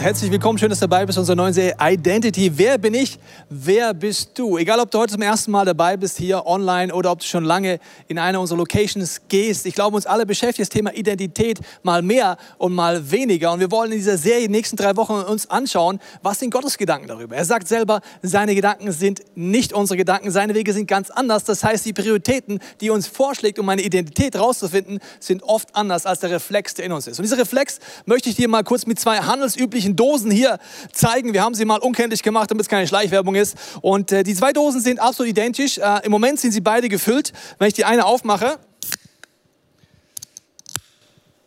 Herzlich 0.00 0.30
willkommen, 0.30 0.58
schön, 0.58 0.70
dass 0.70 0.78
du 0.78 0.88
dabei 0.88 1.04
bist, 1.04 1.18
unserer 1.18 1.36
neuen 1.36 1.52
Serie 1.52 1.76
Identity. 1.78 2.50
Wer 2.56 2.78
bin 2.78 2.94
ich? 2.94 3.18
Wer 3.50 3.92
bist 3.92 4.30
du? 4.38 4.56
Egal, 4.56 4.80
ob 4.80 4.90
du 4.90 4.98
heute 4.98 5.12
zum 5.12 5.20
ersten 5.20 5.50
Mal 5.50 5.66
dabei 5.66 5.98
bist, 5.98 6.16
hier 6.16 6.46
online 6.46 6.94
oder 6.94 7.12
ob 7.12 7.18
du 7.18 7.26
schon 7.26 7.44
lange 7.44 7.78
in 8.08 8.18
einer 8.18 8.40
unserer 8.40 8.56
Locations 8.56 9.20
gehst. 9.28 9.66
Ich 9.66 9.74
glaube, 9.74 9.96
uns 9.96 10.06
alle 10.06 10.24
beschäftigt 10.24 10.60
das 10.60 10.70
Thema 10.70 10.94
Identität 10.94 11.60
mal 11.82 12.00
mehr 12.00 12.38
und 12.56 12.72
mal 12.72 13.10
weniger. 13.10 13.52
Und 13.52 13.60
wir 13.60 13.70
wollen 13.70 13.92
in 13.92 13.98
dieser 13.98 14.16
Serie 14.16 14.46
die 14.46 14.52
nächsten 14.52 14.76
drei 14.76 14.96
Wochen 14.96 15.12
uns 15.12 15.50
anschauen, 15.50 16.00
was 16.22 16.38
sind 16.38 16.50
Gottes 16.50 16.78
Gedanken 16.78 17.06
darüber. 17.06 17.36
Er 17.36 17.44
sagt 17.44 17.68
selber, 17.68 18.00
seine 18.22 18.54
Gedanken 18.54 18.92
sind 18.92 19.20
nicht 19.34 19.74
unsere 19.74 19.98
Gedanken, 19.98 20.30
seine 20.30 20.54
Wege 20.54 20.72
sind 20.72 20.86
ganz 20.86 21.10
anders. 21.10 21.44
Das 21.44 21.62
heißt, 21.62 21.84
die 21.84 21.92
Prioritäten, 21.92 22.60
die 22.80 22.88
er 22.88 22.94
uns 22.94 23.06
vorschlägt, 23.06 23.58
um 23.58 23.68
eine 23.68 23.82
Identität 23.82 24.34
rauszufinden, 24.36 24.98
sind 25.18 25.42
oft 25.42 25.76
anders 25.76 26.06
als 26.06 26.20
der 26.20 26.30
Reflex, 26.30 26.72
der 26.72 26.86
in 26.86 26.92
uns 26.92 27.06
ist. 27.06 27.18
Und 27.18 27.24
dieser 27.24 27.36
Reflex 27.36 27.80
möchte 28.06 28.30
ich 28.30 28.36
dir 28.36 28.48
mal 28.48 28.64
kurz 28.64 28.86
mit 28.86 28.98
zwei 28.98 29.18
handelsüblichen 29.18 29.89
solchen 29.90 29.96
Dosen 29.96 30.30
hier 30.30 30.58
zeigen. 30.92 31.32
Wir 31.32 31.42
haben 31.42 31.54
sie 31.54 31.64
mal 31.64 31.78
unkenntlich 31.78 32.22
gemacht, 32.22 32.50
damit 32.50 32.62
es 32.62 32.68
keine 32.68 32.86
Schleichwerbung 32.86 33.34
ist. 33.34 33.56
Und 33.80 34.12
äh, 34.12 34.22
die 34.22 34.34
zwei 34.34 34.52
Dosen 34.52 34.80
sind 34.80 35.00
absolut 35.00 35.30
identisch. 35.30 35.78
Äh, 35.78 36.00
Im 36.04 36.12
Moment 36.12 36.40
sind 36.40 36.52
sie 36.52 36.60
beide 36.60 36.88
gefüllt. 36.88 37.32
Wenn 37.58 37.68
ich 37.68 37.74
die 37.74 37.84
eine 37.84 38.04
aufmache 38.04 38.58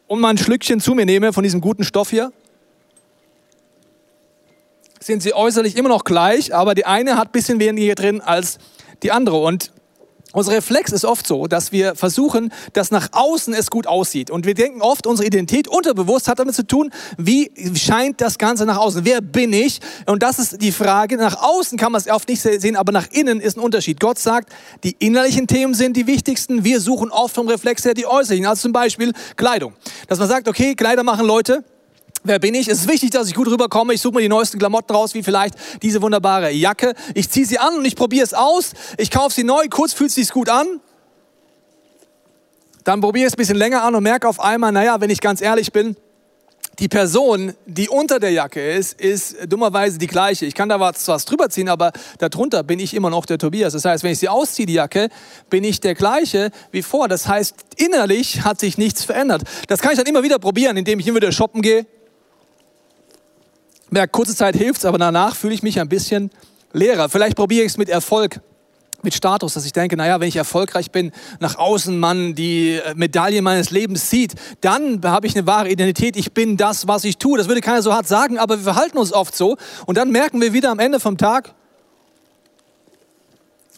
und 0.07 0.20
mal 0.20 0.29
ein 0.29 0.37
Schlückchen 0.37 0.79
zu 0.79 0.93
mir 0.93 1.05
nehme 1.05 1.34
von 1.34 1.43
diesem 1.43 1.61
guten 1.61 1.84
Stoff 1.84 2.09
hier, 2.09 2.31
sind 4.99 5.21
sie 5.21 5.34
äußerlich 5.34 5.75
immer 5.75 5.89
noch 5.89 6.05
gleich, 6.05 6.53
aber 6.53 6.75
die 6.75 6.85
eine 6.85 7.17
hat 7.17 7.29
ein 7.29 7.31
bisschen 7.34 7.59
weniger 7.59 7.95
drin 7.95 8.21
als 8.21 8.57
die 9.03 9.12
andere. 9.12 9.37
Und 9.37 9.73
unser 10.34 10.51
Reflex 10.53 10.91
ist 10.91 11.05
oft 11.05 11.26
so, 11.27 11.45
dass 11.45 11.71
wir 11.71 11.95
versuchen, 11.95 12.51
dass 12.73 12.89
nach 12.89 13.09
außen 13.12 13.53
es 13.53 13.70
gut 13.70 13.85
aussieht. 13.85 14.31
Und 14.31 14.48
wir 14.48 14.55
denken 14.55 14.81
oft, 14.81 15.05
unsere 15.05 15.27
Identität 15.27 15.67
unterbewusst 15.67 16.27
hat 16.27 16.40
damit 16.40 16.55
zu 16.55 16.65
tun, 16.65 16.91
wie 17.17 17.51
scheint 17.75 18.20
das 18.20 18.40
Ganze 18.40 18.65
nach 18.65 18.77
außen? 18.77 19.05
Wer 19.05 19.21
bin 19.21 19.53
ich? 19.53 19.79
Und 20.07 20.23
das 20.23 20.40
ist 20.40 20.62
die 20.62 20.71
Frage. 20.71 21.17
Nach 21.17 21.40
außen 21.40 21.77
kann 21.77 21.91
man 21.91 22.01
es 22.01 22.09
oft 22.09 22.27
nicht 22.27 22.41
sehen, 22.41 22.75
aber 22.75 22.91
nach 22.91 23.07
innen 23.12 23.40
ist 23.40 23.57
ein 23.57 23.62
Unterschied. 23.62 23.99
Gott 23.99 24.17
sagt, 24.17 24.51
die 24.84 24.95
innerlichen 24.98 25.45
Themen 25.45 25.75
sind 25.75 25.95
die 25.95 26.07
wichtigsten. 26.07 26.63
Wir 26.63 26.81
suchen 26.81 27.12
oft 27.12 27.35
vom 27.35 27.47
Reflex 27.47 27.85
her 27.85 27.93
die 27.93 28.07
äußerlichen. 28.07 28.47
Also 28.47 28.63
zum 28.63 28.73
Beispiel 28.73 29.13
Kleidung. 29.37 29.73
Dass 30.07 30.18
man 30.18 30.27
sagt, 30.27 30.47
okay, 30.47 30.73
Kleider 30.73 31.03
machen 31.03 31.27
Leute. 31.27 31.63
Wer 32.26 32.40
bin 32.40 32.55
ich? 32.55 32.70
Es 32.70 32.79
ist 32.79 32.88
wichtig, 32.88 33.12
dass 33.12 33.27
ich 33.27 33.35
gut 33.35 33.48
rüberkomme. 33.48 33.93
Ich 33.93 34.02
suche 34.02 34.16
mir 34.16 34.21
die 34.21 34.29
neuesten 34.29 34.57
Klamotten 34.57 34.96
raus, 34.96 35.13
wie 35.13 35.24
vielleicht 35.24 35.55
diese 35.82 36.02
wunderbare 36.02 36.52
Jacke. 36.52 36.93
Ich 37.13 37.30
ziehe 37.30 37.46
sie 37.46 37.60
an 37.60 37.76
und 37.76 37.85
ich 37.85 37.98
probiere 37.98 38.24
es 38.24 38.34
aus. 38.34 38.71
Ich 38.98 39.12
kaufe 39.12 39.35
sie 39.35 39.43
neu, 39.43 39.68
kurz 39.70 39.91
fühlt 39.91 40.10
es 40.10 40.15
sich 40.15 40.30
gut 40.30 40.48
an. 40.48 40.80
Dann 42.85 43.02
probiere 43.02 43.26
ich 43.26 43.27
es 43.27 43.34
ein 43.34 43.38
bisschen 43.38 43.57
länger 43.57 43.84
an 43.84 43.96
und 43.96 44.04
merke 44.04 44.27
auf 44.27 44.40
einmal, 44.40 44.71
naja, 44.71 45.02
wenn 45.02 45.10
ich 45.10 45.20
ganz 45.20 45.41
ehrlich 45.41 45.74
bin, 45.74 45.98
die 46.80 46.88
Person, 46.88 47.54
die 47.65 47.88
unter 47.88 48.20
der 48.20 48.32
Jacke 48.32 48.71
ist, 48.71 48.99
ist 48.99 49.35
dummerweise 49.48 49.99
die 49.99 50.08
gleiche. 50.08 50.46
Ich 50.46 50.55
kann 50.55 50.70
da 50.70 50.80
was, 50.80 51.08
was 51.08 51.26
drüber 51.26 51.49
ziehen, 51.49 51.70
aber 51.70 51.91
darunter 52.18 52.63
bin 52.63 52.80
ich 52.80 52.96
immer 52.96 53.10
noch 53.10 53.26
der 53.26 53.37
Tobias. 53.37 53.74
Das 53.74 53.85
heißt, 53.85 54.04
wenn 54.04 54.12
ich 54.12 54.20
sie 54.20 54.30
ausziehe, 54.30 54.65
die 54.65 54.74
Jacke, 54.74 55.10
bin 55.49 55.63
ich 55.63 55.82
der 55.82 55.93
gleiche 55.93 56.52
wie 56.71 56.82
vor. 56.82 57.08
Das 57.08 57.27
heißt, 57.27 57.55
innerlich 57.76 58.43
hat 58.43 58.60
sich 58.60 58.77
nichts 58.77 59.04
verändert. 59.04 59.43
Das 59.68 59.82
kann 59.82 59.91
ich 59.91 59.98
dann 59.98 60.08
immer 60.08 60.24
wieder 60.24 60.40
probieren, 60.40 60.76
indem 60.76 60.99
ich 60.99 61.08
immer 61.08 61.18
wieder 61.18 61.32
shoppen 61.32 61.62
gehe, 61.62 61.85
merke, 63.94 64.12
kurze 64.12 64.36
Zeit 64.36 64.56
hilft 64.56 64.80
es, 64.80 64.86
aber 64.86 64.97
danach 64.97 65.36
fühle 65.36 65.53
ich 65.53 65.63
mich 65.63 65.80
ein 65.80 65.90
bisschen 65.90 66.31
leerer. 66.74 67.09
Vielleicht 67.09 67.36
probiere 67.36 67.66
ich 67.66 67.74
es 67.74 67.78
mit 67.78 67.90
Erfolg, 67.90 68.41
mit 69.03 69.13
Status, 69.13 69.53
dass 69.53 69.66
ich 69.66 69.74
denke, 69.74 69.97
naja, 69.97 70.19
wenn 70.19 70.28
ich 70.28 70.36
erfolgreich 70.36 70.91
bin, 70.91 71.12
nach 71.40 71.58
außen 71.58 72.00
man 72.00 72.36
die 72.36 72.80
Medaille 72.96 73.41
meines 73.41 73.70
Lebens 73.70 74.09
sieht, 74.09 74.34
dann 74.62 75.02
habe 75.03 75.28
ich 75.28 75.36
eine 75.36 75.46
wahre 75.46 75.70
Identität. 75.70 76.16
Ich 76.16 76.34
bin 76.34 76.58
das, 76.58 76.88
was 76.88 77.03
ich 77.03 77.18
tue. 77.18 77.38
Das 77.38 77.48
würde 77.48 77.62
keiner 77.62 77.82
so 77.82 77.94
hart 77.94 78.08
sagen, 78.08 78.40
aber 78.40 78.58
wir 78.58 78.64
verhalten 78.64 78.98
uns 78.98 79.14
oft 79.14 79.36
so. 79.36 79.58
Und 79.86 79.98
dann 79.98 80.12
merken 80.12 80.42
wir 80.42 80.53
wieder 80.53 80.72
am 80.72 80.80
Ende 80.80 81.00
vom 81.00 81.18
Tag, 81.18 81.53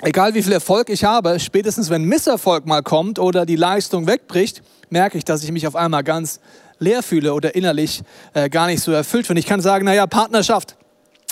egal 0.01 0.33
wie 0.35 0.43
viel 0.43 0.53
Erfolg 0.53 0.89
ich 0.89 1.03
habe, 1.03 1.39
spätestens 1.39 1.89
wenn 1.89 2.03
Misserfolg 2.03 2.65
mal 2.65 2.83
kommt 2.83 3.17
oder 3.17 3.45
die 3.45 3.55
Leistung 3.55 4.07
wegbricht, 4.07 4.61
merke 4.89 5.17
ich, 5.17 5.25
dass 5.25 5.43
ich 5.43 5.51
mich 5.51 5.65
auf 5.67 5.75
einmal 5.75 6.03
ganz 6.03 6.39
leer 6.79 7.03
fühle 7.03 7.33
oder 7.33 7.55
innerlich 7.55 8.01
äh, 8.33 8.49
gar 8.49 8.67
nicht 8.67 8.81
so 8.81 8.91
erfüllt 8.91 9.27
bin. 9.27 9.37
Ich 9.37 9.45
kann 9.45 9.61
sagen, 9.61 9.85
naja, 9.85 10.07
Partnerschaft. 10.07 10.75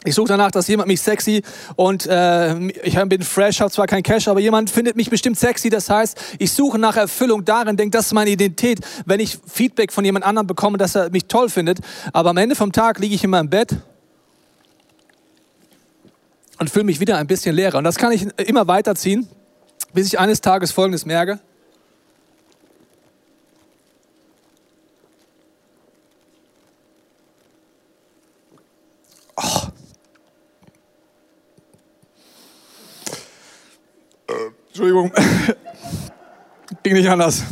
Ich 0.05 0.15
suche 0.15 0.27
danach, 0.27 0.51
dass 0.51 0.67
jemand 0.67 0.87
mich 0.89 1.01
sexy 1.01 1.43
und 1.77 2.05
äh, 2.07 2.67
ich 2.83 2.99
bin 3.05 3.21
fresh, 3.21 3.61
habe 3.61 3.71
zwar 3.71 3.87
kein 3.87 4.03
Cash, 4.03 4.27
aber 4.27 4.41
jemand 4.41 4.69
findet 4.69 4.97
mich 4.97 5.09
bestimmt 5.09 5.39
sexy. 5.39 5.69
Das 5.69 5.89
heißt, 5.89 6.19
ich 6.39 6.51
suche 6.51 6.77
nach 6.77 6.97
Erfüllung 6.97 7.45
darin, 7.45 7.77
denke, 7.77 7.97
das 7.97 8.07
ist 8.07 8.13
meine 8.13 8.29
Identität. 8.29 8.79
Wenn 9.05 9.21
ich 9.21 9.39
Feedback 9.47 9.93
von 9.93 10.03
jemand 10.03 10.25
anderem 10.25 10.45
bekomme, 10.45 10.77
dass 10.77 10.95
er 10.95 11.09
mich 11.09 11.25
toll 11.25 11.49
findet, 11.49 11.79
aber 12.11 12.31
am 12.31 12.37
Ende 12.37 12.55
vom 12.55 12.73
Tag 12.73 12.99
liege 12.99 13.15
ich 13.15 13.23
in 13.23 13.29
meinem 13.29 13.49
Bett 13.49 13.77
und 16.59 16.69
fühle 16.69 16.85
mich 16.85 16.99
wieder 16.99 17.17
ein 17.17 17.27
bisschen 17.27 17.55
leerer. 17.55 17.77
Und 17.77 17.85
das 17.85 17.95
kann 17.95 18.11
ich 18.11 18.27
immer 18.39 18.67
weiterziehen, 18.67 19.29
bis 19.93 20.07
ich 20.07 20.19
eines 20.19 20.41
Tages 20.41 20.73
Folgendes 20.73 21.05
merke. 21.05 21.39
Oh. 29.37 29.67
Entschuldigung, 34.73 35.11
ging 36.83 36.93
nicht 36.93 37.07
anders. 37.07 37.43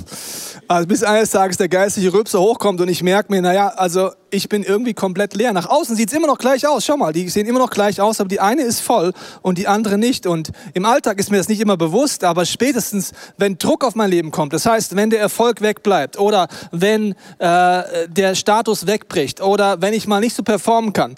Also 0.67 0.87
bis 0.87 1.03
eines 1.03 1.29
Tages 1.29 1.57
der 1.57 1.69
geistliche 1.69 2.11
Rülpser 2.11 2.39
hochkommt 2.39 2.81
und 2.81 2.87
ich 2.87 3.03
merke 3.03 3.31
mir, 3.31 3.43
naja, 3.43 3.67
also 3.67 4.09
ich 4.31 4.49
bin 4.49 4.63
irgendwie 4.63 4.95
komplett 4.95 5.35
leer. 5.35 5.53
Nach 5.53 5.69
außen 5.69 5.95
sieht 5.95 6.09
es 6.09 6.15
immer 6.17 6.25
noch 6.25 6.39
gleich 6.39 6.65
aus. 6.65 6.83
Schau 6.83 6.97
mal, 6.97 7.13
die 7.13 7.29
sehen 7.29 7.45
immer 7.45 7.59
noch 7.59 7.69
gleich 7.69 8.01
aus, 8.01 8.19
aber 8.19 8.27
die 8.27 8.39
eine 8.39 8.63
ist 8.63 8.79
voll 8.79 9.13
und 9.43 9.59
die 9.59 9.67
andere 9.67 9.99
nicht. 9.99 10.25
Und 10.25 10.49
im 10.73 10.83
Alltag 10.83 11.19
ist 11.19 11.29
mir 11.29 11.37
das 11.37 11.47
nicht 11.47 11.61
immer 11.61 11.77
bewusst, 11.77 12.23
aber 12.23 12.43
spätestens, 12.45 13.11
wenn 13.37 13.59
Druck 13.59 13.83
auf 13.83 13.93
mein 13.93 14.09
Leben 14.09 14.31
kommt, 14.31 14.53
das 14.53 14.65
heißt, 14.65 14.95
wenn 14.95 15.11
der 15.11 15.19
Erfolg 15.19 15.61
wegbleibt 15.61 16.17
oder 16.17 16.47
wenn 16.71 17.11
äh, 17.37 18.07
der 18.07 18.33
Status 18.33 18.87
wegbricht 18.87 19.41
oder 19.41 19.79
wenn 19.79 19.93
ich 19.93 20.07
mal 20.07 20.21
nicht 20.21 20.35
so 20.35 20.41
performen 20.41 20.91
kann, 20.91 21.13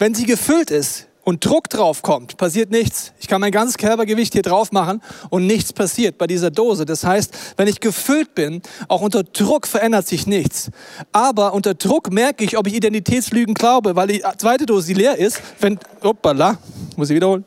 wenn 0.00 0.16
sie 0.16 0.26
gefüllt 0.26 0.72
ist, 0.72 1.06
und 1.24 1.44
Druck 1.44 1.68
drauf 1.70 2.02
kommt, 2.02 2.36
passiert 2.36 2.70
nichts. 2.70 3.12
Ich 3.18 3.28
kann 3.28 3.40
mein 3.40 3.50
ganzes 3.50 3.78
Körpergewicht 3.78 4.34
hier 4.34 4.42
drauf 4.42 4.72
machen 4.72 5.02
und 5.30 5.46
nichts 5.46 5.72
passiert 5.72 6.18
bei 6.18 6.26
dieser 6.26 6.50
Dose. 6.50 6.84
Das 6.84 7.04
heißt, 7.04 7.34
wenn 7.56 7.66
ich 7.66 7.80
gefüllt 7.80 8.34
bin, 8.34 8.62
auch 8.88 9.00
unter 9.00 9.24
Druck 9.24 9.66
verändert 9.66 10.06
sich 10.06 10.26
nichts. 10.26 10.70
Aber 11.12 11.54
unter 11.54 11.74
Druck 11.74 12.12
merke 12.12 12.44
ich, 12.44 12.56
ob 12.58 12.66
ich 12.66 12.74
Identitätslügen 12.74 13.54
glaube, 13.54 13.96
weil 13.96 14.08
die 14.08 14.22
zweite 14.38 14.66
Dose, 14.66 14.88
die 14.88 14.94
leer 14.94 15.16
ist, 15.16 15.40
wenn, 15.60 15.78
hoppala, 16.02 16.58
muss 16.96 17.10
ich 17.10 17.16
wiederholen. 17.16 17.44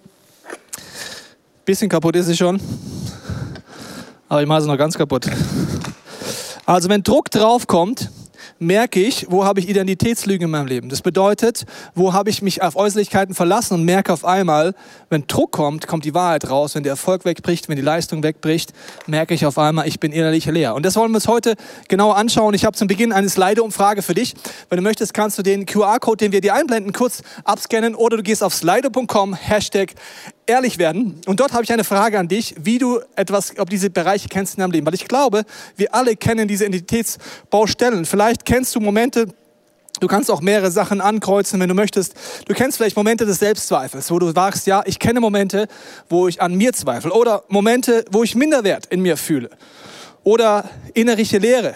Bisschen 1.64 1.90
kaputt 1.90 2.16
ist 2.16 2.26
sie 2.26 2.38
schon. 2.38 2.60
Aber 4.30 4.42
ich 4.42 4.48
mache 4.48 4.62
sie 4.62 4.68
noch 4.68 4.78
ganz 4.78 4.98
kaputt. 4.98 5.28
Also 6.66 6.90
wenn 6.90 7.04
Druck 7.04 7.30
drauf 7.32 7.68
kommt, 7.68 8.10
merke 8.60 9.00
ich, 9.00 9.28
wo 9.30 9.46
habe 9.46 9.60
ich 9.60 9.70
Identitätslügen 9.70 10.46
in 10.46 10.52
meinem 10.52 10.68
Leben. 10.68 10.90
Das 10.90 11.02
bedeutet, 11.02 11.66
wo 11.96 12.14
habe 12.14 12.30
ich 12.30 12.42
mich 12.42 12.62
auf 12.62 12.76
Äußerlichkeiten 12.76 13.36
verlassen 13.36 13.76
und 13.76 13.84
merke 13.84 14.14
auf 14.14 14.26
einmal, 14.26 14.74
wenn 15.10 15.26
Druck 15.28 15.52
kommt, 15.52 15.88
kommt 15.88 16.06
die 16.06 16.14
Wahrheit 16.14 16.50
raus. 16.50 16.76
Wenn 16.76 16.84
der 16.84 16.92
Erfolg 16.92 17.26
wegbricht, 17.26 17.70
wenn 17.70 17.76
die 17.76 17.82
Leistung 17.82 18.24
wegbricht, 18.24 18.74
merke 19.06 19.34
ich 19.34 19.46
auf 19.46 19.58
einmal, 19.58 19.88
ich 19.88 20.00
bin 20.00 20.12
innerlich 20.12 20.46
leer. 20.46 20.76
Und 20.76 20.86
das 20.86 20.96
wollen 20.96 21.12
wir 21.12 21.18
uns 21.18 21.28
heute 21.28 21.56
genauer 21.88 22.18
anschauen. 22.18 22.54
Ich 22.54 22.66
habe 22.66 22.76
zum 22.76 22.88
Beginn 22.88 23.12
eine 23.12 23.30
Slido-Umfrage 23.30 24.02
für 24.02 24.14
dich. 24.14 24.34
Wenn 24.70 24.78
du 24.78 24.84
möchtest, 24.84 25.14
kannst 25.14 25.38
du 25.38 25.44
den 25.44 25.66
QR-Code, 25.66 26.18
den 26.18 26.32
wir 26.32 26.42
dir 26.42 26.54
einblenden, 26.54 26.94
kurz 26.94 27.22
abscannen 27.44 27.96
oder 27.96 28.18
du 28.18 28.24
gehst 28.24 28.44
auf 28.44 28.54
slido.com, 28.54 29.34
Hashtag 29.34 29.94
ehrlich 30.48 30.78
werden. 30.78 31.22
Und 31.26 31.40
dort 31.40 31.54
habe 31.54 31.64
ich 31.64 31.72
eine 31.72 31.84
Frage 31.84 32.18
an 32.18 32.28
dich, 32.28 32.56
wie 32.60 32.78
du 32.78 33.00
etwas, 33.16 33.58
ob 33.60 33.70
diese 33.70 33.90
Bereiche 33.90 34.30
kennst 34.30 34.56
in 34.56 34.62
deinem 34.62 34.72
Leben. 34.72 34.86
Weil 34.86 34.96
ich 34.96 35.08
glaube, 35.08 35.44
wir 35.76 35.94
alle 35.94 36.16
kennen 36.16 36.48
diese 36.48 36.66
Identitätsbaustellen. 36.66 38.06
Vielleicht 38.06 38.46
kennst 38.46 38.76
du 38.76 38.80
Momente, 38.80 39.28
Du 40.00 40.06
kannst 40.06 40.30
auch 40.30 40.42
mehrere 40.42 40.70
Sachen 40.70 41.02
ankreuzen, 41.02 41.60
wenn 41.60 41.70
du 41.70 41.74
möchtest. 41.74 42.14
Du 42.46 42.54
kennst 42.54 42.78
vielleicht 42.78 42.96
Momente 42.96 43.26
des 43.26 43.40
Selbstzweifels, 43.40 44.12
wo 44.12 44.20
du 44.20 44.32
sagst, 44.32 44.68
ja, 44.68 44.84
ich 44.86 45.00
kenne 45.00 45.20
Momente, 45.20 45.68
wo 46.08 46.28
ich 46.28 46.40
an 46.40 46.54
mir 46.54 46.74
zweifle. 46.74 47.12
Oder 47.12 47.44
Momente, 47.48 48.06
wo 48.12 48.22
ich 48.24 48.36
Minderwert 48.36 48.86
in 48.88 49.02
mir 49.02 49.18
fühle. 49.18 49.50
Oder 50.24 50.70
innerliche 50.94 51.40
Leere. 51.40 51.74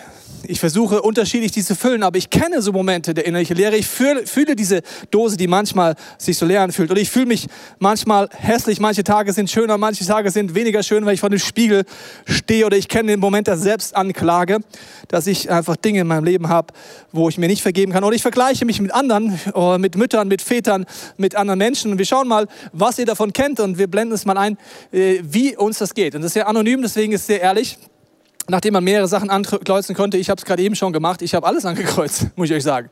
Ich 0.48 0.60
versuche 0.60 1.02
unterschiedlich 1.02 1.52
die 1.52 1.64
zu 1.64 1.76
füllen, 1.76 2.04
aber 2.04 2.18
ich 2.18 2.30
kenne 2.30 2.62
so 2.62 2.72
Momente 2.72 3.14
der 3.14 3.26
innerlichen 3.26 3.56
Leere. 3.56 3.76
Ich 3.78 3.88
fühle, 3.88 4.56
diese 4.56 4.82
Dose, 5.12 5.38
die 5.38 5.48
manchmal 5.48 5.96
sich 6.18 6.38
so 6.38 6.46
leer 6.46 6.62
anfühlt. 6.62 6.90
Oder 6.90 7.00
ich 7.00 7.10
fühle 7.10 7.28
mich 7.28 7.48
manchmal 7.80 8.28
hässlich. 8.32 8.80
Manche 8.80 9.04
Tage 9.04 9.34
sind 9.34 9.52
schöner, 9.52 9.78
manche 9.78 10.06
Tage 10.06 10.32
sind 10.32 10.56
weniger 10.56 10.84
schön, 10.84 11.06
weil 11.06 11.14
ich 11.14 11.20
vor 11.20 11.30
dem 11.30 11.40
Spiegel 11.40 11.84
stehe. 12.26 12.66
Oder 12.66 12.78
ich 12.78 12.88
kenne 12.88 13.12
den 13.12 13.20
Moment 13.20 13.48
der 13.48 13.58
Selbstanklage, 13.58 14.60
dass 15.08 15.28
ich 15.28 15.52
einfach 15.52 15.76
Dinge 15.76 16.02
in 16.02 16.08
meinem 16.08 16.24
Leben 16.24 16.50
habe, 16.50 16.74
wo 17.12 17.30
ich 17.30 17.38
mir 17.38 17.48
nicht 17.48 17.62
vergeben 17.62 17.92
kann. 17.92 18.04
Oder 18.04 18.16
ich 18.16 18.24
vergleiche 18.24 18.66
mich 18.66 18.82
mit 18.82 18.94
anderen, 18.94 19.40
oh, 19.54 19.78
mit 19.78 19.96
Müttern, 19.96 20.28
mit 20.28 20.42
Vätern, 20.42 20.86
mit 21.18 21.36
anderen 21.36 21.60
Menschen. 21.60 21.92
Und 21.92 21.98
wir 21.98 22.06
schauen 22.06 22.28
mal, 22.28 22.48
was 22.74 22.98
ihr 22.98 23.06
davon 23.06 23.32
kennt 23.34 23.60
und 23.60 23.78
wir 23.78 23.88
blenden 23.88 24.16
es 24.16 24.26
mal 24.26 24.38
ein, 24.38 24.58
äh, 24.92 25.20
wie 25.22 25.56
uns 25.56 25.78
das 25.78 25.94
geht. 25.94 26.16
Und 26.16 26.22
das 26.22 26.30
ist 26.30 26.34
sehr 26.34 26.48
anonym, 26.48 26.82
deswegen 26.82 27.14
ist 27.14 27.22
es 27.22 27.28
sehr 27.28 27.42
ehrlich 27.42 27.78
nachdem 28.52 28.74
man 28.74 28.84
mehrere 28.84 29.08
Sachen 29.08 29.30
ankreuzen 29.30 29.96
konnte, 29.96 30.18
ich 30.18 30.30
habe 30.30 30.38
es 30.38 30.46
gerade 30.46 30.62
eben 30.62 30.76
schon 30.76 30.94
gemacht, 30.94 31.22
ich 31.22 31.34
habe 31.34 31.48
alles 31.48 31.66
angekreuzt, 31.66 32.28
muss 32.36 32.50
ich 32.50 32.56
euch 32.56 32.64
sagen. 32.64 32.90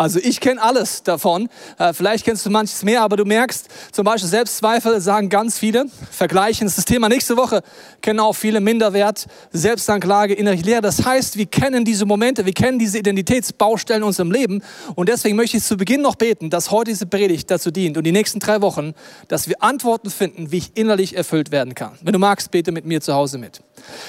Also 0.00 0.18
ich 0.18 0.40
kenne 0.40 0.62
alles 0.62 1.02
davon. 1.02 1.50
Äh, 1.76 1.92
vielleicht 1.92 2.24
kennst 2.24 2.46
du 2.46 2.50
manches 2.50 2.82
mehr, 2.82 3.02
aber 3.02 3.18
du 3.18 3.26
merkst 3.26 3.68
zum 3.92 4.06
Beispiel 4.06 4.30
Selbstzweifel 4.30 4.98
sagen 4.98 5.28
ganz 5.28 5.58
viele. 5.58 5.84
Vergleichen 6.10 6.66
ist 6.66 6.78
das 6.78 6.86
Thema 6.86 7.10
nächste 7.10 7.36
Woche. 7.36 7.60
Kennen 8.00 8.18
auch 8.18 8.32
viele 8.32 8.60
Minderwert, 8.60 9.26
Selbstanklage, 9.52 10.32
innere 10.32 10.54
Leere. 10.54 10.80
Das 10.80 11.04
heißt, 11.04 11.36
wir 11.36 11.44
kennen 11.44 11.84
diese 11.84 12.06
Momente, 12.06 12.46
wir 12.46 12.54
kennen 12.54 12.78
diese 12.78 12.96
Identitätsbaustellen 12.96 14.02
in 14.02 14.06
unserem 14.06 14.32
Leben. 14.32 14.62
Und 14.94 15.10
deswegen 15.10 15.36
möchte 15.36 15.58
ich 15.58 15.64
zu 15.64 15.76
Beginn 15.76 16.00
noch 16.00 16.14
beten, 16.14 16.48
dass 16.48 16.70
heute 16.70 16.92
diese 16.92 17.04
Predigt 17.04 17.50
dazu 17.50 17.70
dient 17.70 17.98
und 17.98 18.04
die 18.04 18.12
nächsten 18.12 18.38
drei 18.38 18.62
Wochen, 18.62 18.94
dass 19.28 19.48
wir 19.48 19.62
Antworten 19.62 20.08
finden, 20.08 20.50
wie 20.50 20.56
ich 20.56 20.78
innerlich 20.78 21.14
erfüllt 21.14 21.50
werden 21.50 21.74
kann. 21.74 21.98
Wenn 22.00 22.14
du 22.14 22.18
magst, 22.18 22.50
bete 22.50 22.72
mit 22.72 22.86
mir 22.86 23.02
zu 23.02 23.12
Hause 23.12 23.36
mit. 23.36 23.60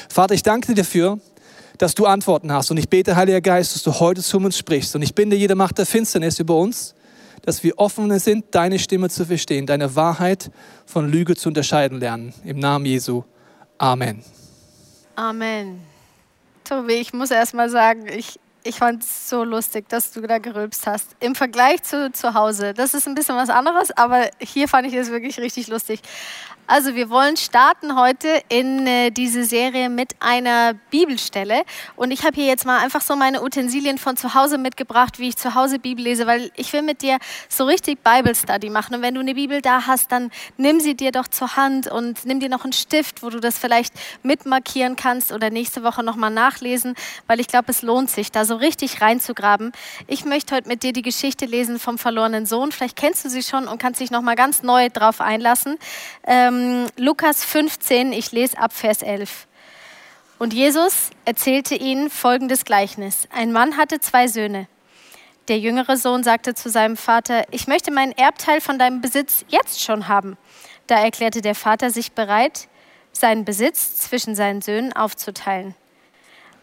Vater, 0.08 0.36
ich 0.36 0.44
danke 0.44 0.68
dir 0.68 0.84
dafür, 0.84 1.20
dass 1.78 1.96
du 1.96 2.06
Antworten 2.06 2.52
hast. 2.52 2.72
Und 2.72 2.78
ich 2.78 2.90
bete, 2.90 3.16
Heiliger 3.16 3.42
Geist, 3.42 3.76
dass 3.76 3.84
du 3.84 4.00
heute 4.00 4.22
zu 4.22 4.38
uns 4.38 4.58
sprichst. 4.58 4.96
Und 4.96 5.02
ich 5.02 5.16
binde 5.16 5.36
jede 5.36 5.56
Macht 5.56 5.78
der 5.78 5.86
Finsternis 5.86 6.40
über 6.40 6.56
uns, 6.56 6.96
dass 7.44 7.64
wir 7.64 7.78
offen 7.80 8.18
sind, 8.20 8.46
deine 8.52 8.80
Stimme 8.80 9.10
zu 9.10 9.26
verstehen, 9.26 9.66
deine 9.66 9.96
Wahrheit 9.96 10.52
von 10.86 11.10
Lüge 11.10 11.36
zu 11.36 11.50
unterscheiden 11.50 12.00
lernen. 12.00 12.34
Im 12.44 12.60
Namen 12.60 12.86
Jesu. 12.86 13.24
Amen. 13.78 14.24
Amen. 15.16 15.82
Tobi, 16.64 16.94
ich 16.94 17.14
muss 17.14 17.32
erst 17.32 17.54
mal 17.54 17.70
sagen, 17.70 18.08
ich, 18.08 18.40
ich 18.64 18.76
fand 18.76 19.04
es 19.04 19.30
so 19.30 19.44
lustig, 19.44 19.90
dass 19.90 20.12
du 20.12 20.22
da 20.22 20.38
gerülpst 20.38 20.86
hast. 20.86 21.16
Im 21.20 21.36
Vergleich 21.36 21.84
zu 21.84 22.12
zu 22.12 22.34
Hause. 22.34 22.74
Das 22.74 22.94
ist 22.94 23.08
ein 23.08 23.16
bisschen 23.16 23.36
was 23.36 23.50
anderes, 23.50 23.92
aber 23.98 24.30
hier 24.40 24.68
fand 24.68 24.88
ich 24.88 24.94
es 24.94 25.10
wirklich 25.10 25.40
richtig 25.40 25.68
lustig. 25.68 26.02
Also 26.68 26.96
wir 26.96 27.10
wollen 27.10 27.36
starten 27.36 27.98
heute 27.98 28.42
in 28.48 28.88
äh, 28.88 29.12
diese 29.12 29.44
Serie 29.44 29.90
mit 29.90 30.16
einer 30.20 30.74
Bibelstelle. 30.90 31.64
Und 31.96 32.12
ich 32.12 32.24
habe 32.24 32.36
hier 32.36 32.46
jetzt 32.46 32.66
mal 32.66 32.80
einfach 32.80 33.02
so 33.02 33.16
meine 33.16 33.44
Utensilien 33.44 33.98
von 33.98 34.16
zu 34.16 34.36
Hause 34.36 34.58
mitgebracht, 34.58 35.20
wie 35.20 35.30
ich 35.30 35.38
zu 35.38 35.56
Hause 35.56 35.80
Bibel 35.80 36.04
lese, 36.04 36.28
weil 36.28 36.52
ich 36.56 36.72
will 36.72 36.82
mit 36.82 37.02
dir 37.02 37.18
so 37.50 37.66
richtig 37.66 38.00
Bible 38.04 38.36
Study 38.36 38.70
machen. 38.70 38.96
Und 38.96 39.02
wenn 39.02 39.16
du 39.16 39.20
eine 39.20 39.36
Bibel 39.36 39.62
da 39.62 39.86
hast, 39.88 40.12
dann 40.12 40.32
nimm 40.58 40.80
sie 40.80 40.96
dir 40.96 41.12
doch 41.12 41.28
zur 41.28 41.56
Hand 41.58 41.88
und 41.88 42.26
nimm 42.26 42.40
dir 42.40 42.50
noch 42.50 42.64
einen 42.64 42.74
Stift, 42.74 43.22
wo 43.22 43.30
du 43.30 43.40
das 43.40 43.58
vielleicht 43.58 43.94
mitmarkieren 44.24 44.96
kannst 44.96 45.32
oder 45.32 45.50
nächste 45.50 45.84
Woche 45.84 46.04
nochmal 46.04 46.32
nachlesen, 46.32 46.96
weil 47.28 47.40
ich 47.40 47.48
glaube, 47.48 47.72
es 47.72 47.82
lohnt 47.82 48.10
sich, 48.10 48.32
da 48.32 48.46
so 48.46 48.56
richtig 48.56 49.02
reinzugraben. 49.02 49.72
Ich 50.08 50.26
möchte 50.26 50.56
heute 50.56 50.68
mit 50.68 50.84
dir 50.84 50.94
die 50.94 51.02
Geschichte 51.02 51.46
lesen 51.46 51.80
vom 51.80 51.98
verlorenen 51.98 52.46
Sohn. 52.46 52.72
Vielleicht 52.72 52.96
kennst 52.96 53.26
du 53.26 53.30
sie 53.30 53.44
schon 53.44 53.68
und 53.68 53.78
kannst 53.78 54.00
dich 54.00 54.12
nochmal 54.12 54.36
ganz 54.36 54.64
neu 54.64 54.90
drauf 54.90 55.22
einlassen. 55.22 55.78
Ähm, 56.24 56.51
ähm, 56.52 56.88
Lukas 56.98 57.44
15, 57.44 58.14
ich 58.14 58.32
lese 58.32 58.58
ab 58.58 58.74
Vers 58.74 59.02
11. 59.02 59.48
Und 60.38 60.54
Jesus 60.54 61.12
erzählte 61.26 61.76
ihnen 61.76 62.10
folgendes 62.10 62.66
Gleichnis. 62.66 63.28
Ein 63.32 63.52
Mann 63.52 63.78
hatte 63.78 64.00
zwei 64.00 64.28
Söhne. 64.28 64.68
Der 65.48 65.60
jüngere 65.60 65.98
Sohn 65.98 66.24
sagte 66.24 66.54
zu 66.56 66.70
seinem 66.70 66.98
Vater, 66.98 67.46
ich 67.52 67.68
möchte 67.68 67.92
meinen 67.92 68.12
Erbteil 68.14 68.62
von 68.62 68.80
deinem 68.80 69.02
Besitz 69.02 69.46
jetzt 69.50 69.82
schon 69.82 70.08
haben. 70.08 70.38
Da 70.88 71.00
erklärte 71.00 71.42
der 71.42 71.56
Vater 71.56 71.92
sich 71.92 72.12
bereit, 72.12 72.68
seinen 73.12 73.46
Besitz 73.46 73.98
zwischen 73.98 74.36
seinen 74.36 74.62
Söhnen 74.62 74.94
aufzuteilen. 74.94 75.76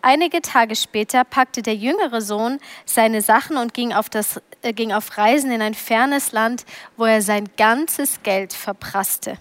Einige 0.00 0.40
Tage 0.43 0.76
später 0.76 1.25
packte 1.25 1.61
der 1.61 1.75
jüngere 1.75 2.20
Sohn 2.20 2.58
seine 2.85 3.20
Sachen 3.20 3.56
und 3.56 3.75
ging 3.75 3.93
auf, 3.93 4.08
das, 4.08 4.40
äh, 4.62 4.73
ging 4.73 4.93
auf 4.93 5.19
Reisen 5.19 5.50
in 5.50 5.61
ein 5.61 5.75
fernes 5.75 6.32
Land, 6.32 6.64
wo 6.96 7.05
er 7.05 7.20
sein 7.20 7.49
ganzes 7.56 8.23
Geld 8.23 8.52
verprasste. 8.52 9.38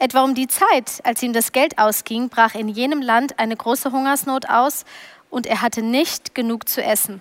Etwa 0.00 0.24
um 0.24 0.34
die 0.34 0.48
Zeit, 0.48 1.02
als 1.04 1.22
ihm 1.22 1.34
das 1.34 1.52
Geld 1.52 1.78
ausging, 1.78 2.30
brach 2.30 2.54
in 2.54 2.70
jenem 2.70 3.02
Land 3.02 3.38
eine 3.38 3.54
große 3.54 3.92
Hungersnot 3.92 4.48
aus 4.48 4.86
und 5.28 5.46
er 5.46 5.60
hatte 5.60 5.82
nicht 5.82 6.34
genug 6.34 6.70
zu 6.70 6.82
essen. 6.82 7.20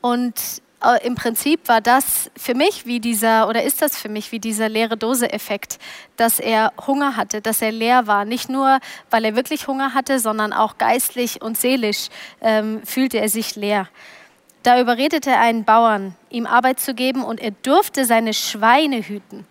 Und 0.00 0.34
äh, 0.82 1.06
im 1.06 1.16
Prinzip 1.16 1.68
war 1.68 1.82
das 1.82 2.30
für 2.34 2.54
mich 2.54 2.86
wie 2.86 2.98
dieser, 2.98 3.46
oder 3.46 3.62
ist 3.62 3.82
das 3.82 3.98
für 3.98 4.08
mich 4.08 4.32
wie 4.32 4.38
dieser 4.38 4.70
leere 4.70 4.96
Dose-Effekt, 4.96 5.78
dass 6.16 6.40
er 6.40 6.72
Hunger 6.86 7.14
hatte, 7.18 7.42
dass 7.42 7.60
er 7.60 7.72
leer 7.72 8.06
war. 8.06 8.24
Nicht 8.24 8.48
nur, 8.48 8.80
weil 9.10 9.26
er 9.26 9.36
wirklich 9.36 9.66
Hunger 9.66 9.92
hatte, 9.92 10.18
sondern 10.18 10.54
auch 10.54 10.78
geistlich 10.78 11.42
und 11.42 11.58
seelisch 11.58 12.08
ähm, 12.40 12.80
fühlte 12.86 13.20
er 13.20 13.28
sich 13.28 13.54
leer. 13.54 13.86
Da 14.62 14.80
überredete 14.80 15.28
er 15.28 15.40
einen 15.40 15.64
Bauern, 15.64 16.16
ihm 16.30 16.46
Arbeit 16.46 16.80
zu 16.80 16.94
geben 16.94 17.22
und 17.22 17.38
er 17.38 17.50
durfte 17.50 18.06
seine 18.06 18.32
Schweine 18.32 19.02
hüten. 19.02 19.46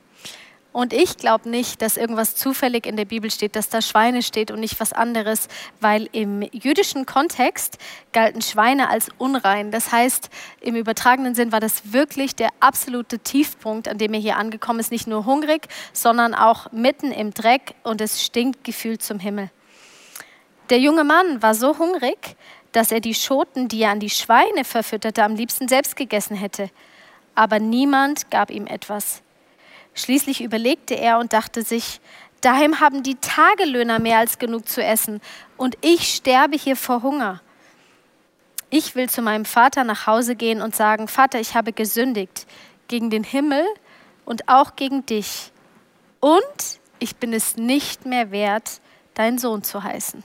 Und 0.73 0.93
ich 0.93 1.17
glaube 1.17 1.49
nicht, 1.49 1.81
dass 1.81 1.97
irgendwas 1.97 2.35
zufällig 2.35 2.85
in 2.85 2.97
der 2.97 3.05
Bibel 3.05 3.31
steht, 3.31 3.55
dass 3.55 3.69
da 3.69 3.81
Schweine 3.81 4.21
steht 4.21 4.51
und 4.51 4.59
nicht 4.59 4.79
was 4.79 4.93
anderes, 4.93 5.47
weil 5.81 6.07
im 6.11 6.43
jüdischen 6.51 7.05
Kontext 7.05 7.77
galten 8.13 8.41
Schweine 8.41 8.89
als 8.89 9.09
unrein. 9.17 9.71
Das 9.71 9.91
heißt, 9.91 10.29
im 10.61 10.75
übertragenen 10.75 11.33
Sinn 11.33 11.51
war 11.51 11.59
das 11.59 11.93
wirklich 11.93 12.35
der 12.35 12.49
absolute 12.59 13.19
Tiefpunkt, 13.19 13.87
an 13.87 13.97
dem 13.97 14.13
er 14.13 14.19
hier 14.19 14.37
angekommen 14.37 14.79
ist. 14.79 14.91
Nicht 14.91 15.07
nur 15.07 15.25
hungrig, 15.25 15.67
sondern 15.93 16.35
auch 16.35 16.71
mitten 16.71 17.11
im 17.11 17.33
Dreck 17.33 17.73
und 17.83 17.99
es 17.99 18.23
stinkt 18.23 18.63
gefühlt 18.63 19.01
zum 19.01 19.19
Himmel. 19.19 19.49
Der 20.69 20.79
junge 20.79 21.05
Mann 21.05 21.41
war 21.41 21.55
so 21.55 21.79
hungrig, 21.79 22.35
dass 22.71 22.91
er 22.91 22.99
die 22.99 23.15
Schoten, 23.15 23.67
die 23.67 23.81
er 23.81 23.91
an 23.91 23.99
die 23.99 24.09
Schweine 24.09 24.63
verfütterte, 24.63 25.23
am 25.23 25.35
liebsten 25.35 25.67
selbst 25.67 25.95
gegessen 25.95 26.35
hätte. 26.35 26.69
Aber 27.33 27.59
niemand 27.59 28.29
gab 28.29 28.51
ihm 28.51 28.67
etwas. 28.67 29.23
Schließlich 29.97 30.43
überlegte 30.43 30.93
er 30.93 31.17
und 31.17 31.33
dachte 31.33 31.63
sich, 31.63 31.99
daheim 32.41 32.79
haben 32.79 33.01
die 33.01 33.15
Tagelöhner 33.15 33.97
mehr 33.97 34.19
als 34.19 34.37
genug 34.37 34.69
zu 34.69 34.83
essen 34.83 35.21
und 35.57 35.75
ich 35.81 36.13
sterbe 36.13 36.55
hier 36.55 36.75
vor 36.75 37.01
Hunger. 37.01 37.41
Ich 38.69 38.93
will 38.93 39.09
zu 39.09 39.23
meinem 39.23 39.43
Vater 39.43 39.83
nach 39.83 40.05
Hause 40.05 40.35
gehen 40.35 40.61
und 40.61 40.75
sagen, 40.75 41.07
Vater, 41.07 41.39
ich 41.39 41.55
habe 41.55 41.73
gesündigt 41.73 42.45
gegen 42.87 43.09
den 43.09 43.23
Himmel 43.23 43.65
und 44.23 44.47
auch 44.47 44.75
gegen 44.75 45.03
dich. 45.07 45.51
Und 46.19 46.79
ich 46.99 47.15
bin 47.15 47.33
es 47.33 47.57
nicht 47.57 48.05
mehr 48.05 48.29
wert, 48.29 48.81
dein 49.15 49.39
Sohn 49.39 49.63
zu 49.63 49.83
heißen. 49.83 50.23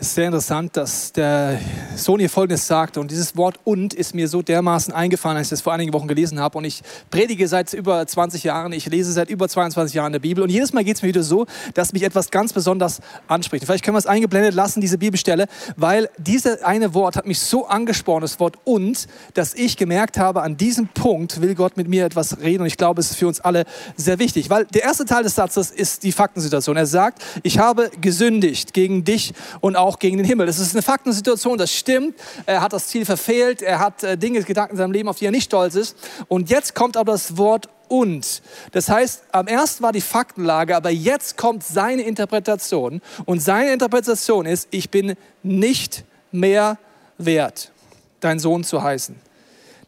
Ist 0.00 0.14
sehr 0.14 0.24
interessant, 0.24 0.78
dass 0.78 1.12
der 1.12 1.60
Sohn 1.94 2.20
hier 2.20 2.30
Folgendes 2.30 2.66
sagt. 2.66 2.96
Und 2.96 3.10
dieses 3.10 3.36
Wort 3.36 3.60
und 3.64 3.92
ist 3.92 4.14
mir 4.14 4.28
so 4.28 4.40
dermaßen 4.40 4.94
eingefallen, 4.94 5.36
als 5.36 5.48
ich 5.48 5.50
das 5.50 5.60
vor 5.60 5.74
einigen 5.74 5.92
Wochen 5.92 6.08
gelesen 6.08 6.40
habe. 6.40 6.56
Und 6.56 6.64
ich 6.64 6.80
predige 7.10 7.46
seit 7.46 7.74
über 7.74 8.06
20 8.06 8.42
Jahren, 8.44 8.72
ich 8.72 8.86
lese 8.86 9.12
seit 9.12 9.28
über 9.28 9.46
22 9.46 9.94
Jahren 9.94 10.12
der 10.12 10.20
Bibel. 10.20 10.42
Und 10.42 10.48
jedes 10.48 10.72
Mal 10.72 10.84
geht 10.84 10.96
es 10.96 11.02
mir 11.02 11.08
wieder 11.08 11.22
so, 11.22 11.44
dass 11.74 11.92
mich 11.92 12.02
etwas 12.02 12.30
ganz 12.30 12.54
besonders 12.54 13.00
anspricht. 13.28 13.66
Vielleicht 13.66 13.84
können 13.84 13.94
wir 13.94 13.98
es 13.98 14.06
eingeblendet 14.06 14.54
lassen, 14.54 14.80
diese 14.80 14.96
Bibelstelle, 14.96 15.48
weil 15.76 16.08
dieses 16.16 16.62
eine 16.62 16.94
Wort 16.94 17.16
hat 17.16 17.26
mich 17.26 17.38
so 17.38 17.66
angesprochen, 17.66 18.22
das 18.22 18.40
Wort 18.40 18.56
und, 18.64 19.06
dass 19.34 19.52
ich 19.52 19.76
gemerkt 19.76 20.16
habe, 20.16 20.40
an 20.40 20.56
diesem 20.56 20.88
Punkt 20.88 21.42
will 21.42 21.54
Gott 21.54 21.76
mit 21.76 21.88
mir 21.88 22.06
etwas 22.06 22.38
reden. 22.40 22.62
Und 22.62 22.68
ich 22.68 22.78
glaube, 22.78 23.02
es 23.02 23.10
ist 23.10 23.18
für 23.18 23.28
uns 23.28 23.40
alle 23.42 23.66
sehr 23.96 24.18
wichtig. 24.18 24.48
Weil 24.48 24.64
der 24.64 24.82
erste 24.82 25.04
Teil 25.04 25.24
des 25.24 25.34
Satzes 25.34 25.70
ist 25.70 26.04
die 26.04 26.12
Faktensituation. 26.12 26.78
Er 26.78 26.86
sagt, 26.86 27.22
ich 27.42 27.58
habe 27.58 27.90
gesündigt 28.00 28.72
gegen 28.72 29.04
dich 29.04 29.34
und 29.60 29.76
auch 29.76 29.89
auch 29.90 29.98
gegen 29.98 30.18
den 30.18 30.26
Himmel. 30.26 30.46
Das 30.46 30.60
ist 30.60 30.72
eine 30.74 30.82
Faktensituation, 30.82 31.58
das 31.58 31.72
stimmt. 31.72 32.14
Er 32.46 32.60
hat 32.60 32.72
das 32.72 32.86
Ziel 32.86 33.04
verfehlt, 33.04 33.60
er 33.60 33.80
hat 33.80 34.04
äh, 34.04 34.16
Dinge, 34.16 34.40
Gedanken 34.44 34.74
in 34.74 34.78
seinem 34.78 34.92
Leben, 34.92 35.08
auf 35.08 35.18
die 35.18 35.26
er 35.26 35.32
nicht 35.32 35.44
stolz 35.44 35.74
ist. 35.74 35.96
Und 36.28 36.48
jetzt 36.48 36.76
kommt 36.76 36.96
aber 36.96 37.12
das 37.12 37.36
Wort 37.36 37.68
und. 37.88 38.40
Das 38.70 38.88
heißt, 38.88 39.24
am 39.32 39.48
ersten 39.48 39.82
war 39.82 39.90
die 39.90 40.00
Faktenlage, 40.00 40.76
aber 40.76 40.90
jetzt 40.90 41.36
kommt 41.36 41.64
seine 41.64 42.02
Interpretation. 42.02 43.00
Und 43.24 43.40
seine 43.40 43.72
Interpretation 43.72 44.46
ist, 44.46 44.68
ich 44.70 44.90
bin 44.90 45.16
nicht 45.42 46.04
mehr 46.30 46.78
wert, 47.18 47.72
dein 48.20 48.38
Sohn 48.38 48.62
zu 48.62 48.80
heißen. 48.80 49.16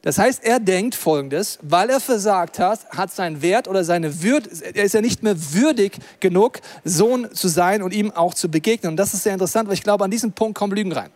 Das 0.02 0.18
heißt, 0.18 0.42
er 0.42 0.58
denkt 0.58 0.96
folgendes, 0.96 1.60
weil 1.62 1.88
er 1.88 2.00
versagt 2.00 2.58
hat, 2.58 2.80
hat 2.90 3.12
sein 3.12 3.40
Wert 3.40 3.68
oder 3.68 3.84
seine 3.84 4.22
Würde, 4.22 4.50
er 4.74 4.82
ist 4.82 4.94
ja 4.94 5.00
nicht 5.00 5.22
mehr 5.22 5.36
würdig 5.54 5.98
genug, 6.18 6.58
Sohn 6.84 7.32
zu 7.32 7.46
sein 7.46 7.82
und 7.82 7.94
ihm 7.94 8.10
auch 8.10 8.34
zu 8.34 8.50
begegnen. 8.50 8.90
Und 8.90 8.96
das 8.96 9.14
ist 9.14 9.22
sehr 9.22 9.32
interessant, 9.32 9.68
weil 9.68 9.74
ich 9.74 9.84
glaube, 9.84 10.04
an 10.04 10.10
diesem 10.10 10.32
Punkt 10.32 10.58
kommen 10.58 10.74
Lügen 10.74 10.90
rein. 10.90 11.10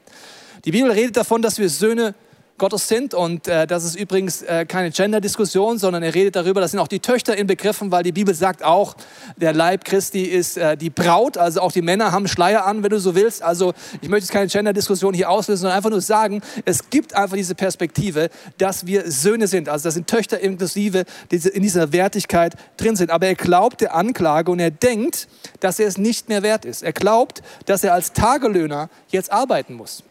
Die 0.64 0.70
Bibel 0.70 0.90
redet 0.90 1.16
davon, 1.16 1.42
dass 1.42 1.58
wir 1.58 1.68
Söhne 1.68 2.14
Gottes 2.58 2.88
sind. 2.88 3.14
Und 3.14 3.48
äh, 3.48 3.66
das 3.66 3.84
ist 3.84 3.96
übrigens 3.96 4.42
äh, 4.42 4.64
keine 4.66 4.90
Gender-Diskussion, 4.90 5.78
sondern 5.78 6.02
er 6.02 6.14
redet 6.14 6.36
darüber, 6.36 6.60
das 6.60 6.70
sind 6.70 6.80
auch 6.80 6.88
die 6.88 7.00
Töchter 7.00 7.36
inbegriffen, 7.36 7.90
weil 7.92 8.02
die 8.02 8.12
Bibel 8.12 8.34
sagt 8.34 8.64
auch, 8.64 8.96
der 9.36 9.52
Leib 9.52 9.84
Christi 9.84 10.22
ist 10.22 10.56
äh, 10.56 10.76
die 10.76 10.90
Braut, 10.90 11.36
also 11.36 11.60
auch 11.60 11.72
die 11.72 11.82
Männer 11.82 12.12
haben 12.12 12.28
Schleier 12.28 12.66
an, 12.66 12.82
wenn 12.82 12.90
du 12.90 12.98
so 12.98 13.14
willst. 13.14 13.42
Also 13.42 13.75
ich 14.00 14.08
möchte 14.08 14.25
jetzt 14.25 14.32
keine 14.32 14.46
Gender-Diskussion 14.46 15.14
hier 15.14 15.30
auslösen, 15.30 15.62
sondern 15.62 15.76
einfach 15.76 15.90
nur 15.90 16.00
sagen, 16.00 16.40
es 16.64 16.90
gibt 16.90 17.14
einfach 17.14 17.36
diese 17.36 17.54
Perspektive, 17.54 18.30
dass 18.58 18.86
wir 18.86 19.10
Söhne 19.10 19.46
sind. 19.46 19.68
Also 19.68 19.84
das 19.84 19.94
sind 19.94 20.06
Töchter 20.06 20.40
inklusive, 20.40 21.04
die 21.30 21.36
in 21.48 21.62
dieser 21.62 21.92
Wertigkeit 21.92 22.54
drin 22.76 22.96
sind. 22.96 23.10
Aber 23.10 23.26
er 23.26 23.34
glaubt 23.34 23.80
der 23.80 23.94
Anklage 23.94 24.50
und 24.50 24.60
er 24.60 24.70
denkt, 24.70 25.28
dass 25.60 25.78
er 25.78 25.88
es 25.88 25.98
nicht 25.98 26.28
mehr 26.28 26.42
wert 26.42 26.64
ist. 26.64 26.82
Er 26.82 26.92
glaubt, 26.92 27.42
dass 27.66 27.84
er 27.84 27.94
als 27.94 28.12
Tagelöhner 28.12 28.88
jetzt 29.10 29.30
arbeiten 29.30 29.75
muss. 29.75 30.02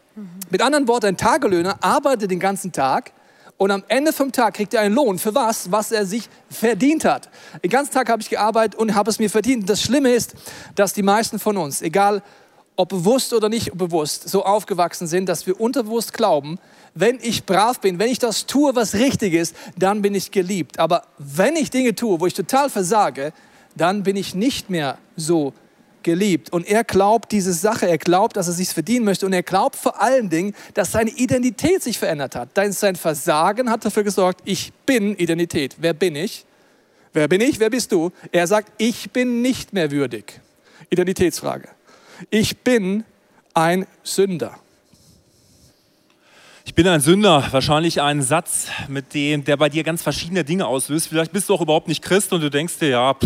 Mit 0.50 0.62
anderen 0.62 0.88
Worten, 0.88 1.06
ein 1.06 1.16
Tagelöhner 1.16 1.76
arbeitet 1.82 2.30
den 2.30 2.40
ganzen 2.40 2.72
Tag 2.72 3.12
und 3.58 3.70
am 3.70 3.84
Ende 3.88 4.12
vom 4.12 4.32
Tag 4.32 4.54
kriegt 4.54 4.74
er 4.74 4.80
einen 4.80 4.94
Lohn 4.94 5.18
für 5.18 5.34
was, 5.34 5.70
was 5.70 5.92
er 5.92 6.06
sich 6.06 6.28
verdient 6.50 7.04
hat. 7.04 7.28
Den 7.62 7.70
ganzen 7.70 7.92
Tag 7.92 8.08
habe 8.08 8.22
ich 8.22 8.30
gearbeitet 8.30 8.78
und 8.78 8.94
habe 8.94 9.10
es 9.10 9.18
mir 9.18 9.30
verdient. 9.30 9.68
Das 9.68 9.82
Schlimme 9.82 10.12
ist, 10.12 10.34
dass 10.74 10.92
die 10.92 11.02
meisten 11.02 11.38
von 11.38 11.56
uns, 11.56 11.82
egal 11.82 12.22
ob 12.76 12.90
bewusst 12.90 13.32
oder 13.32 13.48
nicht 13.48 13.72
bewusst, 13.76 14.28
so 14.28 14.44
aufgewachsen 14.44 15.06
sind, 15.06 15.28
dass 15.28 15.46
wir 15.46 15.58
unterbewusst 15.60 16.12
glauben, 16.12 16.58
wenn 16.94 17.18
ich 17.20 17.44
brav 17.44 17.80
bin, 17.80 17.98
wenn 17.98 18.10
ich 18.10 18.18
das 18.18 18.46
tue, 18.46 18.74
was 18.74 18.94
richtig 18.94 19.34
ist, 19.34 19.54
dann 19.78 20.02
bin 20.02 20.14
ich 20.14 20.30
geliebt. 20.30 20.78
Aber 20.78 21.02
wenn 21.18 21.56
ich 21.56 21.70
Dinge 21.70 21.94
tue, 21.94 22.20
wo 22.20 22.26
ich 22.26 22.34
total 22.34 22.68
versage, 22.68 23.32
dann 23.74 24.02
bin 24.02 24.16
ich 24.16 24.34
nicht 24.34 24.70
mehr 24.70 24.98
so 25.16 25.52
geliebt. 26.06 26.50
Und 26.52 26.66
er 26.66 26.84
glaubt 26.84 27.32
diese 27.32 27.52
Sache, 27.52 27.86
er 27.86 27.98
glaubt, 27.98 28.36
dass 28.36 28.46
er 28.46 28.54
sich 28.54 28.70
verdienen 28.70 29.04
möchte 29.04 29.26
und 29.26 29.32
er 29.32 29.42
glaubt 29.42 29.76
vor 29.76 30.00
allen 30.00 30.30
Dingen, 30.30 30.54
dass 30.72 30.92
seine 30.92 31.10
Identität 31.10 31.82
sich 31.82 31.98
verändert 31.98 32.34
hat. 32.36 32.50
Sein 32.70 32.96
Versagen 32.96 33.68
hat 33.68 33.84
dafür 33.84 34.04
gesorgt, 34.04 34.40
ich 34.44 34.72
bin 34.86 35.16
Identität. 35.16 35.76
Wer 35.78 35.92
bin 35.92 36.14
ich? 36.16 36.46
Wer 37.12 37.28
bin 37.28 37.40
ich? 37.40 37.58
Wer 37.58 37.70
bist 37.70 37.90
du? 37.92 38.12
Er 38.30 38.46
sagt, 38.46 38.72
ich 38.78 39.10
bin 39.10 39.42
nicht 39.42 39.72
mehr 39.72 39.90
würdig. 39.90 40.40
Identitätsfrage. 40.90 41.68
Ich 42.30 42.56
bin 42.58 43.04
ein 43.52 43.86
Sünder. 44.04 44.58
Ich 46.68 46.74
bin 46.74 46.88
ein 46.88 47.00
Sünder, 47.00 47.46
wahrscheinlich 47.52 48.02
ein 48.02 48.22
Satz, 48.22 48.66
mit 48.88 49.14
dem, 49.14 49.44
der 49.44 49.56
bei 49.56 49.68
dir 49.68 49.84
ganz 49.84 50.02
verschiedene 50.02 50.42
Dinge 50.42 50.66
auslöst. 50.66 51.06
Vielleicht 51.06 51.30
bist 51.30 51.48
du 51.48 51.54
auch 51.54 51.60
überhaupt 51.60 51.86
nicht 51.86 52.02
Christ 52.02 52.32
und 52.32 52.40
du 52.40 52.50
denkst 52.50 52.80
dir, 52.80 52.88
ja, 52.88 53.16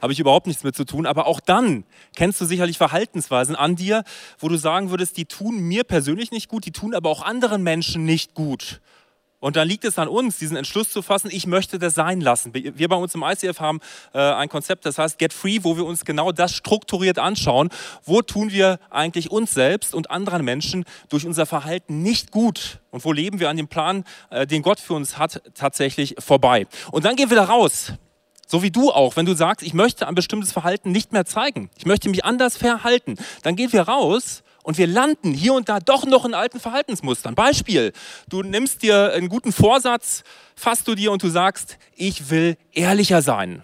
habe 0.00 0.12
ich 0.12 0.20
überhaupt 0.20 0.46
nichts 0.46 0.62
mit 0.62 0.76
zu 0.76 0.84
tun. 0.84 1.04
Aber 1.04 1.26
auch 1.26 1.40
dann 1.40 1.82
kennst 2.14 2.40
du 2.40 2.44
sicherlich 2.44 2.78
Verhaltensweisen 2.78 3.56
an 3.56 3.74
dir, 3.74 4.04
wo 4.38 4.48
du 4.48 4.56
sagen 4.56 4.90
würdest, 4.90 5.16
die 5.16 5.24
tun 5.24 5.58
mir 5.58 5.82
persönlich 5.82 6.30
nicht 6.30 6.48
gut, 6.48 6.64
die 6.64 6.70
tun 6.70 6.94
aber 6.94 7.10
auch 7.10 7.22
anderen 7.22 7.64
Menschen 7.64 8.04
nicht 8.04 8.34
gut. 8.34 8.80
Und 9.46 9.54
dann 9.54 9.68
liegt 9.68 9.84
es 9.84 9.96
an 9.96 10.08
uns, 10.08 10.38
diesen 10.38 10.56
Entschluss 10.56 10.90
zu 10.90 11.02
fassen, 11.02 11.30
ich 11.30 11.46
möchte 11.46 11.78
das 11.78 11.94
sein 11.94 12.20
lassen. 12.20 12.52
Wir 12.52 12.88
bei 12.88 12.96
uns 12.96 13.14
im 13.14 13.22
ICF 13.22 13.60
haben 13.60 13.78
äh, 14.12 14.18
ein 14.18 14.48
Konzept, 14.48 14.84
das 14.84 14.98
heißt 14.98 15.20
Get 15.20 15.32
Free, 15.32 15.60
wo 15.62 15.76
wir 15.76 15.86
uns 15.86 16.04
genau 16.04 16.32
das 16.32 16.52
strukturiert 16.52 17.20
anschauen. 17.20 17.68
Wo 18.04 18.22
tun 18.22 18.50
wir 18.50 18.80
eigentlich 18.90 19.30
uns 19.30 19.52
selbst 19.52 19.94
und 19.94 20.10
anderen 20.10 20.44
Menschen 20.44 20.84
durch 21.10 21.24
unser 21.24 21.46
Verhalten 21.46 22.02
nicht 22.02 22.32
gut? 22.32 22.80
Und 22.90 23.04
wo 23.04 23.12
leben 23.12 23.38
wir 23.38 23.48
an 23.48 23.56
dem 23.56 23.68
Plan, 23.68 24.02
äh, 24.30 24.48
den 24.48 24.62
Gott 24.62 24.80
für 24.80 24.94
uns 24.94 25.16
hat, 25.16 25.40
tatsächlich 25.54 26.16
vorbei? 26.18 26.66
Und 26.90 27.04
dann 27.04 27.14
gehen 27.14 27.30
wir 27.30 27.36
da 27.36 27.44
raus. 27.44 27.92
So 28.48 28.64
wie 28.64 28.72
du 28.72 28.90
auch, 28.90 29.14
wenn 29.14 29.26
du 29.26 29.34
sagst, 29.34 29.64
ich 29.64 29.74
möchte 29.74 30.08
ein 30.08 30.16
bestimmtes 30.16 30.50
Verhalten 30.50 30.90
nicht 30.90 31.12
mehr 31.12 31.24
zeigen, 31.24 31.70
ich 31.78 31.86
möchte 31.86 32.08
mich 32.08 32.24
anders 32.24 32.56
verhalten, 32.56 33.14
dann 33.44 33.54
gehen 33.54 33.72
wir 33.72 33.82
raus 33.82 34.42
und 34.66 34.78
wir 34.78 34.88
landen 34.88 35.32
hier 35.32 35.54
und 35.54 35.68
da 35.68 35.78
doch 35.78 36.04
noch 36.06 36.24
in 36.24 36.34
alten 36.34 36.58
Verhaltensmustern. 36.58 37.36
Beispiel, 37.36 37.92
du 38.28 38.42
nimmst 38.42 38.82
dir 38.82 39.12
einen 39.12 39.28
guten 39.28 39.52
Vorsatz, 39.52 40.24
fasst 40.56 40.88
du 40.88 40.96
dir 40.96 41.12
und 41.12 41.22
du 41.22 41.28
sagst, 41.28 41.78
ich 41.94 42.30
will 42.30 42.56
ehrlicher 42.72 43.22
sein. 43.22 43.62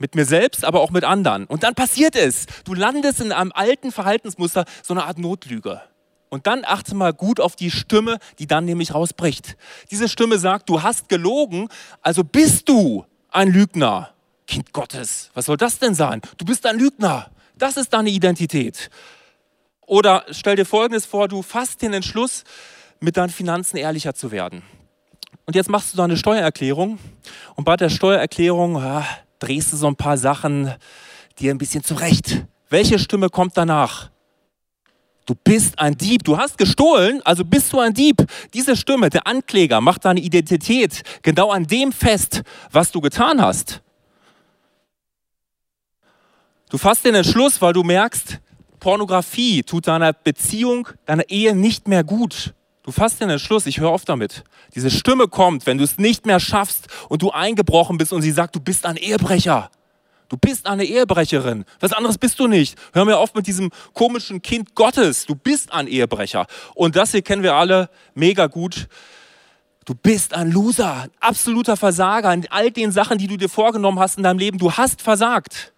Mit 0.00 0.16
mir 0.16 0.24
selbst, 0.24 0.64
aber 0.64 0.80
auch 0.80 0.90
mit 0.90 1.04
anderen. 1.04 1.46
Und 1.46 1.62
dann 1.62 1.76
passiert 1.76 2.16
es. 2.16 2.46
Du 2.64 2.74
landest 2.74 3.20
in 3.20 3.30
einem 3.30 3.52
alten 3.54 3.92
Verhaltensmuster, 3.92 4.64
so 4.82 4.92
eine 4.92 5.04
Art 5.04 5.18
Notlüge. 5.18 5.82
Und 6.30 6.48
dann 6.48 6.64
achte 6.64 6.96
mal 6.96 7.12
gut 7.12 7.38
auf 7.38 7.54
die 7.54 7.70
Stimme, 7.70 8.18
die 8.40 8.48
dann 8.48 8.64
nämlich 8.64 8.92
rausbricht. 8.92 9.56
Diese 9.92 10.08
Stimme 10.08 10.36
sagt, 10.40 10.68
du 10.68 10.82
hast 10.82 11.08
gelogen, 11.08 11.68
also 12.02 12.24
bist 12.24 12.68
du 12.68 13.04
ein 13.30 13.52
Lügner. 13.52 14.10
Kind 14.48 14.72
Gottes, 14.72 15.30
was 15.32 15.44
soll 15.44 15.58
das 15.58 15.78
denn 15.78 15.94
sein? 15.94 16.20
Du 16.38 16.44
bist 16.44 16.66
ein 16.66 16.76
Lügner. 16.76 17.30
Das 17.56 17.76
ist 17.76 17.92
deine 17.92 18.10
Identität. 18.10 18.90
Oder 19.90 20.24
stell 20.30 20.54
dir 20.54 20.64
Folgendes 20.64 21.04
vor, 21.04 21.26
du 21.26 21.42
fasst 21.42 21.82
den 21.82 21.92
Entschluss, 21.92 22.44
mit 23.00 23.16
deinen 23.16 23.28
Finanzen 23.28 23.76
ehrlicher 23.76 24.14
zu 24.14 24.30
werden. 24.30 24.62
Und 25.46 25.56
jetzt 25.56 25.68
machst 25.68 25.92
du 25.92 25.96
deine 25.96 26.16
Steuererklärung 26.16 27.00
und 27.56 27.64
bei 27.64 27.76
der 27.76 27.88
Steuererklärung 27.88 28.76
ja, 28.76 29.04
drehst 29.40 29.72
du 29.72 29.76
so 29.76 29.88
ein 29.88 29.96
paar 29.96 30.16
Sachen 30.16 30.72
dir 31.40 31.52
ein 31.52 31.58
bisschen 31.58 31.82
zurecht. 31.82 32.44
Welche 32.68 33.00
Stimme 33.00 33.30
kommt 33.30 33.56
danach? 33.56 34.10
Du 35.26 35.34
bist 35.34 35.76
ein 35.80 35.98
Dieb, 35.98 36.22
du 36.22 36.38
hast 36.38 36.56
gestohlen, 36.56 37.20
also 37.24 37.44
bist 37.44 37.72
du 37.72 37.80
ein 37.80 37.92
Dieb. 37.92 38.24
Diese 38.54 38.76
Stimme, 38.76 39.10
der 39.10 39.26
Ankläger, 39.26 39.80
macht 39.80 40.04
deine 40.04 40.20
Identität 40.20 41.02
genau 41.22 41.50
an 41.50 41.66
dem 41.66 41.90
fest, 41.90 42.42
was 42.70 42.92
du 42.92 43.00
getan 43.00 43.42
hast. 43.42 43.82
Du 46.68 46.78
fasst 46.78 47.04
den 47.04 47.16
Entschluss, 47.16 47.60
weil 47.60 47.72
du 47.72 47.82
merkst, 47.82 48.40
Pornografie 48.80 49.62
tut 49.62 49.86
deiner 49.86 50.12
Beziehung, 50.12 50.88
deiner 51.06 51.28
Ehe 51.28 51.54
nicht 51.54 51.86
mehr 51.86 52.02
gut. 52.02 52.54
Du 52.82 52.92
fasst 52.92 53.20
den 53.20 53.30
Entschluss, 53.30 53.66
ich 53.66 53.78
höre 53.78 53.90
auf 53.90 54.04
damit. 54.04 54.42
Diese 54.74 54.90
Stimme 54.90 55.28
kommt, 55.28 55.66
wenn 55.66 55.78
du 55.78 55.84
es 55.84 55.98
nicht 55.98 56.26
mehr 56.26 56.40
schaffst 56.40 56.88
und 57.08 57.22
du 57.22 57.30
eingebrochen 57.30 57.98
bist 57.98 58.12
und 58.12 58.22
sie 58.22 58.30
sagt, 58.30 58.56
du 58.56 58.60
bist 58.60 58.86
ein 58.86 58.96
Ehebrecher. 58.96 59.70
Du 60.30 60.36
bist 60.36 60.66
eine 60.66 60.84
Ehebrecherin. 60.84 61.64
Was 61.80 61.92
anderes 61.92 62.16
bist 62.16 62.38
du 62.38 62.46
nicht. 62.46 62.78
Hör 62.92 63.04
mir 63.04 63.18
auf 63.18 63.34
mit 63.34 63.46
diesem 63.46 63.70
komischen 63.94 64.42
Kind 64.42 64.74
Gottes. 64.76 65.26
Du 65.26 65.34
bist 65.34 65.72
ein 65.72 65.88
Ehebrecher. 65.88 66.46
Und 66.74 66.96
das 66.96 67.10
hier 67.10 67.22
kennen 67.22 67.42
wir 67.42 67.54
alle 67.54 67.90
mega 68.14 68.46
gut. 68.46 68.88
Du 69.84 69.94
bist 69.94 70.34
ein 70.34 70.52
Loser, 70.52 71.02
ein 71.02 71.10
absoluter 71.18 71.76
Versager 71.76 72.32
in 72.32 72.46
all 72.50 72.70
den 72.70 72.92
Sachen, 72.92 73.18
die 73.18 73.26
du 73.26 73.36
dir 73.36 73.48
vorgenommen 73.48 73.98
hast 73.98 74.18
in 74.18 74.22
deinem 74.22 74.38
Leben. 74.38 74.58
Du 74.58 74.72
hast 74.72 75.02
versagt. 75.02 75.72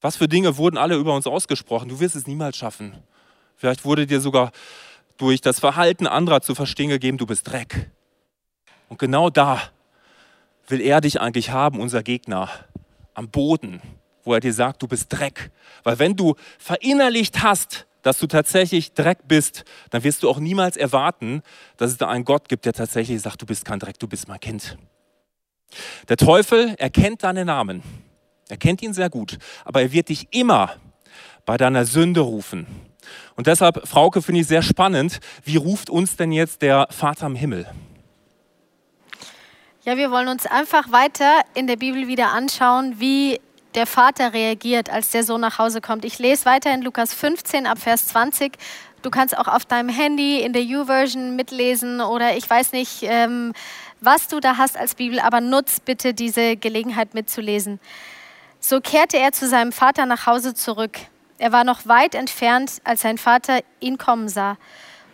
Was 0.00 0.16
für 0.16 0.28
Dinge 0.28 0.56
wurden 0.56 0.78
alle 0.78 0.96
über 0.96 1.14
uns 1.14 1.26
ausgesprochen? 1.26 1.88
Du 1.88 2.00
wirst 2.00 2.14
es 2.14 2.26
niemals 2.26 2.56
schaffen. 2.56 2.94
Vielleicht 3.56 3.84
wurde 3.84 4.06
dir 4.06 4.20
sogar 4.20 4.52
durch 5.16 5.40
das 5.40 5.58
Verhalten 5.58 6.06
anderer 6.06 6.40
zu 6.40 6.54
verstehen 6.54 6.88
gegeben, 6.88 7.18
du 7.18 7.26
bist 7.26 7.48
Dreck. 7.48 7.90
Und 8.88 8.98
genau 8.98 9.30
da 9.30 9.60
will 10.68 10.80
er 10.80 11.00
dich 11.00 11.20
eigentlich 11.20 11.50
haben, 11.50 11.80
unser 11.80 12.02
Gegner, 12.02 12.48
am 13.14 13.28
Boden, 13.28 13.82
wo 14.22 14.32
er 14.32 14.40
dir 14.40 14.52
sagt, 14.52 14.82
du 14.82 14.86
bist 14.86 15.12
Dreck. 15.12 15.50
Weil 15.82 15.98
wenn 15.98 16.14
du 16.14 16.36
verinnerlicht 16.58 17.42
hast, 17.42 17.86
dass 18.02 18.18
du 18.18 18.28
tatsächlich 18.28 18.92
Dreck 18.92 19.26
bist, 19.26 19.64
dann 19.90 20.04
wirst 20.04 20.22
du 20.22 20.30
auch 20.30 20.38
niemals 20.38 20.76
erwarten, 20.76 21.42
dass 21.76 21.90
es 21.90 21.96
da 21.96 22.08
einen 22.08 22.24
Gott 22.24 22.48
gibt, 22.48 22.64
der 22.64 22.72
tatsächlich 22.72 23.20
sagt, 23.20 23.42
du 23.42 23.46
bist 23.46 23.64
kein 23.64 23.80
Dreck, 23.80 23.98
du 23.98 24.06
bist 24.06 24.28
mein 24.28 24.38
Kind. 24.38 24.78
Der 26.08 26.16
Teufel 26.16 26.74
erkennt 26.78 27.24
deinen 27.24 27.46
Namen. 27.46 27.82
Er 28.48 28.56
kennt 28.56 28.82
ihn 28.82 28.94
sehr 28.94 29.10
gut, 29.10 29.38
aber 29.64 29.82
er 29.82 29.92
wird 29.92 30.08
dich 30.08 30.28
immer 30.30 30.72
bei 31.44 31.56
deiner 31.56 31.84
Sünde 31.84 32.20
rufen. 32.20 32.66
Und 33.36 33.46
deshalb, 33.46 33.86
Frauke, 33.86 34.22
finde 34.22 34.40
ich 34.40 34.46
sehr 34.46 34.62
spannend, 34.62 35.20
wie 35.44 35.56
ruft 35.56 35.90
uns 35.90 36.16
denn 36.16 36.32
jetzt 36.32 36.62
der 36.62 36.88
Vater 36.90 37.26
im 37.26 37.34
Himmel? 37.34 37.66
Ja, 39.84 39.96
wir 39.96 40.10
wollen 40.10 40.28
uns 40.28 40.44
einfach 40.44 40.92
weiter 40.92 41.40
in 41.54 41.66
der 41.66 41.76
Bibel 41.76 42.08
wieder 42.08 42.32
anschauen, 42.32 42.96
wie 42.98 43.40
der 43.74 43.86
Vater 43.86 44.32
reagiert, 44.32 44.90
als 44.90 45.10
der 45.10 45.24
Sohn 45.24 45.40
nach 45.40 45.58
Hause 45.58 45.80
kommt. 45.80 46.04
Ich 46.04 46.18
lese 46.18 46.44
weiter 46.46 46.72
in 46.74 46.82
Lukas 46.82 47.14
15 47.14 47.66
ab 47.66 47.78
Vers 47.78 48.08
20. 48.08 48.52
Du 49.02 49.10
kannst 49.10 49.38
auch 49.38 49.46
auf 49.46 49.64
deinem 49.64 49.88
Handy 49.88 50.40
in 50.40 50.52
der 50.52 50.62
U-Version 50.62 51.36
mitlesen 51.36 52.00
oder 52.00 52.36
ich 52.36 52.48
weiß 52.48 52.72
nicht, 52.72 53.02
ähm, 53.02 53.52
was 54.00 54.28
du 54.28 54.40
da 54.40 54.56
hast 54.56 54.76
als 54.76 54.94
Bibel, 54.94 55.20
aber 55.20 55.40
nutz 55.40 55.80
bitte 55.80 56.12
diese 56.12 56.56
Gelegenheit 56.56 57.14
mitzulesen. 57.14 57.78
So 58.60 58.80
kehrte 58.80 59.18
er 59.18 59.32
zu 59.32 59.48
seinem 59.48 59.72
Vater 59.72 60.06
nach 60.06 60.26
Hause 60.26 60.54
zurück. 60.54 60.98
Er 61.38 61.52
war 61.52 61.64
noch 61.64 61.86
weit 61.86 62.14
entfernt, 62.14 62.80
als 62.84 63.02
sein 63.02 63.18
Vater 63.18 63.60
ihn 63.80 63.98
kommen 63.98 64.28
sah. 64.28 64.56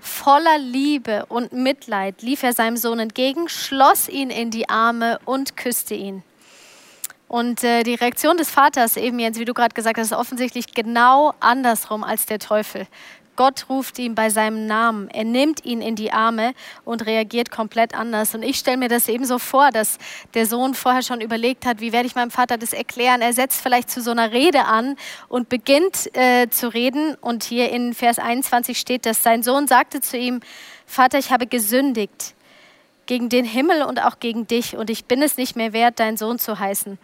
Voller 0.00 0.58
Liebe 0.58 1.26
und 1.26 1.52
Mitleid 1.52 2.22
lief 2.22 2.42
er 2.42 2.52
seinem 2.52 2.76
Sohn 2.76 2.98
entgegen, 2.98 3.48
schloss 3.48 4.08
ihn 4.08 4.30
in 4.30 4.50
die 4.50 4.68
Arme 4.68 5.18
und 5.24 5.56
küsste 5.56 5.94
ihn. 5.94 6.22
Und 7.26 7.64
äh, 7.64 7.82
die 7.82 7.94
Reaktion 7.94 8.36
des 8.36 8.50
Vaters, 8.50 8.96
eben 8.96 9.18
jetzt, 9.18 9.38
wie 9.38 9.44
du 9.44 9.54
gerade 9.54 9.74
gesagt 9.74 9.98
hast, 9.98 10.12
ist 10.12 10.16
offensichtlich 10.16 10.74
genau 10.74 11.34
andersrum 11.40 12.04
als 12.04 12.26
der 12.26 12.38
Teufel. 12.38 12.86
Gott 13.36 13.66
ruft 13.68 13.98
ihn 13.98 14.14
bei 14.14 14.30
seinem 14.30 14.66
Namen. 14.66 15.08
Er 15.10 15.24
nimmt 15.24 15.64
ihn 15.64 15.80
in 15.80 15.96
die 15.96 16.12
Arme 16.12 16.54
und 16.84 17.04
reagiert 17.06 17.50
komplett 17.50 17.94
anders. 17.94 18.34
Und 18.34 18.42
ich 18.42 18.58
stelle 18.58 18.76
mir 18.76 18.88
das 18.88 19.08
eben 19.08 19.24
so 19.24 19.38
vor, 19.38 19.70
dass 19.70 19.98
der 20.34 20.46
Sohn 20.46 20.74
vorher 20.74 21.02
schon 21.02 21.20
überlegt 21.20 21.66
hat, 21.66 21.80
wie 21.80 21.92
werde 21.92 22.06
ich 22.06 22.14
meinem 22.14 22.30
Vater 22.30 22.58
das 22.58 22.72
erklären. 22.72 23.22
Er 23.22 23.32
setzt 23.32 23.60
vielleicht 23.60 23.90
zu 23.90 24.00
so 24.00 24.10
einer 24.10 24.32
Rede 24.32 24.64
an 24.64 24.96
und 25.28 25.48
beginnt 25.48 26.14
äh, 26.16 26.48
zu 26.48 26.72
reden. 26.72 27.16
Und 27.20 27.44
hier 27.44 27.70
in 27.70 27.94
Vers 27.94 28.18
21 28.18 28.78
steht, 28.78 29.06
dass 29.06 29.22
sein 29.22 29.42
Sohn 29.42 29.66
sagte 29.66 30.00
zu 30.00 30.16
ihm, 30.16 30.40
Vater, 30.86 31.18
ich 31.18 31.32
habe 31.32 31.46
gesündigt 31.46 32.34
gegen 33.06 33.28
den 33.28 33.44
Himmel 33.44 33.82
und 33.82 34.02
auch 34.02 34.18
gegen 34.20 34.46
dich 34.46 34.76
und 34.76 34.90
ich 34.90 35.04
bin 35.04 35.22
es 35.22 35.36
nicht 35.36 35.56
mehr 35.56 35.72
wert, 35.72 36.00
dein 36.00 36.16
Sohn 36.16 36.38
zu 36.38 36.58
heißen. 36.58 36.98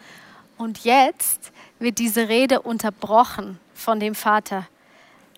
Und 0.57 0.85
jetzt 0.85 1.53
wird 1.79 1.99
diese 1.99 2.29
Rede 2.29 2.61
unterbrochen 2.61 3.59
von 3.75 4.01
dem 4.01 4.15
Vater. 4.15 4.67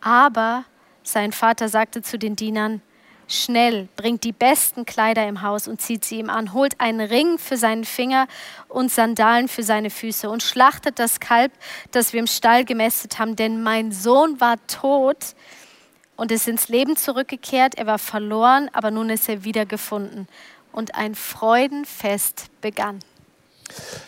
Aber 0.00 0.64
sein 1.02 1.32
Vater 1.32 1.68
sagte 1.68 2.02
zu 2.02 2.18
den 2.18 2.36
Dienern, 2.36 2.82
Schnell, 3.28 3.88
bringt 3.96 4.24
die 4.24 4.32
besten 4.32 4.84
Kleider 4.84 5.26
im 5.26 5.40
Haus 5.40 5.66
und 5.66 5.80
zieht 5.80 6.04
sie 6.04 6.18
ihm 6.18 6.28
an, 6.28 6.52
holt 6.52 6.78
einen 6.80 7.00
Ring 7.00 7.38
für 7.38 7.56
seinen 7.56 7.84
Finger 7.84 8.26
und 8.68 8.90
Sandalen 8.90 9.48
für 9.48 9.62
seine 9.62 9.88
Füße 9.88 10.28
und 10.28 10.42
schlachtet 10.42 10.98
das 10.98 11.18
Kalb, 11.18 11.50
das 11.92 12.12
wir 12.12 12.20
im 12.20 12.26
Stall 12.26 12.66
gemästet 12.66 13.18
haben, 13.18 13.34
denn 13.34 13.62
mein 13.62 13.90
Sohn 13.90 14.38
war 14.38 14.56
tot 14.66 15.34
und 16.16 16.30
ist 16.30 16.46
ins 16.46 16.68
Leben 16.68 16.94
zurückgekehrt, 16.94 17.76
er 17.76 17.86
war 17.86 17.98
verloren, 17.98 18.68
aber 18.74 18.90
nun 18.90 19.08
ist 19.08 19.28
er 19.30 19.44
wiedergefunden. 19.44 20.28
Und 20.70 20.94
ein 20.94 21.14
Freudenfest 21.14 22.50
begann. 22.60 22.98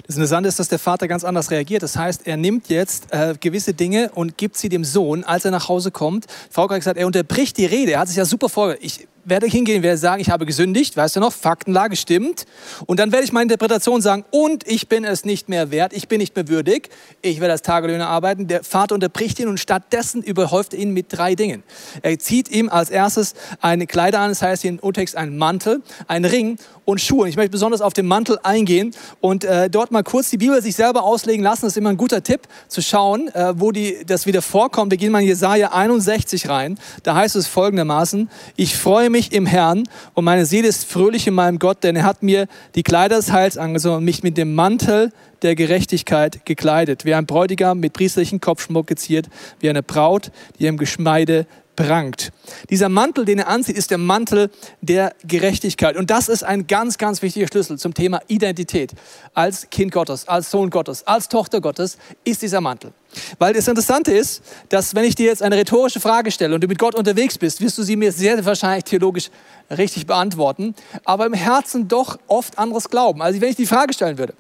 Das 0.06 0.16
Interessante 0.16 0.49
ist, 0.49 0.59
dass 0.59 0.68
der 0.68 0.78
Vater 0.78 1.09
ganz 1.09 1.25
anders 1.25 1.50
reagiert. 1.50 1.83
Das 1.83 1.97
heißt, 1.97 2.26
er 2.26 2.37
nimmt 2.37 2.68
jetzt 2.68 3.06
äh, 3.11 3.35
gewisse 3.38 3.75
Dinge 3.75 4.11
und 4.14 4.37
gibt 4.37 4.56
sie 4.56 4.68
dem 4.68 4.85
Sohn, 4.85 5.25
als 5.25 5.44
er 5.44 5.50
nach 5.50 5.68
Hause 5.68 5.90
kommt. 5.90 6.26
Frau 6.50 6.68
hat 6.68 6.76
gesagt, 6.76 6.99
er 6.99 7.06
unterbricht 7.06 7.56
die 7.56 7.66
Rede. 7.66 7.92
Er 7.92 8.00
hat 8.00 8.09
sich 8.09 8.16
ja 8.16 8.25
super 8.25 8.49
vorgestellt 8.49 9.09
werde 9.25 9.47
hingehen, 9.47 9.83
werde 9.83 9.99
sagen, 9.99 10.21
ich 10.21 10.31
habe 10.31 10.47
gesündigt, 10.47 10.97
weißt 10.97 11.16
du 11.16 11.21
noch, 11.21 11.33
Faktenlage 11.33 11.97
stimmt. 11.97 12.47
Und 12.87 13.00
dann 13.00 13.12
werde 13.12 13.25
ich 13.25 13.33
meine 13.33 13.45
Interpretation 13.45 14.00
sagen, 14.00 14.25
und 14.31 14.66
ich 14.66 14.88
bin 14.88 15.04
es 15.04 15.25
nicht 15.25 15.49
mehr 15.49 15.71
wert, 15.71 15.93
ich 15.93 16.09
bin 16.09 16.19
nicht 16.19 16.37
mehr 16.37 16.49
würdig, 16.49 16.90
ich 17.23 17.40
werde 17.40 17.52
als 17.52 17.62
Tagelöhner 17.62 18.09
arbeiten. 18.09 18.47
Der 18.47 18.64
Vater 18.64 18.95
unterbricht 18.95 19.38
ihn 19.38 19.49
und 19.49 19.59
stattdessen 19.59 20.23
überhäuft 20.23 20.75
er 20.75 20.81
ihn 20.81 20.93
mit 20.93 21.07
drei 21.11 21.35
Dingen. 21.35 21.62
Er 22.02 22.19
zieht 22.19 22.50
ihm 22.50 22.69
als 22.69 22.90
erstes 22.90 23.35
eine 23.61 23.87
Kleider 23.87 24.21
an, 24.21 24.31
das 24.31 24.43
heißt 24.43 24.62
hier 24.62 24.71
in 24.71 24.81
Urtext 24.81 25.16
einen 25.16 25.38
Mantel, 25.38 25.83
einen 26.07 26.25
Ring 26.25 26.59
und 26.85 27.00
Schuhe. 27.00 27.28
Ich 27.28 27.37
möchte 27.37 27.50
besonders 27.50 27.81
auf 27.81 27.93
den 27.93 28.07
Mantel 28.07 28.38
eingehen 28.43 28.95
und 29.21 29.45
äh, 29.45 29.71
dort 29.71 29.90
mal 29.90 30.02
kurz 30.02 30.31
die 30.31 30.37
Bibel 30.37 30.61
sich 30.61 30.76
selber 30.76 31.02
auslegen 31.02 31.43
lassen. 31.43 31.62
Das 31.62 31.73
ist 31.73 31.76
immer 31.76 31.90
ein 31.90 31.97
guter 31.97 32.23
Tipp, 32.23 32.43
zu 32.69 32.83
schauen, 32.83 33.28
äh, 33.28 33.54
wo 33.57 33.73
die, 33.73 34.04
das 34.07 34.26
wieder 34.26 34.43
vorkommt. 34.43 34.90
Wir 34.90 34.99
gehen 34.99 35.12
mal 35.12 35.23
in 35.23 35.28
Jesaja 35.28 35.73
61 35.73 36.49
rein. 36.49 36.78
Da 37.02 37.14
heißt 37.14 37.37
es 37.37 37.47
folgendermaßen, 37.47 38.28
ich 38.57 38.76
freue 38.76 39.11
mich 39.11 39.13
im 39.14 39.47
Herrn 39.47 39.85
und 40.14 40.25
meine 40.25 40.47
Seele 40.47 40.68
ist 40.68 40.85
fröhlich 40.85 41.26
in 41.26 41.35
meinem 41.35 41.59
Gott, 41.59 41.85
denn 41.85 41.97
er 41.97 42.04
hat 42.04 42.23
mir 42.23 42.47
die 42.75 42.83
Kleider 42.83 43.16
des 43.16 43.33
Heils 43.33 43.56
angezogen 43.56 43.97
und 43.97 44.04
mich 44.04 44.23
mit 44.23 44.37
dem 44.37 44.54
Mantel 44.54 45.12
der 45.42 45.54
Gerechtigkeit 45.54 46.44
gekleidet, 46.44 47.04
wie 47.04 47.14
ein 47.14 47.26
Bräutigam 47.26 47.78
mit 47.78 47.92
priesterlichen 47.92 48.40
Kopfschmuck 48.40 48.87
geziert, 48.87 49.28
wie 49.61 49.71
eine 49.71 49.83
Braut, 49.83 50.30
die 50.59 50.66
im 50.66 50.78
Geschmeide 50.78 51.47
prangt. 51.76 52.33
Dieser 52.71 52.88
Mantel, 52.88 53.25
den 53.25 53.40
er 53.40 53.49
anzieht, 53.49 53.76
ist 53.76 53.90
der 53.90 53.99
Mantel 53.99 54.50
der 54.80 55.14
Gerechtigkeit. 55.25 55.97
Und 55.97 56.11
das 56.11 56.28
ist 56.28 56.44
ein 56.44 56.66
ganz, 56.66 56.99
ganz 56.99 57.23
wichtiger 57.23 57.47
Schlüssel 57.47 57.78
zum 57.78 57.94
Thema 57.94 58.21
Identität. 58.28 58.92
Als 59.35 59.68
Kind 59.71 59.92
Gottes, 59.92 60.28
als 60.28 60.50
Sohn 60.50 60.71
Gottes, 60.71 61.06
als 61.06 61.28
Tochter 61.28 61.61
Gottes 61.61 61.99
ist 62.25 62.42
dieser 62.42 62.61
Mantel. 62.61 62.92
Weil 63.38 63.54
das 63.54 63.68
Interessante 63.68 64.12
ist, 64.12 64.42
dass 64.68 64.94
wenn 64.94 65.04
ich 65.04 65.14
dir 65.14 65.26
jetzt 65.26 65.42
eine 65.42 65.56
rhetorische 65.56 66.00
Frage 66.00 66.30
stelle 66.30 66.54
und 66.54 66.62
du 66.62 66.68
mit 66.68 66.78
Gott 66.78 66.94
unterwegs 66.94 67.38
bist, 67.38 67.61
wirst 67.61 67.78
du 67.78 67.83
sie 67.83 67.97
mir 67.97 68.12
sehr 68.12 68.44
wahrscheinlich 68.44 68.85
theologisch 68.85 69.30
richtig 69.71 70.06
beantworten, 70.06 70.75
aber 71.04 71.26
im 71.26 71.35
Herzen 71.35 71.88
doch 71.88 72.18
oft 72.26 72.59
anderes 72.59 72.88
glauben. 72.88 73.23
Also 73.23 73.40
wenn 73.40 73.50
ich 73.50 73.56
die 73.56 73.66
Frage 73.66 73.94
stellen 73.94 74.18
würde, 74.18 74.35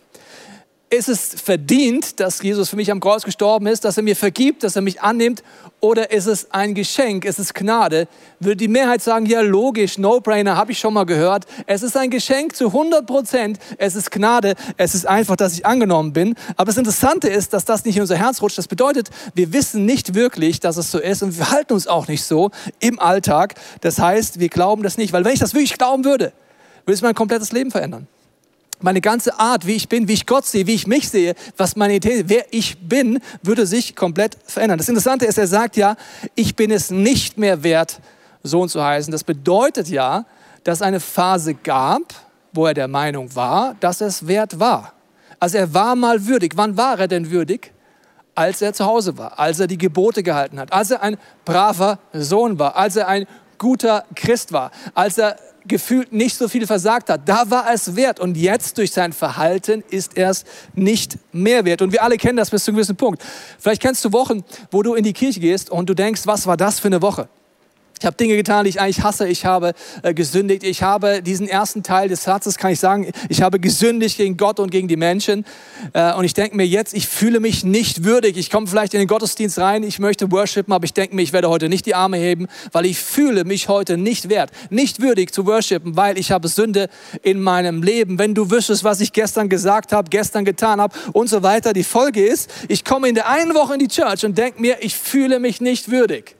ist 0.90 1.08
es 1.08 1.40
verdient, 1.40 2.20
dass 2.20 2.42
Jesus 2.42 2.68
für 2.68 2.76
mich 2.76 2.90
am 2.90 3.00
Kreuz 3.00 3.24
gestorben 3.24 3.66
ist, 3.66 3.84
dass 3.84 3.96
er 3.96 4.02
mir 4.02 4.14
vergibt, 4.14 4.62
dass 4.62 4.76
er 4.76 4.82
mich 4.82 5.00
annimmt? 5.00 5.42
Oder 5.80 6.12
ist 6.12 6.26
es 6.26 6.50
ein 6.52 6.74
Geschenk, 6.74 7.24
ist 7.24 7.38
es 7.38 7.52
Gnade? 7.52 8.06
Würde 8.38 8.56
die 8.56 8.68
Mehrheit 8.68 9.02
sagen, 9.02 9.26
ja 9.26 9.40
logisch, 9.40 9.98
No-Brainer, 9.98 10.56
habe 10.56 10.72
ich 10.72 10.78
schon 10.78 10.94
mal 10.94 11.04
gehört. 11.04 11.46
Es 11.66 11.82
ist 11.82 11.96
ein 11.96 12.10
Geschenk 12.10 12.54
zu 12.54 12.66
100 12.66 13.06
Prozent. 13.06 13.58
Es 13.76 13.94
ist 13.94 14.10
Gnade. 14.10 14.54
Es 14.76 14.94
ist 14.94 15.06
einfach, 15.06 15.36
dass 15.36 15.54
ich 15.54 15.66
angenommen 15.66 16.12
bin. 16.12 16.36
Aber 16.56 16.66
das 16.66 16.76
Interessante 16.76 17.28
ist, 17.28 17.52
dass 17.52 17.64
das 17.64 17.84
nicht 17.84 17.96
in 17.96 18.02
unser 18.02 18.16
Herz 18.16 18.40
rutscht. 18.40 18.58
Das 18.58 18.68
bedeutet, 18.68 19.10
wir 19.34 19.52
wissen 19.52 19.84
nicht 19.84 20.14
wirklich, 20.14 20.60
dass 20.60 20.76
es 20.76 20.90
so 20.90 20.98
ist 20.98 21.22
und 21.22 21.36
wir 21.36 21.50
halten 21.50 21.72
uns 21.72 21.86
auch 21.86 22.08
nicht 22.08 22.24
so 22.24 22.50
im 22.78 23.00
Alltag. 23.00 23.54
Das 23.80 23.98
heißt, 23.98 24.38
wir 24.38 24.48
glauben 24.48 24.82
das 24.82 24.96
nicht. 24.96 25.12
Weil 25.12 25.24
wenn 25.24 25.32
ich 25.32 25.40
das 25.40 25.54
wirklich 25.54 25.76
glauben 25.76 26.04
würde, 26.04 26.32
würde 26.86 26.94
es 26.94 27.02
mein 27.02 27.14
komplettes 27.14 27.52
Leben 27.52 27.70
verändern 27.70 28.06
meine 28.80 29.00
ganze 29.00 29.38
Art, 29.38 29.66
wie 29.66 29.74
ich 29.74 29.88
bin, 29.88 30.08
wie 30.08 30.12
ich 30.12 30.26
Gott 30.26 30.44
sehe, 30.46 30.66
wie 30.66 30.74
ich 30.74 30.86
mich 30.86 31.08
sehe, 31.08 31.34
was 31.56 31.76
meine 31.76 31.94
Identität, 31.94 32.28
wer 32.28 32.44
ich 32.50 32.78
bin, 32.88 33.20
würde 33.42 33.66
sich 33.66 33.96
komplett 33.96 34.36
verändern. 34.44 34.78
Das 34.78 34.88
Interessante 34.88 35.26
ist, 35.26 35.38
er 35.38 35.46
sagt 35.46 35.76
ja, 35.76 35.96
ich 36.34 36.56
bin 36.56 36.70
es 36.70 36.90
nicht 36.90 37.38
mehr 37.38 37.62
wert, 37.62 38.00
Sohn 38.42 38.68
zu 38.68 38.84
heißen. 38.84 39.10
Das 39.10 39.24
bedeutet 39.24 39.88
ja, 39.88 40.26
dass 40.64 40.82
eine 40.82 41.00
Phase 41.00 41.54
gab, 41.54 42.02
wo 42.52 42.66
er 42.66 42.74
der 42.74 42.88
Meinung 42.88 43.34
war, 43.34 43.74
dass 43.80 44.00
es 44.00 44.26
wert 44.26 44.60
war. 44.60 44.92
Also 45.40 45.58
er 45.58 45.74
war 45.74 45.96
mal 45.96 46.26
würdig. 46.26 46.52
Wann 46.56 46.76
war 46.76 46.98
er 46.98 47.08
denn 47.08 47.30
würdig? 47.30 47.72
Als 48.34 48.62
er 48.62 48.72
zu 48.72 48.84
Hause 48.84 49.16
war, 49.16 49.38
als 49.38 49.60
er 49.60 49.66
die 49.66 49.78
Gebote 49.78 50.22
gehalten 50.22 50.58
hat, 50.58 50.72
als 50.72 50.90
er 50.90 51.02
ein 51.02 51.16
braver 51.44 51.98
Sohn 52.12 52.58
war, 52.58 52.76
als 52.76 52.96
er 52.96 53.06
ein 53.06 53.26
guter 53.58 54.04
Christ 54.16 54.52
war, 54.52 54.72
als 54.94 55.18
er 55.18 55.36
gefühlt 55.66 56.12
nicht 56.12 56.36
so 56.36 56.48
viel 56.48 56.66
versagt 56.66 57.10
hat. 57.10 57.28
Da 57.28 57.50
war 57.50 57.72
es 57.72 57.96
wert 57.96 58.20
und 58.20 58.36
jetzt 58.36 58.78
durch 58.78 58.92
sein 58.92 59.12
Verhalten 59.12 59.82
ist 59.90 60.16
er 60.16 60.30
es 60.30 60.44
nicht 60.74 61.18
mehr 61.32 61.64
wert. 61.64 61.82
Und 61.82 61.92
wir 61.92 62.02
alle 62.02 62.16
kennen 62.16 62.36
das 62.36 62.50
bis 62.50 62.64
zu 62.64 62.70
einem 62.70 62.76
gewissen 62.76 62.96
Punkt. 62.96 63.22
Vielleicht 63.58 63.82
kennst 63.82 64.04
du 64.04 64.12
Wochen, 64.12 64.44
wo 64.70 64.82
du 64.82 64.94
in 64.94 65.04
die 65.04 65.12
Kirche 65.12 65.40
gehst 65.40 65.70
und 65.70 65.88
du 65.88 65.94
denkst, 65.94 66.22
was 66.26 66.46
war 66.46 66.56
das 66.56 66.80
für 66.80 66.88
eine 66.88 67.02
Woche? 67.02 67.28
Ich 68.00 68.06
habe 68.06 68.16
Dinge 68.16 68.36
getan, 68.36 68.64
die 68.64 68.70
ich 68.70 68.80
eigentlich 68.80 69.02
hasse. 69.02 69.28
Ich 69.28 69.46
habe 69.46 69.72
äh, 70.02 70.12
gesündigt. 70.12 70.62
Ich 70.64 70.82
habe 70.82 71.22
diesen 71.22 71.48
ersten 71.48 71.82
Teil 71.82 72.08
des 72.08 72.24
Satzes, 72.24 72.58
kann 72.58 72.72
ich 72.72 72.80
sagen, 72.80 73.10
ich 73.28 73.40
habe 73.40 73.60
gesündigt 73.60 74.16
gegen 74.16 74.36
Gott 74.36 74.60
und 74.60 74.70
gegen 74.70 74.88
die 74.88 74.96
Menschen. 74.96 75.44
Äh, 75.92 76.12
und 76.14 76.24
ich 76.24 76.34
denke 76.34 76.56
mir 76.56 76.66
jetzt, 76.66 76.92
ich 76.94 77.06
fühle 77.06 77.40
mich 77.40 77.64
nicht 77.64 78.04
würdig. 78.04 78.36
Ich 78.36 78.50
komme 78.50 78.66
vielleicht 78.66 78.94
in 78.94 79.00
den 79.00 79.08
Gottesdienst 79.08 79.58
rein, 79.58 79.82
ich 79.82 79.98
möchte 79.98 80.30
worshipen, 80.30 80.72
aber 80.72 80.84
ich 80.84 80.92
denke 80.92 81.14
mir, 81.14 81.22
ich 81.22 81.32
werde 81.32 81.48
heute 81.48 81.68
nicht 81.68 81.86
die 81.86 81.94
Arme 81.94 82.16
heben, 82.16 82.48
weil 82.72 82.86
ich 82.86 82.98
fühle 82.98 83.44
mich 83.44 83.68
heute 83.68 83.96
nicht 83.96 84.28
wert, 84.28 84.50
nicht 84.70 85.00
würdig 85.00 85.32
zu 85.32 85.46
worshipen, 85.46 85.96
weil 85.96 86.18
ich 86.18 86.32
habe 86.32 86.48
Sünde 86.48 86.88
in 87.22 87.40
meinem 87.40 87.82
Leben. 87.82 88.18
Wenn 88.18 88.34
du 88.34 88.50
wüsstest, 88.50 88.84
was 88.84 89.00
ich 89.00 89.12
gestern 89.12 89.48
gesagt 89.48 89.92
habe, 89.92 90.10
gestern 90.10 90.44
getan 90.44 90.80
habe 90.80 90.94
und 91.12 91.28
so 91.28 91.42
weiter. 91.42 91.72
Die 91.72 91.84
Folge 91.84 92.24
ist, 92.24 92.50
ich 92.68 92.84
komme 92.84 93.08
in 93.08 93.14
der 93.14 93.28
einen 93.28 93.54
Woche 93.54 93.74
in 93.74 93.80
die 93.80 93.88
Church 93.88 94.24
und 94.24 94.36
denke 94.36 94.60
mir, 94.60 94.78
ich 94.80 94.96
fühle 94.96 95.38
mich 95.38 95.60
nicht 95.60 95.90
würdig. 95.90 96.36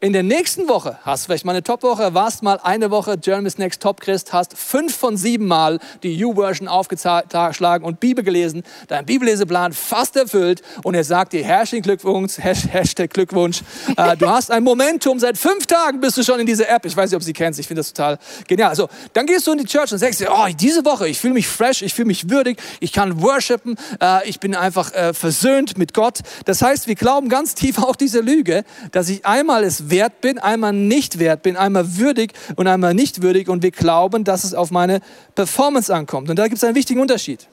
In 0.00 0.12
der 0.12 0.22
nächsten 0.22 0.68
Woche 0.68 0.96
hast 1.02 1.24
du 1.24 1.26
vielleicht 1.26 1.44
mal 1.44 1.50
eine 1.50 1.64
Top-Woche, 1.64 2.14
warst 2.14 2.44
mal 2.44 2.60
eine 2.62 2.92
Woche 2.92 3.18
Germany's 3.18 3.58
Next 3.58 3.82
Top 3.82 4.00
Christ, 4.00 4.32
hast 4.32 4.56
fünf 4.56 4.94
von 4.94 5.16
sieben 5.16 5.48
Mal 5.48 5.80
die 6.04 6.24
U-Version 6.24 6.68
aufgeschlagen 6.68 7.84
und 7.84 7.98
Bibel 7.98 8.22
gelesen, 8.22 8.62
dein 8.86 9.04
Bibelleseplan 9.06 9.72
fast 9.72 10.14
erfüllt 10.14 10.62
und 10.84 10.94
er 10.94 11.02
sagt 11.02 11.32
dir 11.32 11.42
herzlichen 11.42 11.82
Glückwunsch, 11.82 12.38
Hashtag 12.38 13.10
Glückwunsch. 13.10 13.62
Äh, 13.96 14.16
du 14.16 14.28
hast 14.30 14.52
ein 14.52 14.62
Momentum, 14.62 15.18
seit 15.18 15.36
fünf 15.36 15.66
Tagen 15.66 16.00
bist 16.00 16.16
du 16.16 16.22
schon 16.22 16.38
in 16.38 16.46
dieser 16.46 16.68
App. 16.68 16.86
Ich 16.86 16.96
weiß 16.96 17.10
nicht, 17.10 17.16
ob 17.16 17.24
sie 17.24 17.32
kennst, 17.32 17.58
ich 17.58 17.66
finde 17.66 17.80
das 17.80 17.92
total 17.92 18.20
genial. 18.46 18.68
Also, 18.68 18.88
dann 19.14 19.26
gehst 19.26 19.48
du 19.48 19.50
in 19.50 19.58
die 19.58 19.64
Church 19.64 19.90
und 19.90 19.98
sagst 19.98 20.20
dir, 20.20 20.30
oh, 20.30 20.46
diese 20.56 20.84
Woche, 20.84 21.08
ich 21.08 21.18
fühle 21.18 21.34
mich 21.34 21.48
fresh, 21.48 21.82
ich 21.82 21.92
fühle 21.92 22.06
mich 22.06 22.30
würdig, 22.30 22.62
ich 22.78 22.92
kann 22.92 23.20
worshipen, 23.20 23.74
äh, 24.00 24.28
ich 24.28 24.38
bin 24.38 24.54
einfach 24.54 24.92
äh, 24.92 25.12
versöhnt 25.12 25.76
mit 25.76 25.92
Gott. 25.92 26.20
Das 26.44 26.62
heißt, 26.62 26.86
wir 26.86 26.94
glauben 26.94 27.28
ganz 27.28 27.56
tief 27.56 27.78
auch 27.82 27.96
diese 27.96 28.20
Lüge, 28.20 28.62
dass 28.92 29.08
ich 29.08 29.26
einmal 29.26 29.64
es 29.64 29.87
wert 29.90 30.20
bin, 30.20 30.38
einmal 30.38 30.72
nicht 30.72 31.18
wert 31.18 31.42
bin, 31.42 31.56
einmal 31.56 31.96
würdig 31.96 32.32
und 32.56 32.66
einmal 32.66 32.94
nicht 32.94 33.22
würdig 33.22 33.48
und 33.48 33.62
wir 33.62 33.70
glauben, 33.70 34.24
dass 34.24 34.44
es 34.44 34.54
auf 34.54 34.70
meine 34.70 35.00
Performance 35.34 35.94
ankommt. 35.94 36.30
Und 36.30 36.38
da 36.38 36.44
gibt 36.44 36.56
es 36.58 36.64
einen 36.64 36.74
wichtigen 36.74 37.00
Unterschied. 37.00 37.46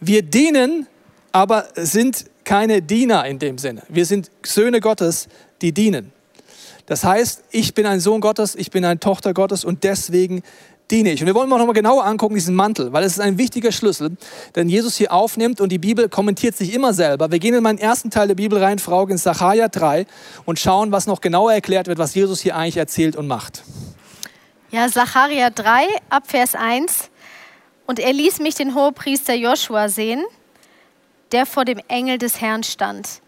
Wir 0.00 0.22
dienen, 0.22 0.86
aber 1.32 1.68
sind 1.74 2.24
keine 2.44 2.80
Diener 2.80 3.26
in 3.26 3.38
dem 3.38 3.58
Sinne. 3.58 3.82
Wir 3.88 4.06
sind 4.06 4.30
Söhne 4.42 4.80
Gottes, 4.80 5.28
die 5.60 5.72
dienen. 5.72 6.12
Das 6.86 7.04
heißt, 7.04 7.44
ich 7.50 7.74
bin 7.74 7.84
ein 7.84 8.00
Sohn 8.00 8.22
Gottes, 8.22 8.54
ich 8.54 8.70
bin 8.70 8.84
eine 8.84 8.98
Tochter 8.98 9.34
Gottes 9.34 9.64
und 9.64 9.84
deswegen 9.84 10.42
diene 10.90 11.12
ich. 11.12 11.20
Und 11.20 11.26
wir 11.26 11.34
wollen 11.34 11.48
mal 11.48 11.58
noch 11.58 11.66
mal 11.66 11.72
genauer 11.72 12.04
angucken, 12.04 12.34
diesen 12.34 12.54
Mantel, 12.54 12.92
weil 12.92 13.04
es 13.04 13.12
ist 13.12 13.20
ein 13.20 13.38
wichtiger 13.38 13.72
Schlüssel, 13.72 14.16
den 14.56 14.68
Jesus 14.68 14.96
hier 14.96 15.12
aufnimmt 15.12 15.60
und 15.60 15.70
die 15.70 15.78
Bibel 15.78 16.08
kommentiert 16.08 16.56
sich 16.56 16.72
immer 16.74 16.92
selber. 16.92 17.30
Wir 17.30 17.38
gehen 17.38 17.54
in 17.54 17.62
meinen 17.62 17.78
ersten 17.78 18.10
Teil 18.10 18.28
der 18.28 18.34
Bibel 18.34 18.62
rein, 18.62 18.78
Frau, 18.78 19.06
in 19.06 19.18
Sacharja 19.18 19.68
3 19.68 20.06
und 20.44 20.58
schauen, 20.58 20.92
was 20.92 21.06
noch 21.06 21.20
genauer 21.20 21.52
erklärt 21.52 21.86
wird, 21.86 21.98
was 21.98 22.14
Jesus 22.14 22.40
hier 22.40 22.56
eigentlich 22.56 22.76
erzählt 22.76 23.16
und 23.16 23.26
macht. 23.26 23.62
Ja, 24.70 24.88
Sacharja 24.88 25.50
3 25.50 25.86
ab 26.10 26.24
Vers 26.26 26.54
1. 26.54 27.10
Und 27.86 27.98
er 27.98 28.12
ließ 28.12 28.40
mich 28.40 28.54
den 28.54 28.74
Hohepriester 28.74 29.34
Joshua 29.34 29.88
sehen, 29.88 30.22
der 31.32 31.46
vor 31.46 31.64
dem 31.64 31.80
Engel 31.88 32.18
des 32.18 32.40
Herrn 32.40 32.62
stand. 32.62 33.22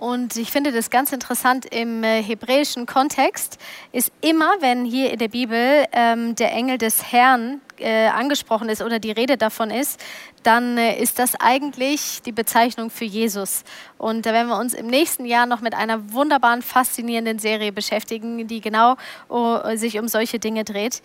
Und 0.00 0.38
ich 0.38 0.50
finde 0.50 0.72
das 0.72 0.88
ganz 0.88 1.12
interessant 1.12 1.66
im 1.66 2.02
äh, 2.02 2.22
hebräischen 2.22 2.86
Kontext 2.86 3.58
ist 3.92 4.10
immer, 4.22 4.50
wenn 4.60 4.86
hier 4.86 5.10
in 5.10 5.18
der 5.18 5.28
Bibel 5.28 5.84
ähm, 5.92 6.34
der 6.36 6.52
Engel 6.52 6.78
des 6.78 7.12
Herrn 7.12 7.60
äh, 7.78 8.06
angesprochen 8.06 8.70
ist 8.70 8.80
oder 8.80 8.98
die 8.98 9.10
Rede 9.10 9.36
davon 9.36 9.70
ist, 9.70 10.00
dann 10.42 10.78
äh, 10.78 10.98
ist 10.98 11.18
das 11.18 11.38
eigentlich 11.38 12.22
die 12.22 12.32
Bezeichnung 12.32 12.88
für 12.88 13.04
Jesus. 13.04 13.62
Und 13.98 14.24
da 14.24 14.32
werden 14.32 14.48
wir 14.48 14.58
uns 14.58 14.72
im 14.72 14.86
nächsten 14.86 15.26
Jahr 15.26 15.44
noch 15.44 15.60
mit 15.60 15.74
einer 15.74 16.14
wunderbaren, 16.14 16.62
faszinierenden 16.62 17.38
Serie 17.38 17.70
beschäftigen, 17.70 18.48
die 18.48 18.62
genau 18.62 18.96
oh, 19.28 19.58
sich 19.74 19.98
um 19.98 20.08
solche 20.08 20.38
Dinge 20.38 20.64
dreht. 20.64 21.02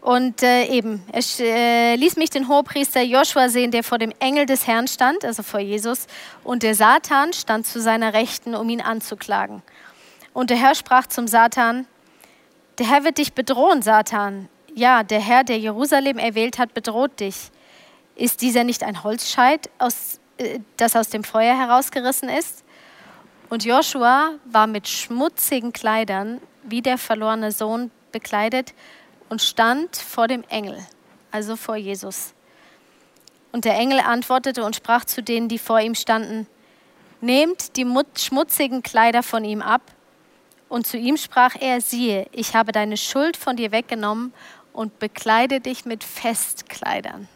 Und 0.00 0.42
äh, 0.42 0.66
eben, 0.66 1.02
er 1.12 1.22
äh, 1.40 1.96
ließ 1.96 2.16
mich 2.16 2.30
den 2.30 2.48
Hohepriester 2.48 3.02
Joshua 3.02 3.48
sehen, 3.48 3.72
der 3.72 3.82
vor 3.82 3.98
dem 3.98 4.12
Engel 4.20 4.46
des 4.46 4.66
Herrn 4.66 4.86
stand, 4.86 5.24
also 5.24 5.42
vor 5.42 5.60
Jesus, 5.60 6.06
und 6.44 6.62
der 6.62 6.74
Satan 6.74 7.32
stand 7.32 7.66
zu 7.66 7.80
seiner 7.80 8.12
Rechten, 8.14 8.54
um 8.54 8.68
ihn 8.68 8.80
anzuklagen. 8.80 9.62
Und 10.32 10.50
der 10.50 10.56
Herr 10.56 10.76
sprach 10.76 11.08
zum 11.08 11.26
Satan, 11.26 11.86
der 12.78 12.88
Herr 12.88 13.02
wird 13.02 13.18
dich 13.18 13.32
bedrohen, 13.32 13.82
Satan. 13.82 14.48
Ja, 14.72 15.02
der 15.02 15.20
Herr, 15.20 15.42
der 15.42 15.58
Jerusalem 15.58 16.18
erwählt 16.18 16.58
hat, 16.58 16.74
bedroht 16.74 17.18
dich. 17.18 17.50
Ist 18.14 18.40
dieser 18.40 18.62
nicht 18.62 18.84
ein 18.84 19.02
Holzscheit, 19.02 19.68
aus, 19.78 20.20
äh, 20.36 20.60
das 20.76 20.94
aus 20.94 21.08
dem 21.08 21.24
Feuer 21.24 21.56
herausgerissen 21.56 22.28
ist? 22.28 22.62
Und 23.48 23.64
Joshua 23.64 24.34
war 24.44 24.68
mit 24.68 24.86
schmutzigen 24.86 25.72
Kleidern 25.72 26.40
wie 26.62 26.82
der 26.82 26.98
verlorene 26.98 27.50
Sohn 27.50 27.90
bekleidet 28.12 28.74
und 29.28 29.42
stand 29.42 29.96
vor 29.96 30.28
dem 30.28 30.44
Engel, 30.48 30.78
also 31.30 31.56
vor 31.56 31.76
Jesus. 31.76 32.34
Und 33.52 33.64
der 33.64 33.74
Engel 33.74 34.00
antwortete 34.00 34.64
und 34.64 34.76
sprach 34.76 35.04
zu 35.04 35.22
denen, 35.22 35.48
die 35.48 35.58
vor 35.58 35.80
ihm 35.80 35.94
standen, 35.94 36.46
Nehmt 37.20 37.76
die 37.76 37.86
schmutzigen 38.16 38.82
Kleider 38.82 39.22
von 39.22 39.44
ihm 39.44 39.60
ab. 39.60 39.82
Und 40.68 40.86
zu 40.86 40.96
ihm 40.96 41.16
sprach 41.16 41.56
er, 41.58 41.80
siehe, 41.80 42.26
ich 42.30 42.54
habe 42.54 42.72
deine 42.72 42.96
Schuld 42.96 43.36
von 43.36 43.56
dir 43.56 43.72
weggenommen 43.72 44.32
und 44.72 44.98
bekleide 44.98 45.60
dich 45.60 45.84
mit 45.84 46.04
Festkleidern. 46.04 47.26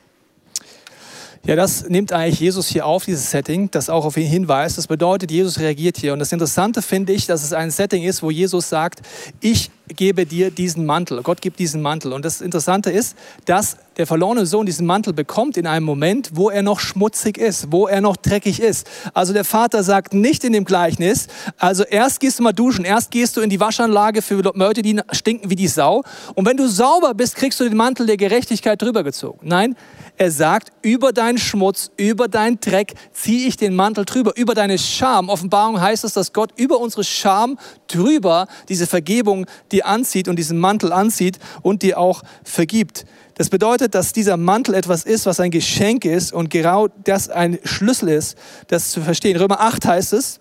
Ja, 1.45 1.57
das 1.57 1.89
nimmt 1.89 2.13
eigentlich 2.13 2.39
Jesus 2.39 2.69
hier 2.69 2.87
auf, 2.87 3.05
dieses 3.05 3.33
Setting, 3.33 3.69
das 3.73 3.91
auch 3.91 4.05
auf 4.05 4.17
ihn 4.17 4.29
hinweist. 4.29 4.79
Das 4.79 4.87
bedeutet, 4.87 5.33
Jesus 5.33 5.59
reagiert 5.59 5.97
hier. 5.97 6.13
Und 6.13 6.21
das 6.21 6.31
Interessante 6.31 6.83
finde 6.83 7.13
ich, 7.13 7.27
dass 7.27 7.43
es 7.43 7.53
ein 7.53 7.73
Setting 7.73 8.05
ist, 8.05 8.23
wo 8.23 8.31
Jesus 8.31 8.69
sagt, 8.69 9.03
ich 9.41 9.73
gebe 9.89 10.25
dir 10.25 10.53
diesen 10.53 10.87
Mantel. 10.87 11.21
Gott 11.23 11.41
gibt 11.41 11.59
diesen 11.59 11.83
Mantel. 11.83 12.13
Und 12.13 12.25
das 12.25 12.41
Interessante 12.41 12.93
ist, 12.93 13.17
dass 13.45 13.77
der 13.97 14.07
verlorene 14.07 14.47
Sohn 14.47 14.67
diesen 14.67 14.87
Mantel 14.87 15.13
bekommt 15.13 15.57
in 15.57 15.67
einem 15.67 15.85
Moment, 15.85 16.31
wo 16.35 16.49
er 16.49 16.63
noch 16.63 16.79
schmutzig 16.79 17.39
ist, 17.39 17.73
wo 17.73 17.89
er 17.89 18.01
noch 18.01 18.17
dreckig 18.17 18.61
ist. 18.61 18.89
Also 19.13 19.33
der 19.33 19.45
Vater 19.45 19.83
sagt 19.83 20.15
nicht 20.15 20.45
in 20.45 20.53
dem 20.53 20.65
Gleichnis, 20.65 21.27
also 21.59 21.83
erst 21.83 22.21
gehst 22.21 22.39
du 22.39 22.45
mal 22.45 22.53
duschen, 22.53 22.85
erst 22.85 23.11
gehst 23.11 23.37
du 23.37 23.41
in 23.41 23.51
die 23.51 23.59
Waschanlage 23.59 24.23
für 24.23 24.41
Leute, 24.55 24.83
die 24.83 25.01
stinken 25.11 25.51
wie 25.51 25.57
die 25.57 25.69
Sau. 25.69 26.05
Und 26.35 26.47
wenn 26.47 26.57
du 26.57 26.69
sauber 26.69 27.15
bist, 27.15 27.35
kriegst 27.35 27.59
du 27.59 27.65
den 27.65 27.77
Mantel 27.77 28.07
der 28.07 28.17
Gerechtigkeit 28.17 28.81
drüber 28.81 29.03
gezogen. 29.03 29.41
Nein, 29.43 29.77
er 30.23 30.31
sagt, 30.31 30.71
über 30.83 31.13
deinen 31.13 31.37
Schmutz, 31.37 31.91
über 31.97 32.29
deinen 32.29 32.61
Dreck 32.61 32.95
ziehe 33.13 33.49
ich 33.49 33.57
den 33.57 33.75
Mantel 33.75 34.05
drüber, 34.05 34.33
über 34.37 34.55
deine 34.55 34.79
Scham. 34.79 35.29
Offenbarung 35.29 35.81
heißt 35.81 36.05
es, 36.05 36.13
dass 36.13 36.33
Gott 36.33 36.53
über 36.57 36.79
unsere 36.79 37.03
Scham 37.03 37.59
drüber 37.89 38.47
diese 38.69 38.87
Vergebung 38.87 39.47
dir 39.73 39.85
anzieht 39.87 40.29
und 40.29 40.37
diesen 40.37 40.59
Mantel 40.59 40.93
anzieht 40.93 41.41
und 41.63 41.83
dir 41.83 41.99
auch 41.99 42.23
vergibt. 42.45 43.05
Das 43.35 43.51
bedeutet, 43.51 43.97
dass 43.97 44.13
dieser 44.13 44.37
Mantel 44.37 44.75
etwas 44.75 45.03
ist, 45.03 45.27
was 45.27 45.41
ein 45.41 45.51
Geschenk 45.51 46.05
ist 46.05 46.33
und 46.33 46.51
genau 46.51 46.87
das 47.03 47.29
ein 47.29 47.59
Schlüssel 47.65 48.11
ist, 48.11 48.39
das 48.69 48.91
zu 48.91 49.01
verstehen. 49.01 49.37
Römer 49.37 49.61
8 49.61 49.85
heißt 49.87 50.13
es, 50.13 50.39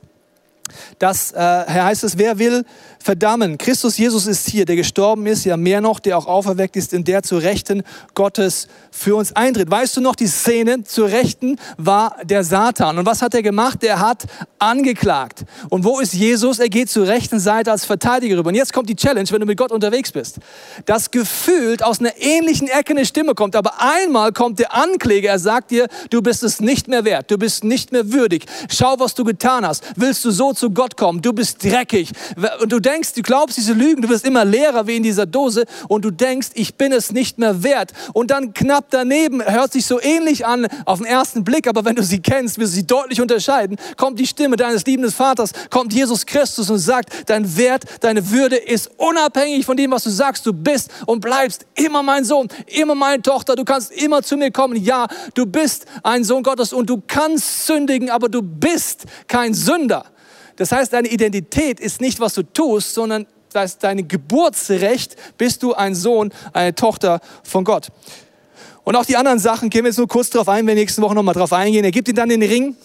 dass, 0.99 1.31
äh, 1.31 1.37
heißt 1.39 2.03
es, 2.03 2.19
wer 2.19 2.37
will 2.37 2.65
verdammen? 3.01 3.57
Christus 3.57 3.97
Jesus 3.97 4.27
ist 4.27 4.49
hier, 4.49 4.65
der 4.65 4.75
gestorben 4.75 5.25
ist, 5.25 5.45
ja 5.45 5.57
mehr 5.57 5.81
noch, 5.81 5.99
der 5.99 6.17
auch 6.17 6.27
auferweckt 6.27 6.75
ist, 6.75 6.93
in 6.93 7.03
der 7.03 7.23
zu 7.23 7.37
Rechten 7.37 7.83
Gottes 8.13 8.67
für 8.91 9.15
uns 9.15 9.33
eintritt. 9.33 9.69
Weißt 9.71 9.97
du 9.97 10.01
noch, 10.01 10.15
die 10.15 10.27
Szene 10.27 10.83
zu 10.83 11.03
Rechten 11.03 11.57
war 11.77 12.17
der 12.23 12.43
Satan. 12.43 12.97
Und 12.97 13.05
was 13.05 13.21
hat 13.21 13.33
er 13.33 13.41
gemacht? 13.41 13.81
Der 13.81 13.99
hat 13.99 14.25
angeklagt. 14.59 15.45
Und 15.69 15.83
wo 15.83 15.99
ist 15.99 16.13
Jesus? 16.13 16.59
Er 16.59 16.69
geht 16.69 16.89
zur 16.89 17.07
rechten 17.07 17.39
Seite 17.39 17.71
als 17.71 17.85
Verteidiger 17.85 18.37
rüber. 18.37 18.49
Und 18.49 18.55
jetzt 18.55 18.73
kommt 18.73 18.89
die 18.89 18.95
Challenge, 18.95 19.27
wenn 19.31 19.39
du 19.39 19.45
mit 19.45 19.57
Gott 19.57 19.71
unterwegs 19.71 20.11
bist. 20.11 20.37
Das 20.85 21.11
gefühlt 21.11 21.83
aus 21.83 21.99
einer 21.99 22.13
ähnlichen 22.19 22.67
Ecke 22.67 22.91
eine 22.91 23.05
Stimme 23.05 23.33
kommt, 23.33 23.55
aber 23.55 23.81
einmal 23.81 24.31
kommt 24.31 24.59
der 24.59 24.73
Ankläger, 24.73 25.29
er 25.29 25.39
sagt 25.39 25.71
dir, 25.71 25.87
du 26.09 26.21
bist 26.21 26.43
es 26.43 26.59
nicht 26.59 26.87
mehr 26.87 27.05
wert, 27.05 27.31
du 27.31 27.37
bist 27.37 27.63
nicht 27.63 27.91
mehr 27.91 28.11
würdig. 28.11 28.45
Schau, 28.69 28.99
was 28.99 29.15
du 29.15 29.23
getan 29.23 29.65
hast. 29.65 29.83
Willst 29.95 30.23
du 30.25 30.31
so 30.31 30.53
zu 30.53 30.71
Gott 30.71 30.97
kommen? 30.97 31.21
Du 31.21 31.33
bist 31.33 31.63
dreckig. 31.63 32.11
Und 32.61 32.71
du 32.71 32.79
denkst, 32.79 32.90
du 33.15 33.21
glaubst 33.21 33.57
diese 33.57 33.73
Lügen, 33.73 34.01
du 34.01 34.09
wirst 34.09 34.25
immer 34.25 34.45
leerer 34.45 34.85
wie 34.87 34.97
in 34.97 35.03
dieser 35.03 35.25
Dose 35.25 35.65
und 35.87 36.03
du 36.03 36.11
denkst, 36.11 36.49
ich 36.53 36.75
bin 36.75 36.91
es 36.91 37.11
nicht 37.11 37.37
mehr 37.37 37.63
wert. 37.63 37.91
Und 38.13 38.31
dann 38.31 38.53
knapp 38.53 38.85
daneben, 38.89 39.43
hört 39.43 39.73
sich 39.73 39.85
so 39.85 40.01
ähnlich 40.01 40.45
an 40.45 40.67
auf 40.85 40.99
den 40.99 41.07
ersten 41.07 41.43
Blick, 41.43 41.67
aber 41.67 41.85
wenn 41.85 41.95
du 41.95 42.03
sie 42.03 42.21
kennst, 42.21 42.59
wirst 42.59 42.73
du 42.73 42.75
sie 42.75 42.87
deutlich 42.87 43.21
unterscheiden, 43.21 43.77
kommt 43.97 44.19
die 44.19 44.27
Stimme 44.27 44.57
deines 44.57 44.85
liebenden 44.85 45.11
Vaters, 45.11 45.51
kommt 45.69 45.93
Jesus 45.93 46.25
Christus 46.25 46.69
und 46.69 46.79
sagt, 46.79 47.29
dein 47.29 47.57
Wert, 47.57 47.85
deine 48.01 48.29
Würde 48.31 48.57
ist 48.57 48.91
unabhängig 48.97 49.65
von 49.65 49.77
dem, 49.77 49.91
was 49.91 50.03
du 50.03 50.09
sagst. 50.09 50.45
Du 50.45 50.53
bist 50.53 50.91
und 51.05 51.21
bleibst 51.21 51.65
immer 51.75 52.03
mein 52.03 52.25
Sohn, 52.25 52.47
immer 52.67 52.95
meine 52.95 53.21
Tochter. 53.21 53.55
Du 53.55 53.63
kannst 53.63 53.91
immer 53.91 54.21
zu 54.21 54.37
mir 54.37 54.51
kommen. 54.51 54.75
Ja, 54.75 55.07
du 55.33 55.45
bist 55.45 55.85
ein 56.03 56.23
Sohn 56.23 56.43
Gottes 56.43 56.73
und 56.73 56.89
du 56.89 57.01
kannst 57.05 57.65
sündigen, 57.65 58.09
aber 58.09 58.29
du 58.29 58.41
bist 58.41 59.05
kein 59.27 59.53
Sünder. 59.53 60.05
Das 60.55 60.71
heißt, 60.71 60.93
deine 60.93 61.07
Identität 61.07 61.79
ist 61.79 62.01
nicht, 62.01 62.19
was 62.19 62.33
du 62.33 62.43
tust, 62.43 62.93
sondern 62.93 63.25
das 63.53 63.77
dein 63.77 64.07
Geburtsrecht 64.07 65.15
bist 65.37 65.63
du 65.63 65.73
ein 65.73 65.95
Sohn, 65.95 66.33
eine 66.53 66.73
Tochter 66.73 67.19
von 67.43 67.63
Gott. 67.63 67.87
Und 68.83 68.95
auch 68.95 69.05
die 69.05 69.15
anderen 69.15 69.39
Sachen 69.39 69.69
gehen 69.69 69.83
wir 69.83 69.89
jetzt 69.89 69.97
nur 69.97 70.07
kurz 70.07 70.29
darauf 70.29 70.49
ein, 70.49 70.59
wenn 70.59 70.67
wir 70.67 70.75
nächste 70.75 71.01
Woche 71.01 71.15
nochmal 71.15 71.35
drauf 71.35 71.53
eingehen. 71.53 71.83
Er 71.83 71.91
gibt 71.91 72.07
ihm 72.07 72.15
dann 72.15 72.29
den 72.29 72.41
Ring, 72.41 72.75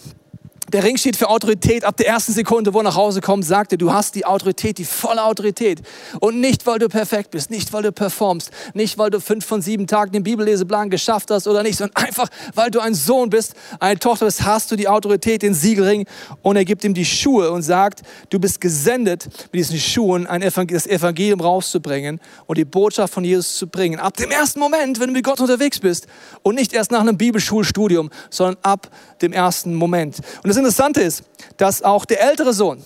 der 0.73 0.83
Ring 0.83 0.97
steht 0.97 1.15
für 1.15 1.29
Autorität. 1.29 1.85
Ab 1.85 1.95
der 1.97 2.07
ersten 2.07 2.33
Sekunde, 2.33 2.73
wo 2.73 2.79
er 2.79 2.83
nach 2.83 2.95
Hause 2.95 3.21
kommt, 3.21 3.45
sagt 3.45 3.71
er, 3.71 3.77
du 3.77 3.93
hast 3.93 4.15
die 4.15 4.25
Autorität, 4.25 4.77
die 4.77 4.85
volle 4.85 5.23
Autorität. 5.23 5.81
Und 6.19 6.41
nicht, 6.41 6.65
weil 6.65 6.79
du 6.79 6.89
perfekt 6.89 7.31
bist, 7.31 7.49
nicht, 7.49 7.71
weil 7.71 7.83
du 7.83 7.91
performst, 7.91 8.51
nicht, 8.73 8.97
weil 8.97 9.09
du 9.09 9.21
fünf 9.21 9.45
von 9.45 9.61
sieben 9.61 9.87
Tagen 9.87 10.11
den 10.11 10.23
Bibelleseplan 10.23 10.89
geschafft 10.89 11.31
hast 11.31 11.47
oder 11.47 11.63
nicht, 11.63 11.77
sondern 11.77 11.95
einfach, 11.95 12.27
weil 12.53 12.69
du 12.69 12.79
ein 12.79 12.93
Sohn 12.93 13.29
bist, 13.29 13.53
eine 13.79 13.97
Tochter 13.97 14.25
bist, 14.25 14.43
hast 14.43 14.69
du 14.71 14.75
die 14.75 14.87
Autorität, 14.87 15.41
den 15.41 15.53
Siegelring. 15.53 16.05
Und 16.41 16.57
er 16.57 16.65
gibt 16.65 16.83
ihm 16.83 16.93
die 16.93 17.05
Schuhe 17.05 17.51
und 17.51 17.61
sagt, 17.61 18.01
du 18.29 18.39
bist 18.39 18.59
gesendet, 18.59 19.27
mit 19.51 19.53
diesen 19.53 19.79
Schuhen 19.79 20.27
ein 20.27 20.41
Evangel 20.41 20.75
das 20.75 20.85
Evangelium 20.85 21.39
rauszubringen 21.39 22.19
und 22.45 22.57
die 22.57 22.65
Botschaft 22.65 23.13
von 23.13 23.23
Jesus 23.23 23.55
zu 23.55 23.67
bringen. 23.67 23.99
Ab 23.99 24.17
dem 24.17 24.31
ersten 24.31 24.59
Moment, 24.59 24.99
wenn 24.99 25.07
du 25.07 25.13
mit 25.13 25.23
Gott 25.23 25.39
unterwegs 25.39 25.79
bist. 25.79 26.07
Und 26.43 26.55
nicht 26.55 26.73
erst 26.73 26.91
nach 26.91 27.01
einem 27.01 27.17
Bibelschulstudium, 27.17 28.09
sondern 28.29 28.57
ab 28.63 28.89
dem 29.21 29.33
ersten 29.33 29.73
Moment. 29.73 30.17
Und 30.43 30.47
das 30.47 30.56
Interessante 30.57 31.01
ist, 31.01 31.23
dass 31.57 31.81
auch 31.83 32.05
der 32.05 32.21
ältere 32.21 32.53
Sohn, 32.53 32.83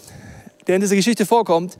der 0.67 0.75
in 0.75 0.81
dieser 0.81 0.95
Geschichte 0.95 1.25
vorkommt, 1.25 1.77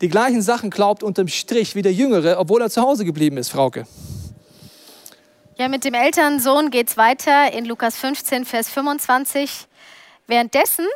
die 0.00 0.08
gleichen 0.08 0.40
Sachen 0.40 0.70
glaubt 0.70 1.02
unterm 1.02 1.28
Strich 1.28 1.74
wie 1.74 1.82
der 1.82 1.92
Jüngere, 1.92 2.38
obwohl 2.38 2.62
er 2.62 2.70
zu 2.70 2.80
Hause 2.80 3.04
geblieben 3.04 3.36
ist, 3.36 3.50
Frauke. 3.50 3.86
Ja, 5.56 5.68
mit 5.68 5.84
dem 5.84 5.92
älteren 5.92 6.40
Sohn 6.40 6.70
geht 6.70 6.88
es 6.88 6.96
weiter 6.96 7.52
in 7.52 7.66
Lukas 7.66 7.96
15, 7.96 8.46
Vers 8.46 8.70
25. 8.70 9.66
Währenddessen 10.26 10.86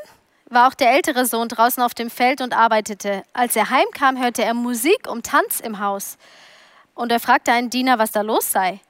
war 0.49 0.69
auch 0.69 0.75
der 0.75 0.93
ältere 0.93 1.27
Sohn 1.27 1.49
draußen 1.49 1.83
auf 1.83 1.93
dem 1.93 2.09
Feld 2.09 2.41
und 2.41 2.57
arbeitete. 2.57 3.25
Als 3.35 3.57
er 3.57 3.69
heimkam, 3.69 4.19
hörte 4.23 4.43
er 4.43 4.55
Musik 4.55 5.07
und 5.07 5.27
Tanz 5.27 5.61
im 5.61 5.81
Haus. 5.81 6.17
Und 6.95 7.13
er 7.13 7.21
fragte 7.21 7.53
einen 7.53 7.69
Diener, 7.69 7.99
was 7.99 8.13
da 8.13 8.23
los 8.23 8.51
sei. 8.51 8.81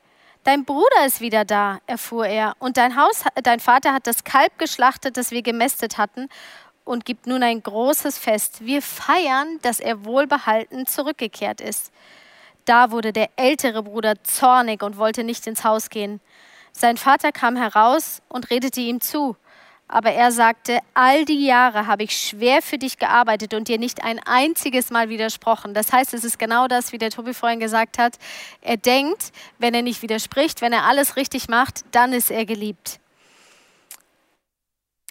Dein 0.44 0.66
Bruder 0.66 1.06
ist 1.06 1.22
wieder 1.22 1.46
da, 1.46 1.78
erfuhr 1.86 2.26
er, 2.26 2.54
und 2.58 2.76
dein, 2.76 2.96
Haus, 2.96 3.24
dein 3.42 3.60
Vater 3.60 3.94
hat 3.94 4.06
das 4.06 4.24
Kalb 4.24 4.58
geschlachtet, 4.58 5.16
das 5.16 5.30
wir 5.30 5.40
gemästet 5.40 5.96
hatten, 5.96 6.28
und 6.84 7.06
gibt 7.06 7.26
nun 7.26 7.42
ein 7.42 7.62
großes 7.62 8.18
Fest. 8.18 8.62
Wir 8.66 8.82
feiern, 8.82 9.58
dass 9.62 9.80
er 9.80 10.04
wohlbehalten 10.04 10.86
zurückgekehrt 10.86 11.62
ist. 11.62 11.90
Da 12.66 12.90
wurde 12.90 13.14
der 13.14 13.30
ältere 13.36 13.82
Bruder 13.82 14.22
zornig 14.22 14.82
und 14.82 14.98
wollte 14.98 15.24
nicht 15.24 15.46
ins 15.46 15.64
Haus 15.64 15.88
gehen. 15.88 16.20
Sein 16.72 16.98
Vater 16.98 17.32
kam 17.32 17.56
heraus 17.56 18.20
und 18.28 18.50
redete 18.50 18.82
ihm 18.82 19.00
zu. 19.00 19.36
Aber 19.94 20.10
er 20.10 20.32
sagte, 20.32 20.80
all 20.92 21.24
die 21.24 21.46
Jahre 21.46 21.86
habe 21.86 22.02
ich 22.02 22.16
schwer 22.16 22.62
für 22.62 22.78
dich 22.78 22.98
gearbeitet 22.98 23.54
und 23.54 23.68
dir 23.68 23.78
nicht 23.78 24.02
ein 24.02 24.18
einziges 24.26 24.90
Mal 24.90 25.08
widersprochen. 25.08 25.72
Das 25.72 25.92
heißt, 25.92 26.14
es 26.14 26.24
ist 26.24 26.36
genau 26.36 26.66
das, 26.66 26.90
wie 26.90 26.98
der 26.98 27.10
Tobi 27.10 27.32
vorhin 27.32 27.60
gesagt 27.60 27.96
hat. 27.96 28.16
Er 28.60 28.76
denkt, 28.76 29.30
wenn 29.60 29.72
er 29.72 29.82
nicht 29.82 30.02
widerspricht, 30.02 30.62
wenn 30.62 30.72
er 30.72 30.82
alles 30.82 31.14
richtig 31.14 31.48
macht, 31.48 31.84
dann 31.92 32.12
ist 32.12 32.32
er 32.32 32.44
geliebt. 32.44 32.98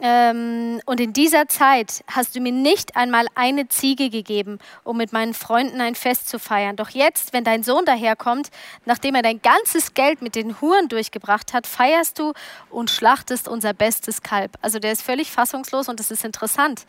Ähm, 0.06 0.82
und 0.86 1.00
in 1.00 1.14
dieser 1.14 1.48
Zeit 1.48 2.04
hast 2.12 2.36
du 2.36 2.42
mir 2.42 2.52
nicht 2.52 2.98
einmal 2.98 3.26
eine 3.36 3.70
Ziege 3.70 4.10
gegeben, 4.10 4.60
um 4.84 4.98
mit 4.98 5.14
meinen 5.14 5.34
Freunden 5.34 5.80
ein 5.80 5.96
Fest 5.96 6.28
zu 6.28 6.40
feiern. 6.40 6.76
Doch 6.76 6.90
jetzt, 6.90 7.32
wenn 7.32 7.46
dein 7.46 7.64
Sohn 7.64 7.86
daherkommt, 7.86 8.50
nachdem 8.84 9.16
er 9.16 9.22
dein 9.22 9.42
ganzes 9.42 9.94
Geld 9.94 10.22
mit 10.22 10.36
den 10.36 10.60
Huren 10.60 10.90
durchgebracht 10.90 11.54
hat, 11.54 11.66
feierst 11.66 12.20
du 12.20 12.34
und 12.70 12.90
schlachtest 12.90 13.48
unser 13.48 13.74
bestes 13.74 14.22
Kalb. 14.22 14.58
Also 14.62 14.78
der 14.78 14.92
ist 14.92 15.04
völlig 15.04 15.32
fassungslos 15.32 15.88
und 15.88 16.02
es 16.02 16.12
ist 16.12 16.26
interessant, 16.26 16.86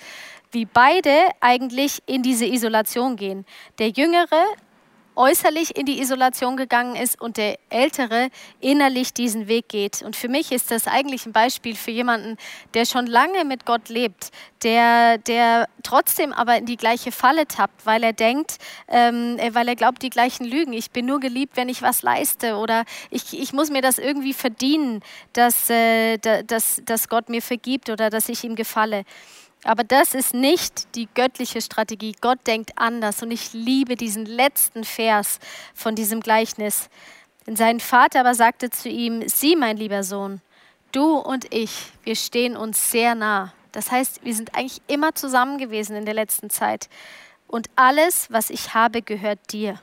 wie 0.50 0.64
beide 0.64 1.28
eigentlich 1.40 2.02
in 2.06 2.24
diese 2.24 2.46
Isolation 2.46 3.14
gehen. 3.14 3.46
Der 3.78 3.90
Jüngere 3.90 4.44
äußerlich 5.16 5.76
in 5.76 5.86
die 5.86 6.00
Isolation 6.00 6.56
gegangen 6.56 6.96
ist 6.96 7.20
und 7.20 7.36
der 7.36 7.58
Ältere 7.70 8.28
innerlich 8.60 9.12
diesen 9.12 9.48
Weg 9.48 9.68
geht. 9.68 10.02
Und 10.02 10.16
für 10.16 10.28
mich 10.28 10.52
ist 10.52 10.70
das 10.70 10.86
eigentlich 10.86 11.26
ein 11.26 11.32
Beispiel 11.32 11.76
für 11.76 11.90
jemanden, 11.90 12.36
der 12.74 12.84
schon 12.84 13.06
lange 13.06 13.44
mit 13.44 13.66
Gott 13.66 13.88
lebt, 13.88 14.30
der, 14.62 15.18
der 15.18 15.68
trotzdem 15.82 16.32
aber 16.32 16.58
in 16.58 16.66
die 16.66 16.76
gleiche 16.76 17.12
Falle 17.12 17.46
tappt, 17.46 17.86
weil 17.86 18.02
er 18.02 18.12
denkt, 18.12 18.58
ähm, 18.88 19.38
weil 19.52 19.68
er 19.68 19.76
glaubt, 19.76 20.02
die 20.02 20.10
gleichen 20.10 20.44
Lügen. 20.44 20.72
Ich 20.72 20.90
bin 20.90 21.06
nur 21.06 21.20
geliebt, 21.20 21.56
wenn 21.56 21.68
ich 21.68 21.82
was 21.82 22.02
leiste 22.02 22.56
oder 22.56 22.84
ich, 23.10 23.38
ich 23.38 23.52
muss 23.52 23.70
mir 23.70 23.82
das 23.82 23.98
irgendwie 23.98 24.32
verdienen, 24.32 25.00
dass, 25.32 25.70
äh, 25.70 26.18
dass, 26.18 26.82
dass 26.84 27.08
Gott 27.08 27.28
mir 27.28 27.42
vergibt 27.42 27.90
oder 27.90 28.10
dass 28.10 28.28
ich 28.28 28.44
ihm 28.44 28.56
gefalle. 28.56 29.04
Aber 29.64 29.82
das 29.82 30.14
ist 30.14 30.34
nicht 30.34 30.94
die 30.94 31.08
göttliche 31.14 31.62
Strategie. 31.62 32.14
Gott 32.20 32.46
denkt 32.46 32.72
anders. 32.76 33.22
Und 33.22 33.30
ich 33.30 33.52
liebe 33.54 33.96
diesen 33.96 34.26
letzten 34.26 34.84
Vers 34.84 35.40
von 35.74 35.94
diesem 35.94 36.20
Gleichnis. 36.20 36.90
Denn 37.46 37.56
sein 37.56 37.80
Vater 37.80 38.20
aber 38.20 38.34
sagte 38.34 38.70
zu 38.70 38.88
ihm, 38.88 39.26
sieh 39.28 39.56
mein 39.56 39.76
lieber 39.76 40.02
Sohn, 40.02 40.40
du 40.92 41.16
und 41.16 41.52
ich, 41.52 41.92
wir 42.02 42.16
stehen 42.16 42.56
uns 42.56 42.90
sehr 42.90 43.14
nah. 43.14 43.52
Das 43.72 43.90
heißt, 43.90 44.24
wir 44.24 44.34
sind 44.34 44.54
eigentlich 44.54 44.80
immer 44.86 45.14
zusammen 45.14 45.58
gewesen 45.58 45.96
in 45.96 46.04
der 46.04 46.14
letzten 46.14 46.48
Zeit. 46.48 46.88
Und 47.48 47.68
alles, 47.74 48.30
was 48.30 48.50
ich 48.50 48.74
habe, 48.74 49.02
gehört 49.02 49.52
dir. 49.52 49.80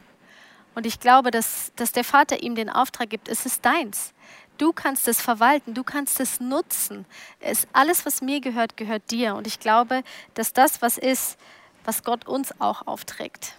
Und 0.76 0.86
ich 0.86 1.00
glaube, 1.00 1.32
dass, 1.32 1.74
dass 1.76 1.91
der 1.91 2.04
Vater 2.04 2.41
ihm 2.41 2.56
den 2.56 2.70
Auftrag 2.70 3.10
gibt, 3.10 3.28
es 3.28 3.46
ist 3.46 3.65
deins. 3.65 4.13
Du 4.62 4.74
kannst 4.74 5.08
es 5.08 5.19
verwalten, 5.19 5.74
du 5.74 5.84
kannst 5.84 6.19
es 6.19 6.39
nutzen. 6.39 7.06
Es, 7.39 7.65
alles, 7.74 8.06
was 8.06 8.21
mir 8.21 8.41
gehört, 8.41 8.78
gehört 8.78 9.10
dir. 9.10 9.34
Und 9.34 9.47
ich 9.47 9.60
glaube, 9.60 10.04
dass 10.36 10.54
das 10.54 10.84
was 10.84 11.00
ist, 11.00 11.38
was 11.84 12.04
Gott 12.04 12.28
uns 12.28 12.54
auch 12.60 12.86
aufträgt. 12.86 13.56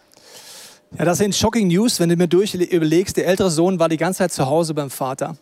Ja, 0.96 1.04
das 1.04 1.18
sind 1.18 1.34
shocking 1.34 1.66
News, 1.66 1.98
wenn 1.98 2.08
du 2.08 2.14
mir 2.14 2.28
durch 2.28 2.54
überlegst. 2.54 3.16
Der 3.16 3.26
ältere 3.26 3.50
Sohn 3.50 3.80
war 3.80 3.88
die 3.88 3.96
ganze 3.96 4.18
Zeit 4.18 4.32
zu 4.32 4.46
Hause 4.46 4.74
beim 4.74 4.90
Vater. 4.90 5.36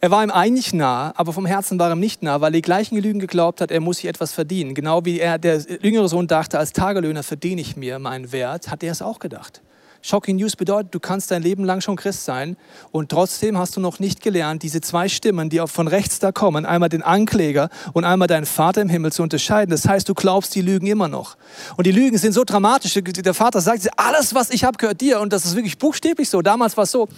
Er 0.00 0.10
war 0.10 0.24
ihm 0.24 0.30
eigentlich 0.30 0.72
nah, 0.72 1.12
aber 1.16 1.34
vom 1.34 1.44
Herzen 1.44 1.78
war 1.78 1.92
ihm 1.92 2.00
nicht 2.00 2.22
nah, 2.22 2.40
weil 2.40 2.52
er 2.52 2.56
die 2.56 2.62
gleichen 2.62 2.96
Lügen 2.96 3.20
geglaubt 3.20 3.60
hat, 3.60 3.70
er 3.70 3.80
muss 3.80 3.98
sich 3.98 4.06
etwas 4.06 4.32
verdienen. 4.32 4.74
Genau 4.74 5.04
wie 5.04 5.20
er, 5.20 5.36
der 5.36 5.58
jüngere 5.82 6.08
Sohn 6.08 6.28
dachte, 6.28 6.58
als 6.58 6.72
Tagelöhner 6.72 7.22
verdiene 7.22 7.60
ich 7.60 7.76
mir 7.76 7.98
meinen 7.98 8.32
Wert, 8.32 8.70
hat 8.70 8.82
er 8.82 8.92
es 8.92 9.02
auch 9.02 9.18
gedacht. 9.18 9.60
Shocking 10.06 10.36
News 10.36 10.54
bedeutet, 10.54 10.94
du 10.94 11.00
kannst 11.00 11.32
dein 11.32 11.42
Leben 11.42 11.64
lang 11.64 11.80
schon 11.80 11.96
Christ 11.96 12.24
sein 12.24 12.56
und 12.92 13.08
trotzdem 13.08 13.58
hast 13.58 13.74
du 13.74 13.80
noch 13.80 13.98
nicht 13.98 14.22
gelernt, 14.22 14.62
diese 14.62 14.80
zwei 14.80 15.08
Stimmen, 15.08 15.50
die 15.50 15.60
auch 15.60 15.68
von 15.68 15.88
rechts 15.88 16.20
da 16.20 16.30
kommen, 16.30 16.64
einmal 16.64 16.88
den 16.88 17.02
Ankläger 17.02 17.70
und 17.92 18.04
einmal 18.04 18.28
deinen 18.28 18.46
Vater 18.46 18.82
im 18.82 18.88
Himmel 18.88 19.10
zu 19.10 19.24
unterscheiden. 19.24 19.72
Das 19.72 19.88
heißt, 19.88 20.08
du 20.08 20.14
glaubst 20.14 20.54
die 20.54 20.62
Lügen 20.62 20.86
immer 20.86 21.08
noch. 21.08 21.36
Und 21.76 21.88
die 21.88 21.90
Lügen 21.90 22.18
sind 22.18 22.34
so 22.34 22.44
dramatisch. 22.44 22.94
Der 22.94 23.34
Vater 23.34 23.60
sagt, 23.60 23.88
alles, 23.96 24.32
was 24.32 24.50
ich 24.50 24.62
habe, 24.62 24.78
gehört 24.78 25.00
dir. 25.00 25.20
Und 25.20 25.32
das 25.32 25.44
ist 25.44 25.56
wirklich 25.56 25.76
buchstäblich 25.76 26.30
so. 26.30 26.40
Damals 26.40 26.76
war 26.76 26.84
es 26.84 26.92
so. 26.92 27.08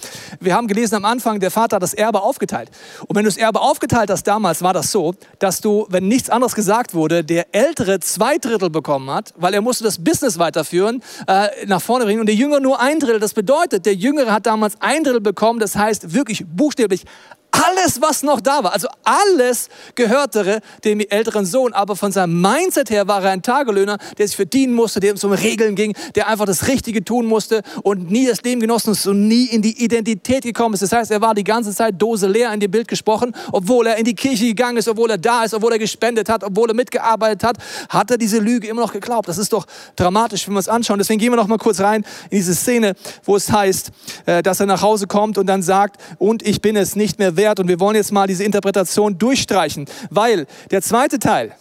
Wir 0.41 0.55
haben 0.55 0.67
gelesen 0.67 0.95
am 0.95 1.05
Anfang, 1.05 1.41
der 1.41 1.51
Vater 1.51 1.77
hat 1.77 1.83
das 1.83 1.93
Erbe 1.93 2.23
aufgeteilt. 2.23 2.71
Und 3.07 3.17
wenn 3.17 3.25
du 3.25 3.29
das 3.29 3.37
Erbe 3.37 3.61
aufgeteilt 3.61 4.09
hast 4.09 4.25
damals, 4.25 4.63
war 4.63 4.73
das 4.73 4.91
so, 4.91 5.15
dass 5.41 5.61
du, 5.61 5.87
wenn 5.91 6.09
nichts 6.09 6.31
anderes 6.31 6.55
gesagt 6.55 6.95
wurde, 6.95 7.23
der 7.23 7.55
Ältere 7.55 8.01
zwei 8.01 8.39
Drittel 8.39 8.71
bekommen 8.71 9.11
hat, 9.11 9.35
weil 9.37 9.53
er 9.53 9.61
musste 9.61 9.85
das 9.85 10.03
Business 10.03 10.39
weiterführen, 10.39 11.03
äh, 11.27 11.49
nach 11.67 11.83
vorne 11.83 12.07
bringen 12.07 12.21
und 12.21 12.27
der 12.27 12.35
Jünger 12.35 12.61
nur 12.61 12.78
ein 12.79 13.01
Drittel. 13.01 13.21
Das 13.21 13.35
bedeutet, 13.35 13.87
der 13.87 13.95
Jüngere 13.95 14.33
hat 14.33 14.47
damals 14.47 14.81
ein 14.81 15.05
Drittel 15.05 15.21
bekommen. 15.21 15.61
Das 15.61 15.77
heißt 15.77 16.15
wirklich 16.15 16.45
buchstäblich 16.47 17.05
alles, 17.51 18.01
was 18.01 18.23
noch 18.23 18.41
da 18.41 18.63
war, 18.63 18.73
also 18.73 18.89
alles 19.05 19.69
gehörte 19.95 20.61
dem 20.85 21.01
älteren 21.01 21.47
Sohn. 21.47 21.73
Aber 21.73 21.97
von 21.97 22.13
seinem 22.13 22.41
Mindset 22.41 22.91
her 22.91 23.09
war 23.09 23.25
er 23.25 23.31
ein 23.31 23.43
Tagelöhner, 23.43 23.99
der 24.17 24.27
sich 24.27 24.37
verdienen 24.37 24.75
musste, 24.75 25.01
der 25.01 25.15
um 25.23 25.33
Regeln 25.33 25.75
ging, 25.75 25.95
der 26.15 26.29
einfach 26.29 26.45
das 26.45 26.69
Richtige 26.69 27.03
tun 27.05 27.27
musste 27.27 27.63
und 27.83 28.11
nie 28.11 28.27
das 28.27 28.43
Leben 28.43 28.61
genossen 28.61 28.93
ist 28.93 29.07
und 29.07 29.27
nie 29.27 29.47
in 29.47 29.63
die 29.63 29.83
Identität 29.83 30.43
gekommen 30.43 30.75
ist. 30.75 30.83
Das 30.83 30.93
heißt, 30.93 31.11
er 31.11 31.21
war 31.21 31.35
die 31.35 31.45
ganze 31.45 31.75
Zeit 31.75 32.01
Dose 32.01 32.29
leer 32.29 32.53
in 32.53 32.61
dem 32.61 32.71
Bild 32.71 32.89
gesprochen, 32.89 33.35
obwohl 33.53 33.87
er 33.87 33.97
in 33.97 34.05
die 34.05 34.15
Kirche 34.15 34.47
gegangen 34.47 34.77
ist, 34.77 34.89
obwohl 34.89 35.11
er 35.11 35.19
da 35.19 35.45
ist, 35.45 35.55
obwohl 35.55 35.73
er 35.73 35.79
gespendet 35.79 36.29
hat, 36.29 36.45
obwohl 36.45 36.71
er 36.71 36.75
mitgearbeitet 36.75 37.43
hat, 37.45 37.57
hat 37.89 38.11
er 38.11 38.19
diese 38.19 38.39
Lüge 38.39 38.69
immer 38.69 38.83
noch 38.83 38.93
geglaubt. 38.93 39.29
Das 39.29 39.39
ist 39.39 39.53
doch 39.53 39.67
dramatisch, 39.97 40.47
wenn 40.47 40.55
wir 40.55 40.61
es 40.61 40.69
anschauen. 40.69 40.99
Deswegen 40.99 41.19
gehen 41.19 41.33
wir 41.33 41.37
noch 41.37 41.49
mal 41.49 41.59
kurz 41.59 41.81
rein 41.81 42.05
in 42.31 42.39
diese 42.39 42.55
Szene, 42.55 42.95
wo 43.25 43.37
es 43.37 43.51
heißt, 43.51 43.91
äh, 44.27 44.43
dass 44.43 44.61
er 44.61 44.67
nach 44.67 44.83
Hause 44.83 45.07
kommt 45.07 45.39
und 45.39 45.47
dann 45.47 45.63
sagt, 45.63 46.01
und 46.19 46.47
ich 46.47 46.61
bin 46.61 46.77
es 46.77 46.95
nicht 46.95 47.19
mehr 47.19 47.38
wert. 47.39 47.61
Und 47.61 47.69
wir 47.69 47.81
wollen 47.81 47.97
jetzt 47.97 48.13
mal 48.13 48.27
diese 48.27 48.45
Interpretation 48.45 49.17
durchstreichen, 49.17 49.87
weil 50.11 50.47
der 50.71 50.83
zweite 50.83 51.19
Teil, 51.19 51.55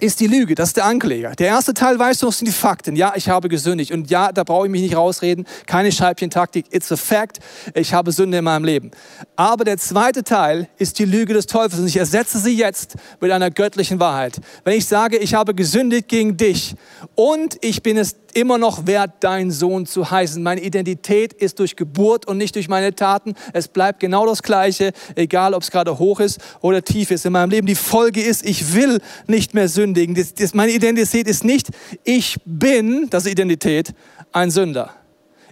ist 0.00 0.20
die 0.20 0.26
Lüge, 0.26 0.54
das 0.54 0.70
ist 0.70 0.76
der 0.76 0.86
Ankläger. 0.86 1.32
Der 1.32 1.48
erste 1.48 1.74
Teil, 1.74 1.98
weißt 1.98 2.22
du, 2.22 2.26
das 2.26 2.38
sind 2.38 2.46
die 2.46 2.52
Fakten. 2.52 2.96
Ja, 2.96 3.12
ich 3.16 3.28
habe 3.28 3.48
gesündigt. 3.48 3.92
Und 3.92 4.10
ja, 4.10 4.32
da 4.32 4.44
brauche 4.44 4.66
ich 4.66 4.70
mich 4.70 4.82
nicht 4.82 4.96
rausreden. 4.96 5.46
Keine 5.66 5.92
Scheibchentaktik. 5.92 6.66
It's 6.70 6.90
a 6.90 6.96
fact. 6.96 7.38
Ich 7.74 7.92
habe 7.92 8.12
Sünde 8.12 8.38
in 8.38 8.44
meinem 8.44 8.64
Leben. 8.64 8.90
Aber 9.36 9.64
der 9.64 9.78
zweite 9.78 10.24
Teil 10.24 10.68
ist 10.78 10.98
die 10.98 11.04
Lüge 11.04 11.34
des 11.34 11.46
Teufels. 11.46 11.80
Und 11.80 11.86
ich 11.86 11.96
ersetze 11.96 12.38
sie 12.38 12.56
jetzt 12.56 12.96
mit 13.20 13.30
einer 13.30 13.50
göttlichen 13.50 14.00
Wahrheit. 14.00 14.40
Wenn 14.64 14.76
ich 14.76 14.86
sage, 14.86 15.18
ich 15.18 15.34
habe 15.34 15.54
gesündigt 15.54 16.08
gegen 16.08 16.36
dich 16.36 16.74
und 17.14 17.56
ich 17.60 17.82
bin 17.82 17.98
es 17.98 18.16
immer 18.32 18.58
noch 18.58 18.86
wert, 18.86 19.12
dein 19.20 19.50
Sohn 19.50 19.86
zu 19.86 20.10
heißen. 20.10 20.42
Meine 20.42 20.60
Identität 20.60 21.32
ist 21.32 21.58
durch 21.58 21.76
Geburt 21.76 22.26
und 22.26 22.38
nicht 22.38 22.54
durch 22.54 22.68
meine 22.68 22.94
Taten. 22.94 23.34
Es 23.52 23.68
bleibt 23.68 24.00
genau 24.00 24.26
das 24.26 24.42
Gleiche, 24.42 24.92
egal 25.14 25.54
ob 25.54 25.62
es 25.62 25.70
gerade 25.70 25.98
hoch 25.98 26.20
ist 26.20 26.38
oder 26.60 26.82
tief 26.82 27.10
ist 27.10 27.26
in 27.26 27.32
meinem 27.32 27.50
Leben. 27.50 27.66
Die 27.66 27.74
Folge 27.74 28.22
ist, 28.22 28.44
ich 28.44 28.74
will 28.74 29.00
nicht 29.26 29.54
mehr 29.54 29.68
sündigen. 29.68 30.14
Das, 30.14 30.34
das, 30.34 30.54
meine 30.54 30.72
Identität 30.72 31.26
ist 31.26 31.44
nicht, 31.44 31.68
ich 32.04 32.36
bin, 32.44 33.08
das 33.10 33.26
ist 33.26 33.32
Identität, 33.32 33.94
ein 34.32 34.50
Sünder. 34.50 34.90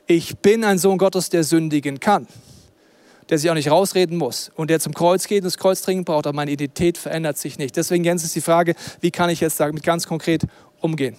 Ich 0.07 0.39
bin 0.39 0.65
ein 0.65 0.79
Sohn 0.79 0.99
Gottes, 0.99 1.29
der 1.31 1.45
sündigen 1.45 2.01
kann 2.01 2.27
der 3.29 3.39
sich 3.39 3.51
auch 3.51 3.55
nicht 3.55 3.71
rausreden 3.71 4.17
muss 4.17 4.51
und 4.55 4.71
der 4.71 4.81
zum 4.81 4.95
Kreuz 4.95 5.27
geht 5.27 5.43
und 5.43 5.47
das 5.47 5.59
Kreuz 5.59 5.83
dringend 5.83 6.07
braucht, 6.07 6.27
aber 6.27 6.35
meine 6.35 6.51
Identität 6.51 6.99
verändert 6.99 7.39
sich 7.39 7.59
nicht. 7.59 7.77
Deswegen, 7.77 8.05
Jens, 8.05 8.25
ist 8.25 8.35
die 8.35 8.41
Frage, 8.41 8.75
wie 9.01 9.11
kann 9.11 9.31
ich 9.31 9.41
jetzt 9.41 9.61
damit 9.61 9.83
ganz 9.83 10.07
konkret 10.07 10.45
umgehen? 10.81 11.17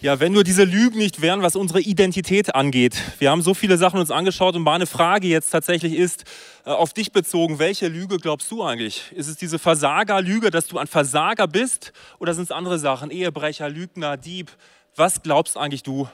Ja, 0.00 0.20
wenn 0.20 0.32
nur 0.32 0.44
diese 0.44 0.62
Lügen 0.62 0.96
nicht 0.98 1.22
wären, 1.22 1.42
was 1.42 1.56
unsere 1.56 1.80
Identität 1.80 2.54
angeht. 2.54 2.94
Wir 3.18 3.32
haben 3.32 3.42
so 3.42 3.52
viele 3.52 3.76
Sachen 3.76 3.98
uns 3.98 4.12
angeschaut 4.12 4.54
und 4.54 4.62
meine 4.62 4.86
Frage 4.86 5.26
jetzt 5.26 5.50
tatsächlich 5.50 5.94
ist, 5.94 6.22
äh, 6.64 6.70
auf 6.70 6.92
dich 6.92 7.10
bezogen, 7.10 7.58
welche 7.58 7.88
Lüge 7.88 8.18
glaubst 8.18 8.48
du 8.52 8.62
eigentlich? 8.62 9.10
Ist 9.10 9.26
es 9.26 9.34
diese 9.34 9.58
Versagerlüge, 9.58 10.52
dass 10.52 10.68
du 10.68 10.78
ein 10.78 10.86
Versager 10.86 11.48
bist 11.48 11.92
oder 12.20 12.32
sind 12.32 12.44
es 12.44 12.52
andere 12.52 12.78
Sachen, 12.78 13.10
Ehebrecher, 13.10 13.68
Lügner, 13.68 14.16
Dieb? 14.16 14.52
Was 14.94 15.20
glaubst 15.20 15.56
eigentlich 15.56 15.82
du? 15.82 16.08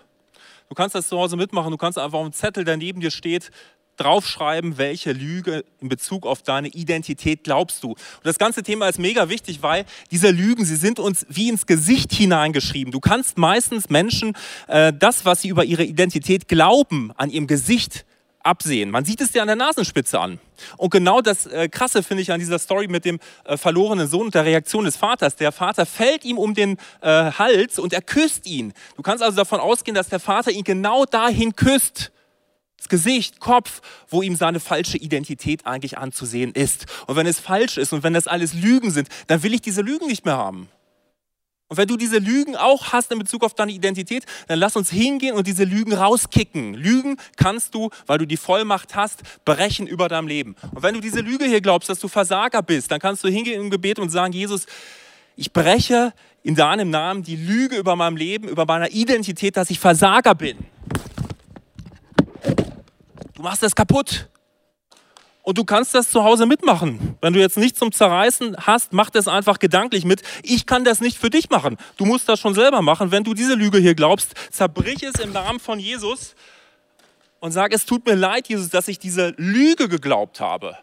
Du 0.70 0.74
kannst 0.74 0.94
das 0.94 1.08
zu 1.08 1.18
Hause 1.18 1.36
mitmachen, 1.36 1.70
du 1.70 1.76
kannst 1.76 1.98
einfach 1.98 2.18
auf 2.18 2.24
einen 2.24 2.32
Zettel, 2.32 2.64
der 2.64 2.78
neben 2.78 3.02
dir 3.02 3.10
steht, 3.10 3.50
draufschreiben, 3.96 4.78
welche 4.78 5.12
Lüge 5.12 5.64
in 5.80 5.88
Bezug 5.88 6.26
auf 6.26 6.42
deine 6.42 6.68
Identität 6.68 7.44
glaubst 7.44 7.82
du. 7.82 7.90
Und 7.90 8.24
das 8.24 8.38
ganze 8.38 8.62
Thema 8.62 8.88
ist 8.88 8.98
mega 8.98 9.28
wichtig, 9.28 9.62
weil 9.62 9.84
diese 10.10 10.30
Lügen, 10.30 10.64
sie 10.64 10.76
sind 10.76 10.98
uns 10.98 11.26
wie 11.28 11.48
ins 11.48 11.66
Gesicht 11.66 12.12
hineingeschrieben. 12.12 12.92
Du 12.92 13.00
kannst 13.00 13.38
meistens 13.38 13.88
Menschen 13.90 14.36
äh, 14.68 14.92
das, 14.92 15.24
was 15.24 15.42
sie 15.42 15.48
über 15.48 15.64
ihre 15.64 15.84
Identität 15.84 16.48
glauben, 16.48 17.12
an 17.16 17.30
ihrem 17.30 17.46
Gesicht 17.46 18.04
absehen. 18.44 18.90
Man 18.90 19.04
sieht 19.04 19.20
es 19.20 19.32
dir 19.32 19.42
an 19.42 19.48
der 19.48 19.56
Nasenspitze 19.56 20.20
an. 20.20 20.38
Und 20.76 20.90
genau 20.90 21.20
das 21.20 21.46
äh, 21.46 21.68
Krasse 21.68 22.02
finde 22.02 22.22
ich 22.22 22.30
an 22.30 22.38
dieser 22.38 22.58
Story 22.58 22.86
mit 22.88 23.04
dem 23.04 23.18
äh, 23.44 23.56
verlorenen 23.56 24.06
Sohn 24.06 24.26
und 24.26 24.34
der 24.34 24.44
Reaktion 24.44 24.84
des 24.84 24.96
Vaters. 24.96 25.36
Der 25.36 25.50
Vater 25.50 25.86
fällt 25.86 26.24
ihm 26.24 26.38
um 26.38 26.54
den 26.54 26.76
äh, 27.00 27.32
Hals 27.32 27.78
und 27.78 27.92
er 27.92 28.02
küsst 28.02 28.46
ihn. 28.46 28.72
Du 28.96 29.02
kannst 29.02 29.22
also 29.22 29.36
davon 29.36 29.60
ausgehen, 29.60 29.94
dass 29.94 30.08
der 30.08 30.20
Vater 30.20 30.50
ihn 30.50 30.64
genau 30.64 31.04
dahin 31.06 31.56
küsst 31.56 32.12
das 32.84 32.88
Gesicht, 32.90 33.40
Kopf, 33.40 33.80
wo 34.08 34.20
ihm 34.20 34.36
seine 34.36 34.60
falsche 34.60 34.98
Identität 34.98 35.66
eigentlich 35.66 35.96
anzusehen 35.96 36.52
ist. 36.52 36.84
Und 37.06 37.16
wenn 37.16 37.26
es 37.26 37.40
falsch 37.40 37.78
ist 37.78 37.92
und 37.94 38.02
wenn 38.02 38.12
das 38.12 38.26
alles 38.26 38.52
Lügen 38.52 38.90
sind, 38.90 39.08
dann 39.26 39.42
will 39.42 39.54
ich 39.54 39.62
diese 39.62 39.80
Lügen 39.80 40.06
nicht 40.06 40.26
mehr 40.26 40.36
haben. 40.36 40.68
Und 41.68 41.78
wenn 41.78 41.88
du 41.88 41.96
diese 41.96 42.18
Lügen 42.18 42.56
auch 42.56 42.92
hast 42.92 43.10
in 43.10 43.18
Bezug 43.18 43.42
auf 43.42 43.54
deine 43.54 43.72
Identität, 43.72 44.24
dann 44.48 44.58
lass 44.58 44.76
uns 44.76 44.90
hingehen 44.90 45.34
und 45.34 45.46
diese 45.46 45.64
Lügen 45.64 45.94
rauskicken. 45.94 46.74
Lügen 46.74 47.16
kannst 47.36 47.74
du, 47.74 47.88
weil 48.06 48.18
du 48.18 48.26
die 48.26 48.36
Vollmacht 48.36 48.94
hast, 48.94 49.22
brechen 49.46 49.86
über 49.86 50.08
deinem 50.08 50.28
Leben. 50.28 50.54
Und 50.74 50.82
wenn 50.82 50.94
du 50.94 51.00
diese 51.00 51.20
Lüge 51.20 51.46
hier 51.46 51.62
glaubst, 51.62 51.88
dass 51.88 51.98
du 51.98 52.08
Versager 52.08 52.62
bist, 52.62 52.90
dann 52.90 53.00
kannst 53.00 53.24
du 53.24 53.28
hingehen 53.28 53.62
im 53.62 53.70
Gebet 53.70 53.98
und 53.98 54.10
sagen, 54.10 54.34
Jesus, 54.34 54.66
ich 55.36 55.54
breche 55.54 56.12
in 56.42 56.54
deinem 56.54 56.90
Namen 56.90 57.22
die 57.22 57.36
Lüge 57.36 57.76
über 57.76 57.96
meinem 57.96 58.18
Leben, 58.18 58.46
über 58.46 58.66
meiner 58.66 58.90
Identität, 58.90 59.56
dass 59.56 59.70
ich 59.70 59.80
Versager 59.80 60.34
bin. 60.34 60.58
Du 63.34 63.42
machst 63.42 63.62
das 63.62 63.74
kaputt. 63.74 64.28
Und 65.42 65.58
du 65.58 65.64
kannst 65.64 65.94
das 65.94 66.08
zu 66.08 66.24
Hause 66.24 66.46
mitmachen. 66.46 67.18
Wenn 67.20 67.34
du 67.34 67.40
jetzt 67.40 67.58
nichts 67.58 67.78
zum 67.78 67.92
Zerreißen 67.92 68.56
hast, 68.66 68.94
mach 68.94 69.10
das 69.10 69.28
einfach 69.28 69.58
gedanklich 69.58 70.06
mit. 70.06 70.22
Ich 70.42 70.64
kann 70.64 70.84
das 70.84 71.02
nicht 71.02 71.18
für 71.18 71.28
dich 71.28 71.50
machen. 71.50 71.76
Du 71.98 72.06
musst 72.06 72.30
das 72.30 72.40
schon 72.40 72.54
selber 72.54 72.80
machen. 72.80 73.10
Wenn 73.10 73.24
du 73.24 73.34
diese 73.34 73.54
Lüge 73.54 73.76
hier 73.76 73.94
glaubst, 73.94 74.32
zerbrich 74.50 75.02
es 75.02 75.20
im 75.20 75.32
Namen 75.32 75.60
von 75.60 75.78
Jesus 75.78 76.34
und 77.40 77.52
sag, 77.52 77.74
es 77.74 77.84
tut 77.84 78.06
mir 78.06 78.14
leid, 78.14 78.48
Jesus, 78.48 78.70
dass 78.70 78.88
ich 78.88 78.98
diese 78.98 79.34
Lüge 79.36 79.90
geglaubt 79.90 80.40
habe. 80.40 80.78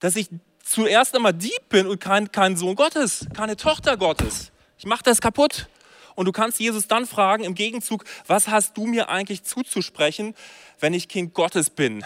Dass 0.00 0.16
ich 0.16 0.30
zuerst 0.64 1.14
einmal 1.14 1.34
Dieb 1.34 1.68
bin 1.68 1.86
und 1.86 2.00
kein, 2.00 2.32
kein 2.32 2.56
Sohn 2.56 2.74
Gottes, 2.74 3.26
keine 3.34 3.56
Tochter 3.56 3.98
Gottes. 3.98 4.50
Ich 4.78 4.86
mache 4.86 5.02
das 5.02 5.20
kaputt. 5.20 5.68
Und 6.16 6.26
du 6.26 6.32
kannst 6.32 6.58
Jesus 6.58 6.88
dann 6.88 7.06
fragen 7.06 7.44
im 7.44 7.54
Gegenzug, 7.54 8.04
was 8.26 8.48
hast 8.48 8.76
du 8.76 8.86
mir 8.86 9.08
eigentlich 9.08 9.44
zuzusprechen, 9.44 10.34
wenn 10.80 10.92
ich 10.92 11.06
Kind 11.06 11.32
Gottes 11.32 11.70
bin? 11.70 12.04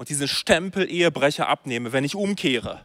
und 0.00 0.08
diesen 0.08 0.28
Stempel 0.28 0.90
Ehebrecher 0.90 1.46
abnehme, 1.46 1.92
wenn 1.92 2.04
ich 2.04 2.14
umkehre. 2.14 2.80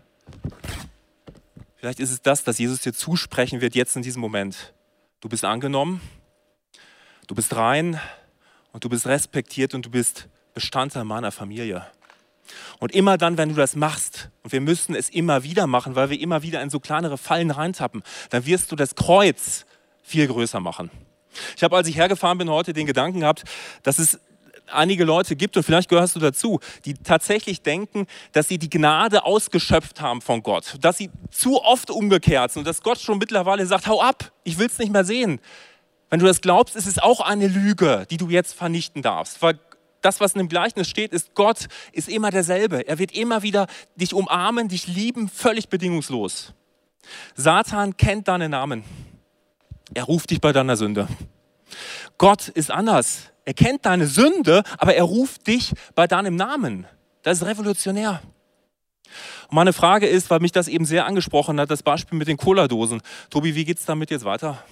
Vielleicht 1.77 2.01
ist 2.01 2.11
es 2.11 2.21
das, 2.21 2.43
dass 2.43 2.57
Jesus 2.57 2.81
dir 2.81 2.91
zusprechen 2.91 3.61
wird 3.61 3.73
jetzt 3.73 3.95
in 3.95 4.01
diesem 4.01 4.19
Moment. 4.19 4.73
Du 5.21 5.29
bist 5.29 5.45
angenommen, 5.45 6.01
du 7.27 7.33
bist 7.33 7.55
rein 7.55 8.01
und 8.73 8.83
du 8.83 8.89
bist 8.89 9.07
respektiert 9.07 9.73
und 9.73 9.85
du 9.85 9.89
bist 9.89 10.27
Bestandteil 10.53 11.05
meiner 11.05 11.31
Familie. 11.31 11.87
Und 12.79 12.93
immer 12.93 13.17
dann, 13.17 13.37
wenn 13.37 13.47
du 13.47 13.55
das 13.55 13.77
machst, 13.77 14.29
und 14.43 14.51
wir 14.51 14.59
müssen 14.59 14.93
es 14.93 15.07
immer 15.07 15.43
wieder 15.43 15.67
machen, 15.67 15.95
weil 15.95 16.09
wir 16.09 16.19
immer 16.19 16.43
wieder 16.43 16.61
in 16.61 16.69
so 16.69 16.81
kleinere 16.81 17.17
Fallen 17.17 17.49
reintappen, 17.49 18.03
dann 18.29 18.45
wirst 18.45 18.73
du 18.73 18.75
das 18.75 18.95
Kreuz 18.95 19.65
viel 20.05 20.27
größer 20.27 20.59
machen. 20.59 20.91
Ich 21.57 21.63
habe, 21.63 21.75
als 21.75 21.87
ich 21.87 21.97
hergefahren 21.97 22.37
bin, 22.37 22.49
heute 22.49 22.71
den 22.71 22.85
Gedanken 22.85 23.21
gehabt, 23.21 23.43
dass 23.83 23.99
es 23.99 24.19
einige 24.67 25.03
Leute 25.03 25.35
gibt, 25.35 25.57
und 25.57 25.63
vielleicht 25.63 25.89
gehörst 25.89 26.15
du 26.15 26.19
dazu, 26.19 26.59
die 26.85 26.95
tatsächlich 26.95 27.61
denken, 27.61 28.07
dass 28.31 28.47
sie 28.47 28.57
die 28.57 28.69
Gnade 28.69 29.25
ausgeschöpft 29.25 30.01
haben 30.01 30.21
von 30.21 30.43
Gott, 30.43 30.77
dass 30.81 30.97
sie 30.97 31.09
zu 31.29 31.61
oft 31.61 31.89
umgekehrt 31.89 32.51
sind 32.51 32.61
und 32.61 32.67
dass 32.67 32.81
Gott 32.81 32.99
schon 32.99 33.17
mittlerweile 33.17 33.65
sagt, 33.65 33.87
hau 33.87 34.01
ab, 34.01 34.31
ich 34.43 34.57
will 34.57 34.67
es 34.67 34.79
nicht 34.79 34.91
mehr 34.91 35.05
sehen. 35.05 35.39
Wenn 36.09 36.19
du 36.19 36.25
das 36.25 36.41
glaubst, 36.41 36.75
ist 36.75 36.87
es 36.87 36.99
auch 36.99 37.19
eine 37.19 37.47
Lüge, 37.47 38.05
die 38.09 38.17
du 38.17 38.29
jetzt 38.29 38.53
vernichten 38.53 39.01
darfst. 39.01 39.41
Weil 39.41 39.59
das, 40.01 40.19
was 40.19 40.33
in 40.33 40.39
dem 40.39 40.49
Gleichnis 40.49 40.87
steht, 40.87 41.13
ist, 41.13 41.33
Gott 41.33 41.67
ist 41.91 42.07
immer 42.07 42.29
derselbe. 42.29 42.87
Er 42.87 42.99
wird 42.99 43.11
immer 43.11 43.41
wieder 43.41 43.67
dich 43.95 44.13
umarmen, 44.13 44.67
dich 44.67 44.87
lieben, 44.87 45.29
völlig 45.29 45.67
bedingungslos. 45.67 46.53
Satan 47.35 47.97
kennt 47.97 48.27
deinen 48.27 48.51
Namen. 48.51 48.83
Er 49.93 50.03
ruft 50.03 50.31
dich 50.31 50.41
bei 50.41 50.51
deiner 50.51 50.77
Sünde. 50.77 51.07
Gott 52.17 52.47
ist 52.49 52.71
anders. 52.71 53.31
Er 53.45 53.53
kennt 53.53 53.85
deine 53.85 54.07
Sünde, 54.07 54.63
aber 54.77 54.95
er 54.95 55.03
ruft 55.03 55.47
dich 55.47 55.73
bei 55.93 56.07
deinem 56.07 56.35
Namen. 56.35 56.87
Das 57.21 57.41
ist 57.41 57.47
revolutionär. 57.47 58.21
Und 59.49 59.55
meine 59.55 59.73
Frage 59.73 60.07
ist, 60.07 60.29
weil 60.29 60.39
mich 60.39 60.51
das 60.51 60.67
eben 60.67 60.85
sehr 60.85 61.05
angesprochen 61.05 61.59
hat, 61.59 61.69
das 61.69 61.83
Beispiel 61.83 62.17
mit 62.17 62.27
den 62.27 62.37
Cola-Dosen. 62.37 63.01
Tobi, 63.29 63.55
wie 63.55 63.65
geht 63.65 63.77
es 63.77 63.85
damit 63.85 64.09
jetzt 64.09 64.25
weiter? 64.25 64.63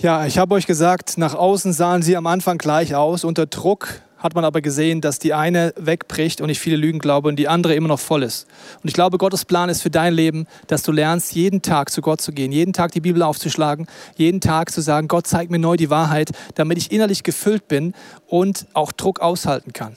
Ja, 0.00 0.26
ich 0.26 0.38
habe 0.38 0.54
euch 0.54 0.66
gesagt, 0.66 1.18
nach 1.18 1.34
außen 1.34 1.72
sahen 1.72 2.02
sie 2.02 2.16
am 2.16 2.26
Anfang 2.26 2.58
gleich 2.58 2.94
aus. 2.94 3.24
Unter 3.24 3.46
Druck 3.46 4.00
hat 4.22 4.34
man 4.34 4.44
aber 4.44 4.60
gesehen, 4.60 5.00
dass 5.00 5.18
die 5.18 5.34
eine 5.34 5.74
wegbricht 5.76 6.40
und 6.40 6.48
ich 6.48 6.60
viele 6.60 6.76
Lügen 6.76 7.00
glaube 7.00 7.28
und 7.28 7.36
die 7.36 7.48
andere 7.48 7.74
immer 7.74 7.88
noch 7.88 7.98
voll 7.98 8.22
ist. 8.22 8.46
Und 8.82 8.88
ich 8.88 8.94
glaube, 8.94 9.18
Gottes 9.18 9.44
Plan 9.44 9.68
ist 9.68 9.82
für 9.82 9.90
dein 9.90 10.14
Leben, 10.14 10.46
dass 10.68 10.82
du 10.82 10.92
lernst, 10.92 11.34
jeden 11.34 11.60
Tag 11.60 11.90
zu 11.90 12.00
Gott 12.00 12.20
zu 12.20 12.32
gehen, 12.32 12.52
jeden 12.52 12.72
Tag 12.72 12.92
die 12.92 13.00
Bibel 13.00 13.22
aufzuschlagen, 13.22 13.86
jeden 14.16 14.40
Tag 14.40 14.70
zu 14.70 14.80
sagen, 14.80 15.08
Gott 15.08 15.26
zeigt 15.26 15.50
mir 15.50 15.58
neu 15.58 15.76
die 15.76 15.90
Wahrheit, 15.90 16.30
damit 16.54 16.78
ich 16.78 16.92
innerlich 16.92 17.24
gefüllt 17.24 17.66
bin 17.66 17.94
und 18.26 18.66
auch 18.74 18.92
Druck 18.92 19.20
aushalten 19.20 19.72
kann. 19.72 19.96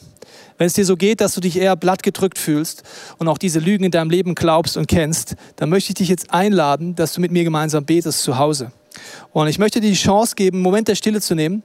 Wenn 0.57 0.67
es 0.67 0.73
dir 0.73 0.85
so 0.85 0.97
geht, 0.97 1.21
dass 1.21 1.35
du 1.35 1.41
dich 1.41 1.57
eher 1.57 1.75
blattgedrückt 1.75 2.39
fühlst 2.39 2.83
und 3.17 3.27
auch 3.27 3.37
diese 3.37 3.59
Lügen 3.59 3.83
in 3.83 3.91
deinem 3.91 4.09
Leben 4.09 4.35
glaubst 4.35 4.77
und 4.77 4.87
kennst, 4.87 5.35
dann 5.57 5.69
möchte 5.69 5.91
ich 5.91 5.95
dich 5.95 6.09
jetzt 6.09 6.33
einladen, 6.33 6.95
dass 6.95 7.13
du 7.13 7.21
mit 7.21 7.31
mir 7.31 7.43
gemeinsam 7.43 7.85
betest 7.85 8.23
zu 8.23 8.37
Hause. 8.37 8.71
Und 9.33 9.47
ich 9.47 9.59
möchte 9.59 9.81
dir 9.81 9.89
die 9.89 9.95
Chance 9.95 10.35
geben, 10.35 10.57
einen 10.57 10.63
Moment 10.63 10.87
der 10.87 10.95
Stille 10.95 11.21
zu 11.21 11.35
nehmen 11.35 11.61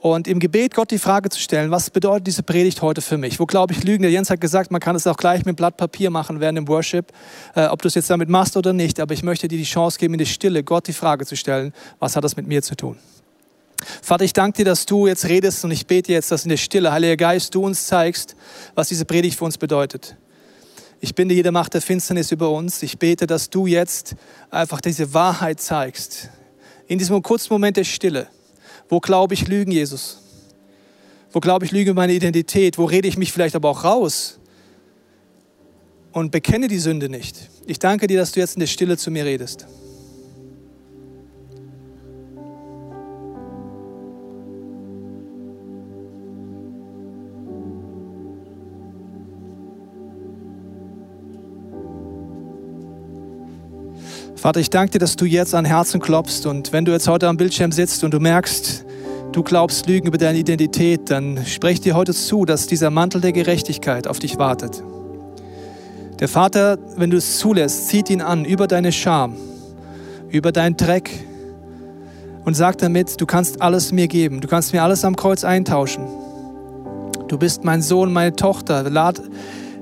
und 0.00 0.28
im 0.28 0.38
Gebet 0.38 0.74
Gott 0.74 0.90
die 0.90 0.98
Frage 0.98 1.30
zu 1.30 1.40
stellen, 1.40 1.70
was 1.70 1.90
bedeutet 1.90 2.26
diese 2.26 2.42
Predigt 2.42 2.82
heute 2.82 3.00
für 3.00 3.16
mich? 3.16 3.40
Wo 3.40 3.46
glaube 3.46 3.72
ich 3.72 3.82
Lügen? 3.82 4.02
Der 4.02 4.10
Jens 4.10 4.30
hat 4.30 4.40
gesagt, 4.40 4.70
man 4.70 4.80
kann 4.80 4.94
es 4.94 5.06
auch 5.06 5.16
gleich 5.16 5.44
mit 5.44 5.56
Blatt 5.56 5.76
Papier 5.76 6.10
machen 6.10 6.38
während 6.38 6.58
dem 6.58 6.68
Worship, 6.68 7.12
äh, 7.54 7.66
ob 7.66 7.82
du 7.82 7.88
es 7.88 7.94
jetzt 7.94 8.10
damit 8.10 8.28
machst 8.28 8.56
oder 8.56 8.72
nicht. 8.72 9.00
Aber 9.00 9.14
ich 9.14 9.22
möchte 9.22 9.48
dir 9.48 9.58
die 9.58 9.64
Chance 9.64 9.98
geben, 9.98 10.14
in 10.14 10.18
der 10.18 10.26
Stille 10.26 10.62
Gott 10.62 10.86
die 10.86 10.92
Frage 10.92 11.24
zu 11.24 11.34
stellen, 11.34 11.72
was 11.98 12.14
hat 12.14 12.24
das 12.24 12.36
mit 12.36 12.46
mir 12.46 12.62
zu 12.62 12.76
tun? 12.76 12.96
Vater, 14.02 14.24
ich 14.24 14.32
danke 14.32 14.58
dir, 14.58 14.64
dass 14.64 14.86
du 14.86 15.06
jetzt 15.06 15.28
redest 15.28 15.64
und 15.64 15.70
ich 15.70 15.86
bete 15.86 16.12
jetzt, 16.12 16.30
dass 16.30 16.44
in 16.44 16.50
der 16.50 16.56
Stille, 16.56 16.92
Heiliger 16.92 17.16
Geist, 17.16 17.54
du 17.54 17.64
uns 17.64 17.86
zeigst, 17.86 18.36
was 18.74 18.88
diese 18.88 19.04
Predigt 19.04 19.38
für 19.38 19.44
uns 19.44 19.58
bedeutet. 19.58 20.16
Ich 21.00 21.14
binde 21.14 21.34
jede 21.34 21.52
Macht 21.52 21.74
der 21.74 21.82
Finsternis 21.82 22.32
über 22.32 22.50
uns. 22.50 22.82
Ich 22.82 22.98
bete, 22.98 23.26
dass 23.26 23.50
du 23.50 23.66
jetzt 23.66 24.14
einfach 24.50 24.80
diese 24.80 25.12
Wahrheit 25.12 25.60
zeigst. 25.60 26.30
In 26.86 26.98
diesem 26.98 27.20
kurzen 27.22 27.52
Moment 27.52 27.76
der 27.76 27.84
Stille 27.84 28.28
wo 28.88 29.00
glaube 29.00 29.34
ich 29.34 29.48
Lügen, 29.48 29.72
Jesus? 29.72 30.18
Wo 31.32 31.40
glaube 31.40 31.64
ich 31.64 31.72
Lüge 31.72 31.92
meine 31.94 32.12
Identität? 32.12 32.78
Wo 32.78 32.84
rede 32.84 33.08
ich 33.08 33.16
mich 33.16 33.32
vielleicht 33.32 33.56
aber 33.56 33.68
auch 33.68 33.84
raus? 33.84 34.38
Und 36.12 36.30
bekenne 36.30 36.68
die 36.68 36.78
Sünde 36.78 37.08
nicht. 37.08 37.36
Ich 37.66 37.78
danke 37.78 38.06
dir, 38.06 38.18
dass 38.18 38.32
du 38.32 38.40
jetzt 38.40 38.56
in 38.56 38.60
der 38.60 38.66
Stille 38.66 38.96
zu 38.96 39.10
mir 39.10 39.24
redest. 39.24 39.66
Vater, 54.46 54.60
ich 54.60 54.70
danke 54.70 54.92
dir, 54.92 54.98
dass 55.00 55.16
du 55.16 55.24
jetzt 55.24 55.56
an 55.56 55.64
Herzen 55.64 55.98
klopfst 55.98 56.46
und 56.46 56.72
wenn 56.72 56.84
du 56.84 56.92
jetzt 56.92 57.08
heute 57.08 57.26
am 57.26 57.36
Bildschirm 57.36 57.72
sitzt 57.72 58.04
und 58.04 58.14
du 58.14 58.20
merkst, 58.20 58.84
du 59.32 59.42
glaubst 59.42 59.88
Lügen 59.88 60.06
über 60.06 60.18
deine 60.18 60.38
Identität, 60.38 61.10
dann 61.10 61.44
sprech 61.44 61.80
dir 61.80 61.96
heute 61.96 62.14
zu, 62.14 62.44
dass 62.44 62.68
dieser 62.68 62.90
Mantel 62.90 63.20
der 63.20 63.32
Gerechtigkeit 63.32 64.06
auf 64.06 64.20
dich 64.20 64.38
wartet. 64.38 64.84
Der 66.20 66.28
Vater, 66.28 66.78
wenn 66.96 67.10
du 67.10 67.16
es 67.16 67.38
zulässt, 67.38 67.88
zieht 67.88 68.08
ihn 68.08 68.22
an 68.22 68.44
über 68.44 68.68
deine 68.68 68.92
Scham, 68.92 69.34
über 70.28 70.52
deinen 70.52 70.76
Dreck 70.76 71.10
und 72.44 72.54
sagt 72.54 72.82
damit, 72.82 73.20
du 73.20 73.26
kannst 73.26 73.60
alles 73.60 73.90
mir 73.90 74.06
geben, 74.06 74.40
du 74.40 74.46
kannst 74.46 74.72
mir 74.72 74.84
alles 74.84 75.04
am 75.04 75.16
Kreuz 75.16 75.42
eintauschen. 75.42 76.04
Du 77.26 77.36
bist 77.36 77.64
mein 77.64 77.82
Sohn, 77.82 78.12
meine 78.12 78.36
Tochter. 78.36 78.88
Lad 78.88 79.20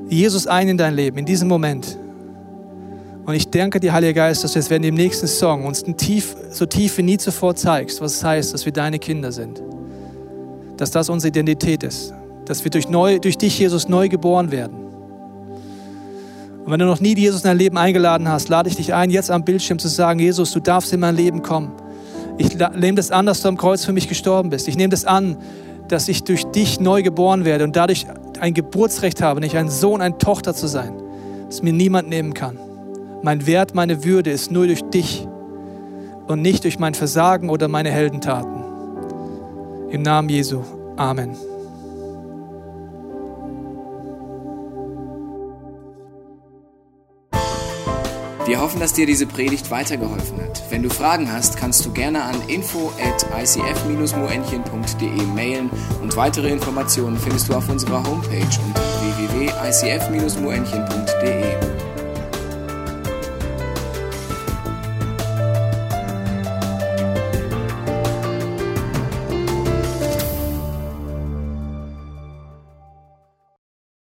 Jesus 0.08 0.46
ein 0.46 0.68
in 0.68 0.78
dein 0.78 0.94
Leben, 0.94 1.18
in 1.18 1.26
diesem 1.26 1.48
Moment. 1.48 1.98
Und 3.26 3.34
ich 3.34 3.48
danke 3.48 3.80
dir, 3.80 3.92
Heiliger 3.92 4.12
Geist, 4.12 4.44
dass 4.44 4.52
du 4.52 4.58
jetzt 4.58 4.68
während 4.68 4.84
dem 4.84 4.94
nächsten 4.94 5.26
Song 5.26 5.64
uns 5.64 5.82
tief, 5.82 6.36
so 6.50 6.66
tief 6.66 6.98
wie 6.98 7.02
nie 7.02 7.16
zuvor 7.16 7.54
zeigst, 7.54 8.00
was 8.00 8.16
es 8.16 8.24
heißt, 8.24 8.52
dass 8.52 8.66
wir 8.66 8.72
deine 8.72 8.98
Kinder 8.98 9.32
sind. 9.32 9.62
Dass 10.76 10.90
das 10.90 11.08
unsere 11.08 11.28
Identität 11.28 11.82
ist. 11.82 12.12
Dass 12.44 12.64
wir 12.64 12.70
durch, 12.70 12.88
neu, 12.88 13.18
durch 13.18 13.38
dich, 13.38 13.58
Jesus, 13.58 13.88
neu 13.88 14.08
geboren 14.08 14.50
werden. 14.50 14.76
Und 16.64 16.70
wenn 16.70 16.80
du 16.80 16.86
noch 16.86 17.00
nie 17.00 17.14
Jesus 17.14 17.42
in 17.42 17.48
dein 17.48 17.58
Leben 17.58 17.78
eingeladen 17.78 18.28
hast, 18.28 18.48
lade 18.48 18.68
ich 18.68 18.76
dich 18.76 18.92
ein, 18.92 19.10
jetzt 19.10 19.30
am 19.30 19.44
Bildschirm 19.44 19.78
zu 19.78 19.88
sagen, 19.88 20.18
Jesus, 20.20 20.52
du 20.52 20.60
darfst 20.60 20.92
in 20.92 21.00
mein 21.00 21.16
Leben 21.16 21.42
kommen. 21.42 21.72
Ich 22.36 22.56
nehme 22.56 22.94
das 22.94 23.10
an, 23.10 23.26
dass 23.26 23.42
du 23.42 23.48
am 23.48 23.56
Kreuz 23.56 23.84
für 23.84 23.92
mich 23.92 24.08
gestorben 24.08 24.50
bist. 24.50 24.68
Ich 24.68 24.76
nehme 24.76 24.90
das 24.90 25.04
an, 25.04 25.36
dass 25.88 26.08
ich 26.08 26.24
durch 26.24 26.44
dich 26.44 26.80
neu 26.80 27.02
geboren 27.02 27.44
werde 27.44 27.64
und 27.64 27.76
dadurch 27.76 28.06
ein 28.40 28.54
Geburtsrecht 28.54 29.22
habe, 29.22 29.40
nicht 29.40 29.56
ein 29.56 29.70
Sohn, 29.70 30.00
eine 30.00 30.18
Tochter 30.18 30.54
zu 30.54 30.66
sein, 30.66 30.94
das 31.46 31.62
mir 31.62 31.72
niemand 31.72 32.08
nehmen 32.08 32.34
kann. 32.34 32.58
Mein 33.24 33.46
Wert, 33.46 33.74
meine 33.74 34.04
Würde 34.04 34.30
ist 34.30 34.50
nur 34.50 34.66
durch 34.66 34.82
dich 34.82 35.26
und 36.26 36.42
nicht 36.42 36.64
durch 36.64 36.78
mein 36.78 36.92
Versagen 36.92 37.48
oder 37.48 37.68
meine 37.68 37.90
Heldentaten. 37.90 38.62
Im 39.88 40.02
Namen 40.02 40.28
Jesu. 40.28 40.60
Amen. 40.98 41.34
Wir 48.44 48.60
hoffen, 48.60 48.78
dass 48.78 48.92
dir 48.92 49.06
diese 49.06 49.26
Predigt 49.26 49.70
weitergeholfen 49.70 50.42
hat. 50.42 50.62
Wenn 50.68 50.82
du 50.82 50.90
Fragen 50.90 51.32
hast, 51.32 51.56
kannst 51.56 51.86
du 51.86 51.92
gerne 51.92 52.24
an 52.24 52.36
info 52.48 52.92
at 53.02 53.24
icf-moenchen.de 53.42 55.22
mailen 55.34 55.70
und 56.02 56.14
weitere 56.14 56.50
Informationen 56.50 57.16
findest 57.16 57.48
du 57.48 57.54
auf 57.54 57.70
unserer 57.70 58.06
Homepage 58.06 58.60
unter 58.66 58.82
www.icf-moenchen.de. 59.00 61.83